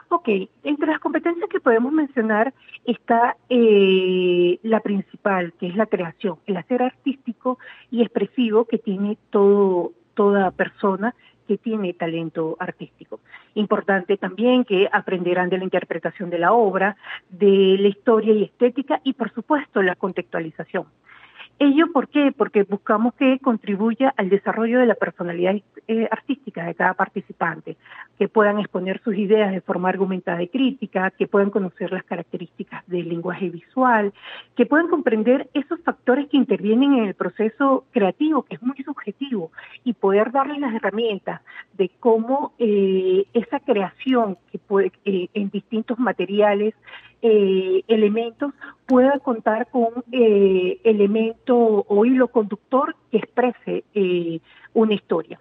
Ok, 0.08 0.28
entre 0.62 0.86
las 0.86 1.00
competencias 1.00 1.48
que 1.50 1.58
podemos 1.58 1.92
mencionar 1.92 2.54
está 2.84 3.36
eh, 3.48 4.60
la 4.62 4.80
principal, 4.80 5.52
que 5.58 5.66
es 5.66 5.74
la 5.74 5.86
creación, 5.86 6.36
el 6.46 6.56
hacer 6.56 6.82
artístico 6.82 7.58
y 7.90 8.02
expresivo 8.02 8.66
que 8.66 8.78
tiene 8.78 9.18
todo, 9.30 9.92
toda 10.14 10.52
persona 10.52 11.14
que 11.47 11.59
tiene 11.59 11.92
talento 11.95 12.57
artístico. 12.59 13.20
Importante 13.55 14.16
también 14.16 14.64
que 14.64 14.88
aprenderán 14.90 15.51
de 15.51 15.59
la 15.59 15.64
interpretación 15.64 16.30
de 16.30 16.38
la 16.38 16.53
obra, 16.53 16.97
de 17.28 17.76
la 17.78 17.88
historia 17.88 18.32
y 18.34 18.45
estética 18.45 19.01
y 19.05 19.12
por 19.12 19.32
supuesto 19.32 19.82
la 19.82 19.95
contextualización. 19.95 20.86
¿Ello 21.61 21.86
por 21.92 22.09
qué? 22.09 22.32
Porque 22.36 22.64
buscamos 22.64 23.14
que 23.14 23.38
contribuya 23.38 24.12
al 24.16 24.28
desarrollo 24.28 24.80
de 24.80 24.86
la 24.86 24.96
personalidad 24.96 25.55
eh, 25.86 26.09
artística 26.11 26.64
de 26.64 26.74
cada 26.74 26.94
participante, 26.94 27.76
que 28.18 28.28
puedan 28.28 28.59
exponer 28.59 29.00
sus 29.05 29.14
ideas 29.14 29.52
de 29.52 29.61
forma 29.61 29.88
argumentada 29.88 30.42
y 30.42 30.48
crítica, 30.48 31.12
que 31.12 31.28
puedan 31.28 31.50
conocer 31.50 31.92
las 31.92 32.02
características 32.05 32.84
del 32.88 33.09
lenguaje 33.09 33.50
visual, 33.50 34.12
que 34.57 34.66
puedan 34.66 34.88
comprender 34.88 35.48
esos 35.55 35.80
factores 35.82 36.28
que 36.28 36.36
intervienen 36.36 36.94
en 36.94 37.05
el 37.05 37.14
proceso 37.14 37.84
creativo, 37.92 38.42
que 38.42 38.57
es 38.57 38.62
muy 38.62 38.76
subjetivo, 38.82 39.52
y 39.84 39.92
poder 39.92 40.32
darles 40.32 40.59
las 40.59 40.74
herramientas 40.74 41.40
de 41.74 41.90
cómo 42.00 42.52
eh, 42.59 43.26
esa 43.32 43.61
creación 43.61 44.38
que 44.50 44.59
puede, 44.59 44.90
eh, 45.05 45.28
en 45.34 45.50
distintos 45.50 45.98
materiales, 46.00 46.74
elementos, 47.25 48.53
pueda 48.87 49.18
contar 49.18 49.68
con 49.70 50.05
elemento 50.12 51.57
o 51.89 52.05
hilo 52.05 52.29
conductor 52.29 52.95
que 53.11 53.18
exprese 53.18 53.85
una 54.75 54.95
historia. 54.95 55.41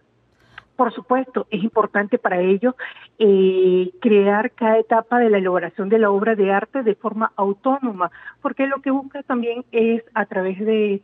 por 0.75 0.93
supuesto, 0.93 1.47
es 1.49 1.63
importante 1.63 2.17
para 2.17 2.41
ellos 2.41 2.75
eh, 3.19 3.91
crear 4.01 4.51
cada 4.51 4.79
etapa 4.79 5.19
de 5.19 5.29
la 5.29 5.37
elaboración 5.37 5.87
de 5.89 5.99
la 5.99 6.09
obra 6.09 6.35
de 6.35 6.51
arte 6.51 6.83
de 6.83 6.95
forma 6.95 7.31
autónoma, 7.35 8.11
porque 8.41 8.67
lo 8.67 8.81
que 8.81 8.91
busca 8.91 9.21
también 9.23 9.63
es 9.71 10.03
a 10.13 10.25
través 10.25 10.59
de, 10.59 11.01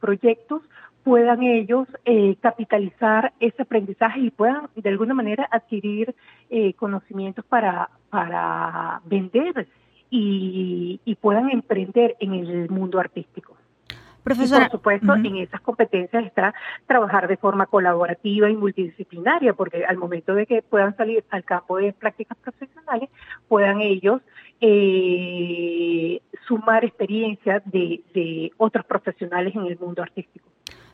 proyectos 0.00 0.62
puedan 1.02 1.42
ellos 1.42 1.88
eh, 2.04 2.36
capitalizar 2.40 3.32
ese 3.40 3.62
aprendizaje 3.62 4.20
y 4.20 4.30
puedan 4.30 4.68
de 4.76 4.88
alguna 4.90 5.14
manera 5.14 5.48
adquirir 5.50 6.14
eh, 6.50 6.74
conocimientos 6.74 7.44
para, 7.46 7.88
para 8.10 9.00
vender 9.06 9.66
y 10.10 11.18
puedan 11.20 11.50
emprender 11.50 12.16
en 12.20 12.34
el 12.34 12.70
mundo 12.70 12.98
artístico. 12.98 13.56
Profesora, 14.28 14.66
y 14.66 14.68
por 14.68 14.78
supuesto, 14.78 15.14
en 15.14 15.36
esas 15.38 15.60
competencias 15.62 16.26
está 16.26 16.54
trabajar 16.86 17.28
de 17.28 17.38
forma 17.38 17.64
colaborativa 17.64 18.50
y 18.50 18.56
multidisciplinaria, 18.56 19.54
porque 19.54 19.86
al 19.86 19.96
momento 19.96 20.34
de 20.34 20.44
que 20.44 20.60
puedan 20.60 20.94
salir 20.98 21.24
al 21.30 21.44
campo 21.44 21.78
de 21.78 21.94
prácticas 21.94 22.36
profesionales, 22.36 23.08
puedan 23.48 23.80
ellos 23.80 24.20
eh, 24.60 26.20
sumar 26.46 26.84
experiencia 26.84 27.62
de, 27.64 28.02
de 28.12 28.52
otros 28.58 28.84
profesionales 28.84 29.54
en 29.54 29.64
el 29.64 29.78
mundo 29.78 30.02
artístico. 30.02 30.46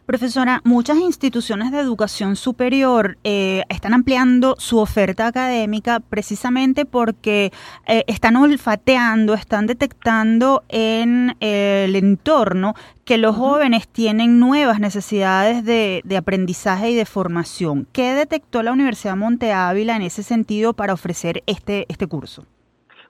Profesora, 0.06 0.60
muchas 0.64 0.98
instituciones 0.98 1.72
de 1.72 1.80
educación 1.80 2.36
superior 2.36 3.16
eh, 3.24 3.62
están 3.70 3.94
ampliando 3.94 4.54
su 4.58 4.78
oferta 4.78 5.26
académica 5.26 5.98
precisamente 5.98 6.84
porque 6.84 7.52
eh, 7.86 8.04
están 8.06 8.36
olfateando, 8.36 9.32
están 9.32 9.66
detectando 9.66 10.62
en 10.68 11.36
el 11.40 11.96
entorno 11.96 12.74
que 13.06 13.16
los 13.16 13.34
jóvenes 13.34 13.88
tienen 13.88 14.38
nuevas 14.38 14.78
necesidades 14.78 15.64
de, 15.64 16.02
de, 16.04 16.16
aprendizaje 16.18 16.90
y 16.90 16.94
de 16.94 17.06
formación. 17.06 17.86
¿Qué 17.90 18.12
detectó 18.12 18.62
la 18.62 18.72
Universidad 18.72 19.16
Monte 19.16 19.52
Ávila 19.52 19.96
en 19.96 20.02
ese 20.02 20.22
sentido 20.22 20.74
para 20.74 20.92
ofrecer 20.92 21.42
este, 21.46 21.86
este 21.88 22.06
curso? 22.06 22.44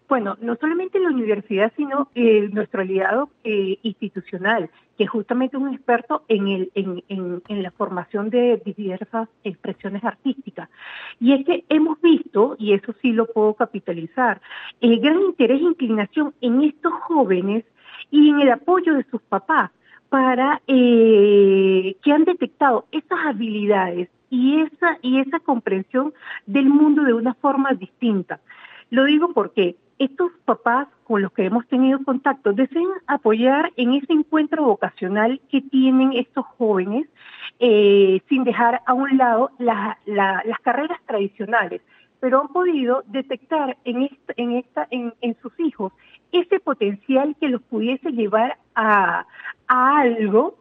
Bueno, 0.09 0.37
no 0.41 0.57
solamente 0.57 1.01
la 1.01 1.09
universidad, 1.09 1.73
sino 1.77 2.09
eh, 2.15 2.49
nuestro 2.53 2.83
aliado 2.83 3.31
eh, 3.43 3.79
institucional, 3.83 4.71
que 4.97 5.07
justamente 5.07 5.57
es 5.57 5.63
un 5.63 5.75
experto 5.75 6.23
en, 6.29 6.49
el, 6.49 6.71
en, 6.75 7.03
en, 7.49 7.63
la 7.63 7.71
formación 7.73 8.31
de 8.31 8.63
diversas 8.65 9.29
expresiones 9.43 10.05
artísticas. 10.05 10.69
Y 11.21 11.33
es 11.33 11.45
que 11.45 11.65
hemos 11.69 12.01
visto, 12.01 12.57
y 12.59 12.73
eso 12.73 12.95
sí 13.03 13.13
lo 13.13 13.27
puedo 13.27 13.55
capitalizar, 13.55 14.41
el 14.81 15.01
gran 15.01 15.21
interés 15.21 15.61
e 15.61 15.65
inclinación 15.65 16.35
en 16.41 16.63
estos 16.63 16.93
jóvenes 16.93 17.65
y 18.11 18.31
en 18.31 18.41
el 18.41 18.51
apoyo 18.51 18.95
de 18.95 19.05
sus 19.11 19.21
papás 19.23 19.71
para 20.09 20.63
eh, 20.69 21.97
que 22.03 22.13
han 22.13 22.25
detectado 22.25 22.87
esas 22.93 23.19
habilidades 23.27 24.09
y 24.31 24.61
esa, 24.61 24.99
y 25.03 25.19
esa 25.19 25.41
comprensión 25.41 26.13
del 26.47 26.69
mundo 26.69 27.03
de 27.03 27.15
una 27.15 27.35
forma 27.35 27.73
distinta. 27.73 28.41
Lo 28.91 29.05
digo 29.05 29.33
porque 29.33 29.77
estos 29.99 30.33
papás 30.45 30.89
con 31.05 31.23
los 31.23 31.33
que 31.33 31.45
hemos 31.45 31.67
tenido 31.69 32.03
contacto 32.03 32.53
desean 32.53 32.89
apoyar 33.07 33.73
en 33.77 33.95
ese 33.95 34.13
encuentro 34.13 34.65
vocacional 34.65 35.41
que 35.51 35.61
tienen 35.61 36.13
estos 36.15 36.45
jóvenes 36.59 37.07
eh, 37.61 38.21
sin 38.29 38.45
dejar 38.45 38.83
a 38.87 38.95
un 38.95 39.17
lado 39.17 39.51
las 39.59 40.59
carreras 40.63 40.99
tradicionales, 41.07 41.83
pero 42.21 42.41
han 42.41 42.49
podido 42.49 43.05
detectar 43.07 43.77
en, 43.85 44.03
esta, 44.03 44.33
en, 44.37 44.53
esta, 44.53 44.89
en, 44.91 45.37
sus 45.41 45.53
hijos 45.61 45.93
ese 46.33 46.59
potencial 46.59 47.37
que 47.39 47.49
los 47.49 47.63
pudiese 47.63 48.11
llevar 48.11 48.59
a, 48.75 49.27
algo 49.69 50.59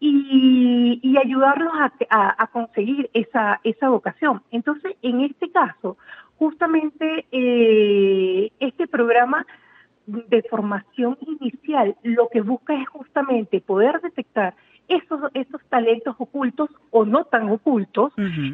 y, 0.00 1.16
ayudarlos 1.16 1.72
a, 2.10 2.42
a, 2.42 2.46
conseguir 2.48 3.08
esa, 3.14 3.60
esa 3.64 3.88
vocación. 3.88 4.42
Entonces, 4.50 4.96
en 5.00 5.22
este 5.22 5.50
caso, 5.50 5.96
justamente 6.38 7.26
eh, 7.32 8.50
este 8.60 8.86
programa 8.86 9.46
de 10.06 10.42
formación 10.50 11.16
inicial 11.20 11.96
lo 12.02 12.28
que 12.28 12.42
busca 12.42 12.74
es 12.74 12.88
justamente 12.88 13.60
poder 13.60 14.00
detectar 14.02 14.54
esos, 14.88 15.20
esos 15.32 15.62
talentos 15.68 16.14
ocultos 16.18 16.68
o 16.90 17.04
no 17.04 17.24
tan 17.24 17.48
ocultos 17.50 18.12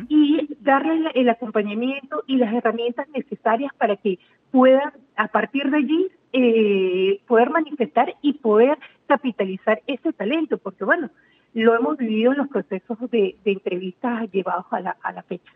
y 0.08 0.48
darle 0.60 1.10
el, 1.14 1.28
acompañamiento 1.28 2.22
y 2.26 2.36
las 2.36 2.54
herramientas 2.54 3.08
necesarias 3.08 3.72
para 3.76 3.96
que 3.96 4.18
puedan 4.50 4.92
a 5.16 5.28
partir 5.28 5.70
de 5.70 5.76
allí 5.76 6.08
eh, 6.32 7.20
poder 7.26 7.50
manifestar 7.50 8.14
y 8.22 8.34
poder 8.34 8.78
capitalizar 9.06 9.82
ese 9.88 10.12
talento, 10.12 10.58
porque 10.58 10.84
bueno, 10.84 11.10
lo 11.54 11.74
hemos 11.74 11.96
vivido 11.96 12.30
en 12.30 12.38
los 12.38 12.48
procesos 12.48 12.98
de, 13.10 13.36
entrevistas 13.44 14.30
llevados 14.30 14.66
a 14.70 14.80
la, 14.80 14.96
a 15.02 15.12
la 15.12 15.22
fecha. 15.24 15.52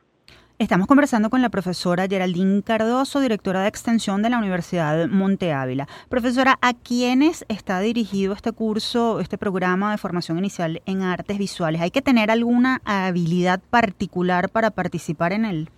Estamos 0.56 0.86
conversando 0.86 1.30
con 1.30 1.42
la 1.42 1.48
profesora 1.48 2.06
Geraldine 2.06 2.62
Cardoso, 2.62 3.18
directora 3.18 3.62
de 3.62 3.68
extensión 3.68 4.22
de 4.22 4.30
la 4.30 4.38
Universidad 4.38 5.08
Monte 5.08 5.52
Ávila. 5.52 5.88
Profesora, 6.08 6.58
¿a 6.62 6.74
quiénes 6.74 7.44
está 7.48 7.80
dirigido 7.80 8.32
este 8.32 8.52
curso, 8.52 9.18
este 9.18 9.36
programa 9.36 9.90
de 9.90 9.98
formación 9.98 10.38
inicial 10.38 10.80
en 10.86 11.02
artes 11.02 11.38
visuales? 11.38 11.80
¿Hay 11.80 11.90
que 11.90 12.02
tener 12.02 12.30
alguna 12.30 12.80
habilidad 12.84 13.60
particular 13.68 14.48
para 14.48 14.70
participar 14.70 15.32
en 15.32 15.44
él? 15.44 15.68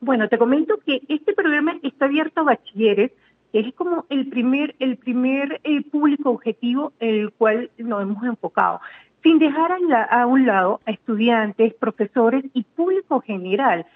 Bueno, 0.00 0.28
te 0.28 0.38
comento 0.38 0.74
que 0.84 1.00
este 1.08 1.32
programa 1.32 1.78
está 1.84 2.06
abierto 2.06 2.40
a 2.40 2.44
bachilleres, 2.44 3.12
es 3.52 3.72
como 3.74 4.06
el 4.10 4.28
primer, 4.28 4.74
el 4.80 4.96
primer 4.96 5.60
eh, 5.62 5.82
público 5.88 6.30
objetivo 6.30 6.92
en 6.98 7.14
el 7.14 7.30
cual 7.30 7.70
nos 7.78 8.02
hemos 8.02 8.24
enfocado 8.24 8.80
sin 9.24 9.38
dejar 9.38 9.72
a, 10.10 10.26
un 10.26 10.46
lado 10.46 10.80
a 10.86 10.90
estudiantes, 10.90 11.74
profesores 11.74 12.44
y 12.52 12.62
público 12.62 13.20
general 13.22 13.86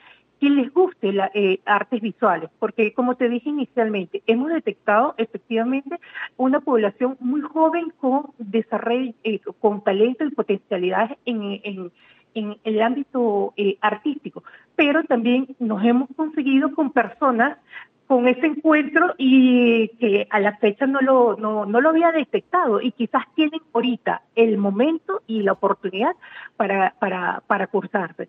que 0.41 0.49
les 0.49 0.72
guste 0.72 1.12
las 1.12 1.31
eh, 1.35 1.61
artes 1.66 2.01
visuales, 2.01 2.49
porque 2.59 2.95
como 2.95 3.16
te 3.16 3.29
dije 3.29 3.51
inicialmente, 3.51 4.22
hemos 4.26 4.49
detectado 4.49 5.14
efectivamente 5.18 6.01
una 6.37 6.61
población 6.61 7.16
muy 7.20 7.43
joven 7.43 7.93
con 8.01 8.31
desarrollo, 8.39 9.12
eh, 9.22 9.41
con 9.61 9.85
talento 9.85 10.24
y 10.24 10.31
potencialidades 10.31 11.18
en, 11.26 11.93
el 12.35 12.83
ámbito 12.83 13.53
eh, 13.57 13.76
artístico, 13.81 14.45
pero 14.76 15.03
también 15.05 15.57
nos 15.59 15.85
hemos 15.85 16.09
conseguido 16.14 16.72
con 16.72 16.93
personas 16.93 17.59
con 18.09 18.27
ese 18.27 18.47
encuentro 18.47 19.15
y 19.19 19.89
que 20.01 20.27
a 20.31 20.41
la 20.41 20.57
fecha 20.57 20.87
no 20.87 21.01
lo, 21.03 21.37
no, 21.37 21.67
no 21.67 21.81
lo 21.81 21.91
había 21.91 22.11
detectado 22.11 22.81
y 22.81 22.91
quizás 22.93 23.25
tienen 23.37 23.61
ahorita 23.75 24.23
el 24.35 24.57
momento 24.57 25.23
y 25.27 25.43
la 25.43 25.53
oportunidad 25.53 26.17
para, 26.57 26.95
para, 26.99 27.43
para 27.47 27.67
cursarse. 27.67 28.29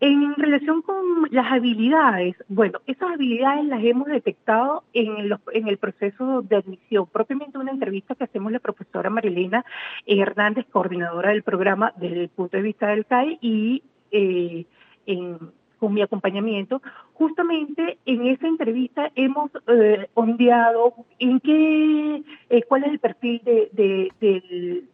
En 0.00 0.34
relación 0.36 0.80
con 0.80 1.28
las 1.30 1.52
habilidades, 1.52 2.36
bueno, 2.48 2.80
esas 2.86 3.10
habilidades 3.10 3.66
las 3.66 3.84
hemos 3.84 4.06
detectado 4.06 4.84
en, 4.94 5.28
los, 5.28 5.40
en 5.52 5.68
el 5.68 5.76
proceso 5.76 6.40
de 6.40 6.56
admisión, 6.56 7.06
propiamente 7.06 7.58
una 7.58 7.72
entrevista 7.72 8.14
que 8.14 8.24
hacemos 8.24 8.50
la 8.50 8.60
profesora 8.60 9.10
Marilena 9.10 9.64
Hernández, 10.06 10.66
coordinadora 10.70 11.30
del 11.30 11.42
programa 11.42 11.92
desde 11.96 12.22
el 12.22 12.28
punto 12.28 12.56
de 12.56 12.62
vista 12.62 12.86
del 12.86 13.04
CAE 13.04 13.38
y 13.42 13.82
eh, 14.10 14.64
en, 15.04 15.38
con 15.78 15.94
mi 15.94 16.02
acompañamiento, 16.02 16.82
justamente 17.14 17.98
en 18.04 18.26
esa 18.26 18.46
entrevista 18.46 19.10
hemos 19.14 19.50
eh, 19.66 20.08
ondeado 20.14 20.94
en 21.18 21.40
qué, 21.40 22.22
eh, 22.50 22.62
cuál 22.68 22.84
es 22.84 22.92
el 22.92 22.98
perfil 22.98 23.40
de, 23.44 24.10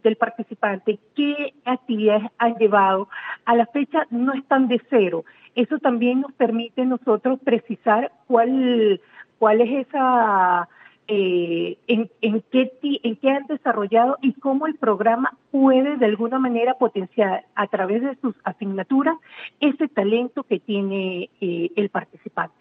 del, 0.02 0.16
participante, 0.16 0.98
qué 1.14 1.54
actividades 1.64 2.30
han 2.38 2.54
llevado. 2.54 3.08
A 3.44 3.56
la 3.56 3.66
fecha 3.66 4.06
no 4.10 4.32
están 4.32 4.68
de 4.68 4.80
cero. 4.90 5.24
Eso 5.54 5.78
también 5.78 6.20
nos 6.20 6.32
permite 6.32 6.84
nosotros 6.84 7.38
precisar 7.42 8.12
cuál, 8.26 9.00
cuál 9.38 9.60
es 9.60 9.86
esa 9.86 10.68
eh, 11.08 11.76
en, 11.86 12.10
en, 12.20 12.42
qué, 12.50 12.72
en 12.82 13.16
qué 13.16 13.30
han 13.30 13.46
desarrollado 13.46 14.18
y 14.22 14.32
cómo 14.34 14.66
el 14.66 14.74
programa 14.76 15.36
puede 15.50 15.96
de 15.96 16.06
alguna 16.06 16.38
manera 16.38 16.74
potenciar 16.74 17.44
a 17.54 17.66
través 17.66 18.02
de 18.02 18.16
sus 18.22 18.34
asignaturas 18.44 19.16
ese 19.60 19.88
talento 19.88 20.44
que 20.44 20.60
tiene 20.60 21.30
eh, 21.40 21.70
el 21.76 21.90
participante. 21.90 22.54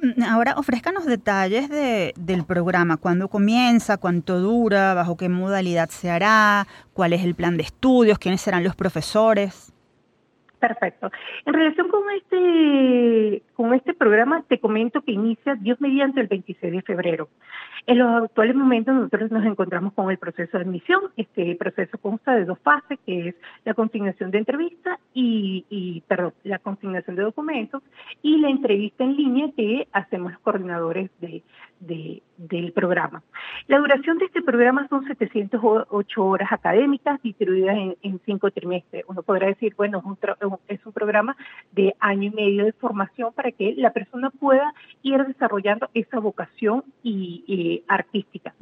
Mm, 0.00 0.22
ahora, 0.24 0.54
ofrezcanos 0.56 1.06
detalles 1.06 1.68
de, 1.70 2.12
del 2.16 2.44
programa, 2.44 2.96
cuándo 2.96 3.28
comienza, 3.28 3.96
cuánto 3.96 4.40
dura, 4.40 4.94
bajo 4.94 5.16
qué 5.16 5.28
modalidad 5.28 5.88
se 5.88 6.10
hará, 6.10 6.66
cuál 6.92 7.12
es 7.12 7.24
el 7.24 7.34
plan 7.34 7.56
de 7.56 7.62
estudios, 7.62 8.18
quiénes 8.18 8.40
serán 8.40 8.64
los 8.64 8.76
profesores. 8.76 9.72
Perfecto. 10.58 11.10
En 11.44 11.52
relación 11.52 11.88
con 11.88 12.02
este, 12.10 13.42
con 13.54 13.74
este 13.74 13.92
programa, 13.92 14.42
te 14.48 14.58
comento 14.58 15.02
que 15.02 15.12
inicia 15.12 15.54
Dios 15.54 15.80
mediante 15.80 16.20
el 16.20 16.28
26 16.28 16.72
de 16.72 16.82
febrero. 16.82 17.28
En 17.86 17.98
los 17.98 18.24
actuales 18.24 18.56
momentos 18.56 18.94
nosotros 18.94 19.30
nos 19.30 19.44
encontramos 19.44 19.92
con 19.92 20.10
el 20.10 20.18
proceso 20.18 20.56
de 20.58 20.64
admisión. 20.64 21.02
Este 21.16 21.54
proceso 21.56 21.98
consta 21.98 22.34
de 22.34 22.44
dos 22.44 22.58
fases, 22.58 22.98
que 23.04 23.28
es 23.28 23.34
la 23.64 23.74
consignación 23.74 24.30
de 24.30 24.38
entrevista 24.38 24.98
y, 25.14 26.02
perdón, 26.08 26.32
la 26.42 26.58
consignación 26.58 27.16
de 27.16 27.22
documentos 27.22 27.82
y 28.22 28.38
la 28.38 28.48
entrevista 28.48 29.04
en 29.04 29.16
línea 29.16 29.50
que 29.56 29.86
hacemos 29.92 30.32
los 30.32 30.40
coordinadores 30.40 31.10
de, 31.20 31.42
de, 31.80 32.22
del 32.38 32.72
programa. 32.72 33.22
La 33.68 33.78
duración 33.78 34.18
de 34.18 34.26
este 34.26 34.42
programa 34.42 34.88
son 34.88 35.06
708 35.06 36.24
horas 36.24 36.52
académicas 36.52 37.22
distribuidas 37.22 37.76
en, 38.02 38.20
cinco 38.24 38.50
trimestres. 38.50 39.04
Uno 39.06 39.22
podrá 39.22 39.46
decir, 39.48 39.74
bueno, 39.76 39.98
es 39.98 40.04
un, 40.04 40.45
programa 40.94 41.36
de 41.72 41.94
año 42.00 42.24
y 42.24 42.30
medio 42.30 42.64
de 42.64 42.72
formación 42.72 43.32
para 43.32 43.52
que 43.52 43.74
la 43.76 43.92
persona 43.92 44.30
pueda 44.30 44.72
ir 45.02 45.24
desarrollando 45.24 45.88
esa 45.94 46.18
vocación 46.18 46.84
y, 47.02 47.82
artística. 47.88 48.54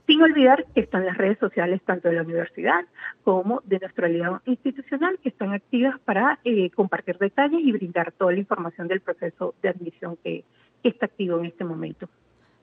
Sin 0.07 0.21
olvidar 0.21 0.67
que 0.75 0.81
están 0.81 1.07
las 1.07 1.17
redes 1.17 1.39
sociales 1.39 1.81
tanto 1.85 2.09
de 2.09 2.17
la 2.17 2.23
universidad 2.23 2.81
como 3.23 3.63
de 3.65 3.79
nuestra 3.79 4.07
aliado 4.07 4.43
institucional 4.47 5.19
que 5.23 5.29
están 5.29 5.53
activas 5.53 5.99
para 6.01 6.41
eh, 6.45 6.71
compartir 6.71 7.19
detalles 7.19 7.61
y 7.63 7.73
brindar 7.73 8.13
toda 8.13 8.33
la 8.33 8.39
información 8.39 8.89
del 8.89 9.01
proceso 9.01 9.55
de 9.63 9.69
admisión 9.69 10.17
que, 10.23 10.45
está 10.83 11.07
activo 11.07 11.39
en 11.39 11.47
este 11.47 11.63
momento. 11.63 12.09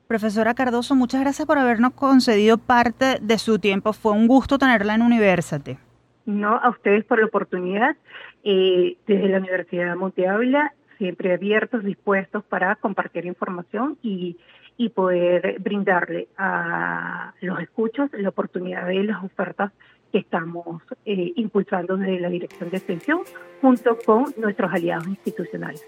Profesora 0.07 0.53
Cardoso, 0.53 0.93
muchas 0.93 1.21
gracias 1.21 1.47
por 1.47 1.57
habernos 1.57 1.93
concedido 1.93 2.57
parte 2.57 3.17
de 3.21 3.37
su 3.37 3.59
tiempo. 3.59 3.93
Fue 3.93 4.11
un 4.11 4.27
gusto 4.27 4.57
tenerla 4.57 4.95
en 4.95 5.03
University. 5.03 5.77
No, 6.25 6.57
a 6.57 6.69
ustedes 6.69 7.05
por 7.05 7.19
la 7.19 7.27
oportunidad. 7.27 7.95
Eh, 8.43 8.97
desde 9.07 9.29
la 9.29 9.37
Universidad 9.37 9.91
de 9.91 9.95
Monte 9.95 10.25
siempre 10.97 11.33
abiertos, 11.33 11.83
dispuestos 11.83 12.43
para 12.43 12.75
compartir 12.75 13.25
información 13.25 13.97
y 14.03 14.37
y 14.79 14.89
poder 14.89 15.59
brindarle 15.59 16.29
a 16.37 17.33
los 17.41 17.59
escuchos 17.59 18.09
la 18.13 18.29
oportunidad 18.29 18.87
de 18.87 19.03
las 19.03 19.21
ofertas 19.21 19.73
que 20.09 20.19
estamos 20.19 20.81
eh, 21.05 21.33
impulsando 21.35 21.97
desde 21.97 22.21
la 22.21 22.29
Dirección 22.29 22.69
de 22.69 22.77
Extensión 22.77 23.19
junto 23.61 23.97
con 24.05 24.33
nuestros 24.37 24.71
aliados 24.71 25.05
institucionales. 25.05 25.85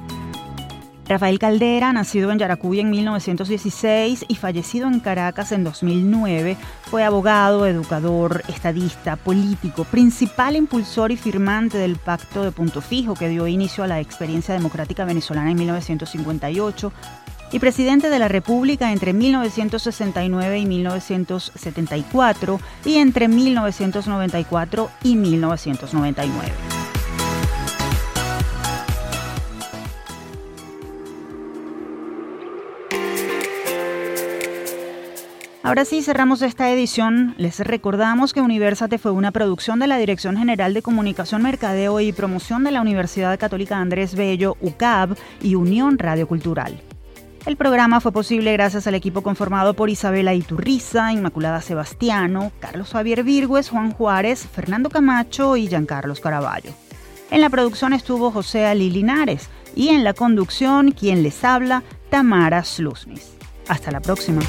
Rafael 1.08 1.38
Caldera, 1.38 1.92
nacido 1.92 2.32
en 2.32 2.38
Yaracuy 2.38 2.80
en 2.80 2.90
1916 2.90 4.24
y 4.26 4.34
fallecido 4.34 4.88
en 4.88 4.98
Caracas 4.98 5.52
en 5.52 5.62
2009, 5.62 6.56
fue 6.90 7.04
abogado, 7.04 7.64
educador, 7.66 8.42
estadista, 8.48 9.14
político, 9.14 9.84
principal 9.84 10.56
impulsor 10.56 11.12
y 11.12 11.16
firmante 11.16 11.78
del 11.78 11.94
Pacto 11.96 12.42
de 12.42 12.50
Punto 12.50 12.80
Fijo 12.80 13.14
que 13.14 13.28
dio 13.28 13.46
inicio 13.46 13.84
a 13.84 13.86
la 13.86 14.00
experiencia 14.00 14.52
democrática 14.52 15.04
venezolana 15.04 15.52
en 15.52 15.58
1958 15.58 16.92
y 17.52 17.60
presidente 17.60 18.10
de 18.10 18.18
la 18.18 18.26
República 18.26 18.90
entre 18.90 19.12
1969 19.12 20.58
y 20.58 20.66
1974 20.66 22.60
y 22.84 22.96
entre 22.96 23.28
1994 23.28 24.90
y 25.04 25.14
1999. 25.14 26.52
Ahora 35.66 35.84
sí, 35.84 36.00
cerramos 36.00 36.42
esta 36.42 36.70
edición. 36.70 37.34
Les 37.38 37.58
recordamos 37.58 38.32
que 38.32 38.40
Universate 38.40 38.98
fue 38.98 39.10
una 39.10 39.32
producción 39.32 39.80
de 39.80 39.88
la 39.88 39.98
Dirección 39.98 40.36
General 40.36 40.72
de 40.72 40.80
Comunicación, 40.80 41.42
Mercadeo 41.42 41.98
y 41.98 42.12
Promoción 42.12 42.62
de 42.62 42.70
la 42.70 42.80
Universidad 42.80 43.36
Católica 43.36 43.76
Andrés 43.76 44.14
Bello, 44.14 44.56
UCAB 44.60 45.16
y 45.42 45.56
Unión 45.56 45.98
Radio 45.98 46.28
Cultural. 46.28 46.80
El 47.46 47.56
programa 47.56 48.00
fue 48.00 48.12
posible 48.12 48.52
gracias 48.52 48.86
al 48.86 48.94
equipo 48.94 49.22
conformado 49.22 49.74
por 49.74 49.90
Isabela 49.90 50.34
Iturriza, 50.34 51.12
Inmaculada 51.12 51.60
Sebastiano, 51.60 52.52
Carlos 52.60 52.92
Javier 52.92 53.24
Virgües, 53.24 53.68
Juan 53.68 53.90
Juárez, 53.90 54.46
Fernando 54.46 54.88
Camacho 54.88 55.56
y 55.56 55.66
Giancarlos 55.66 56.20
Caraballo. 56.20 56.70
En 57.32 57.40
la 57.40 57.50
producción 57.50 57.92
estuvo 57.92 58.30
José 58.30 58.66
Ali 58.66 58.88
Linares 58.88 59.48
y 59.74 59.88
en 59.88 60.04
la 60.04 60.14
conducción, 60.14 60.92
quien 60.92 61.24
les 61.24 61.42
habla, 61.42 61.82
Tamara 62.08 62.62
Slusnis. 62.62 63.32
Hasta 63.66 63.90
la 63.90 64.00
próxima. 64.00 64.42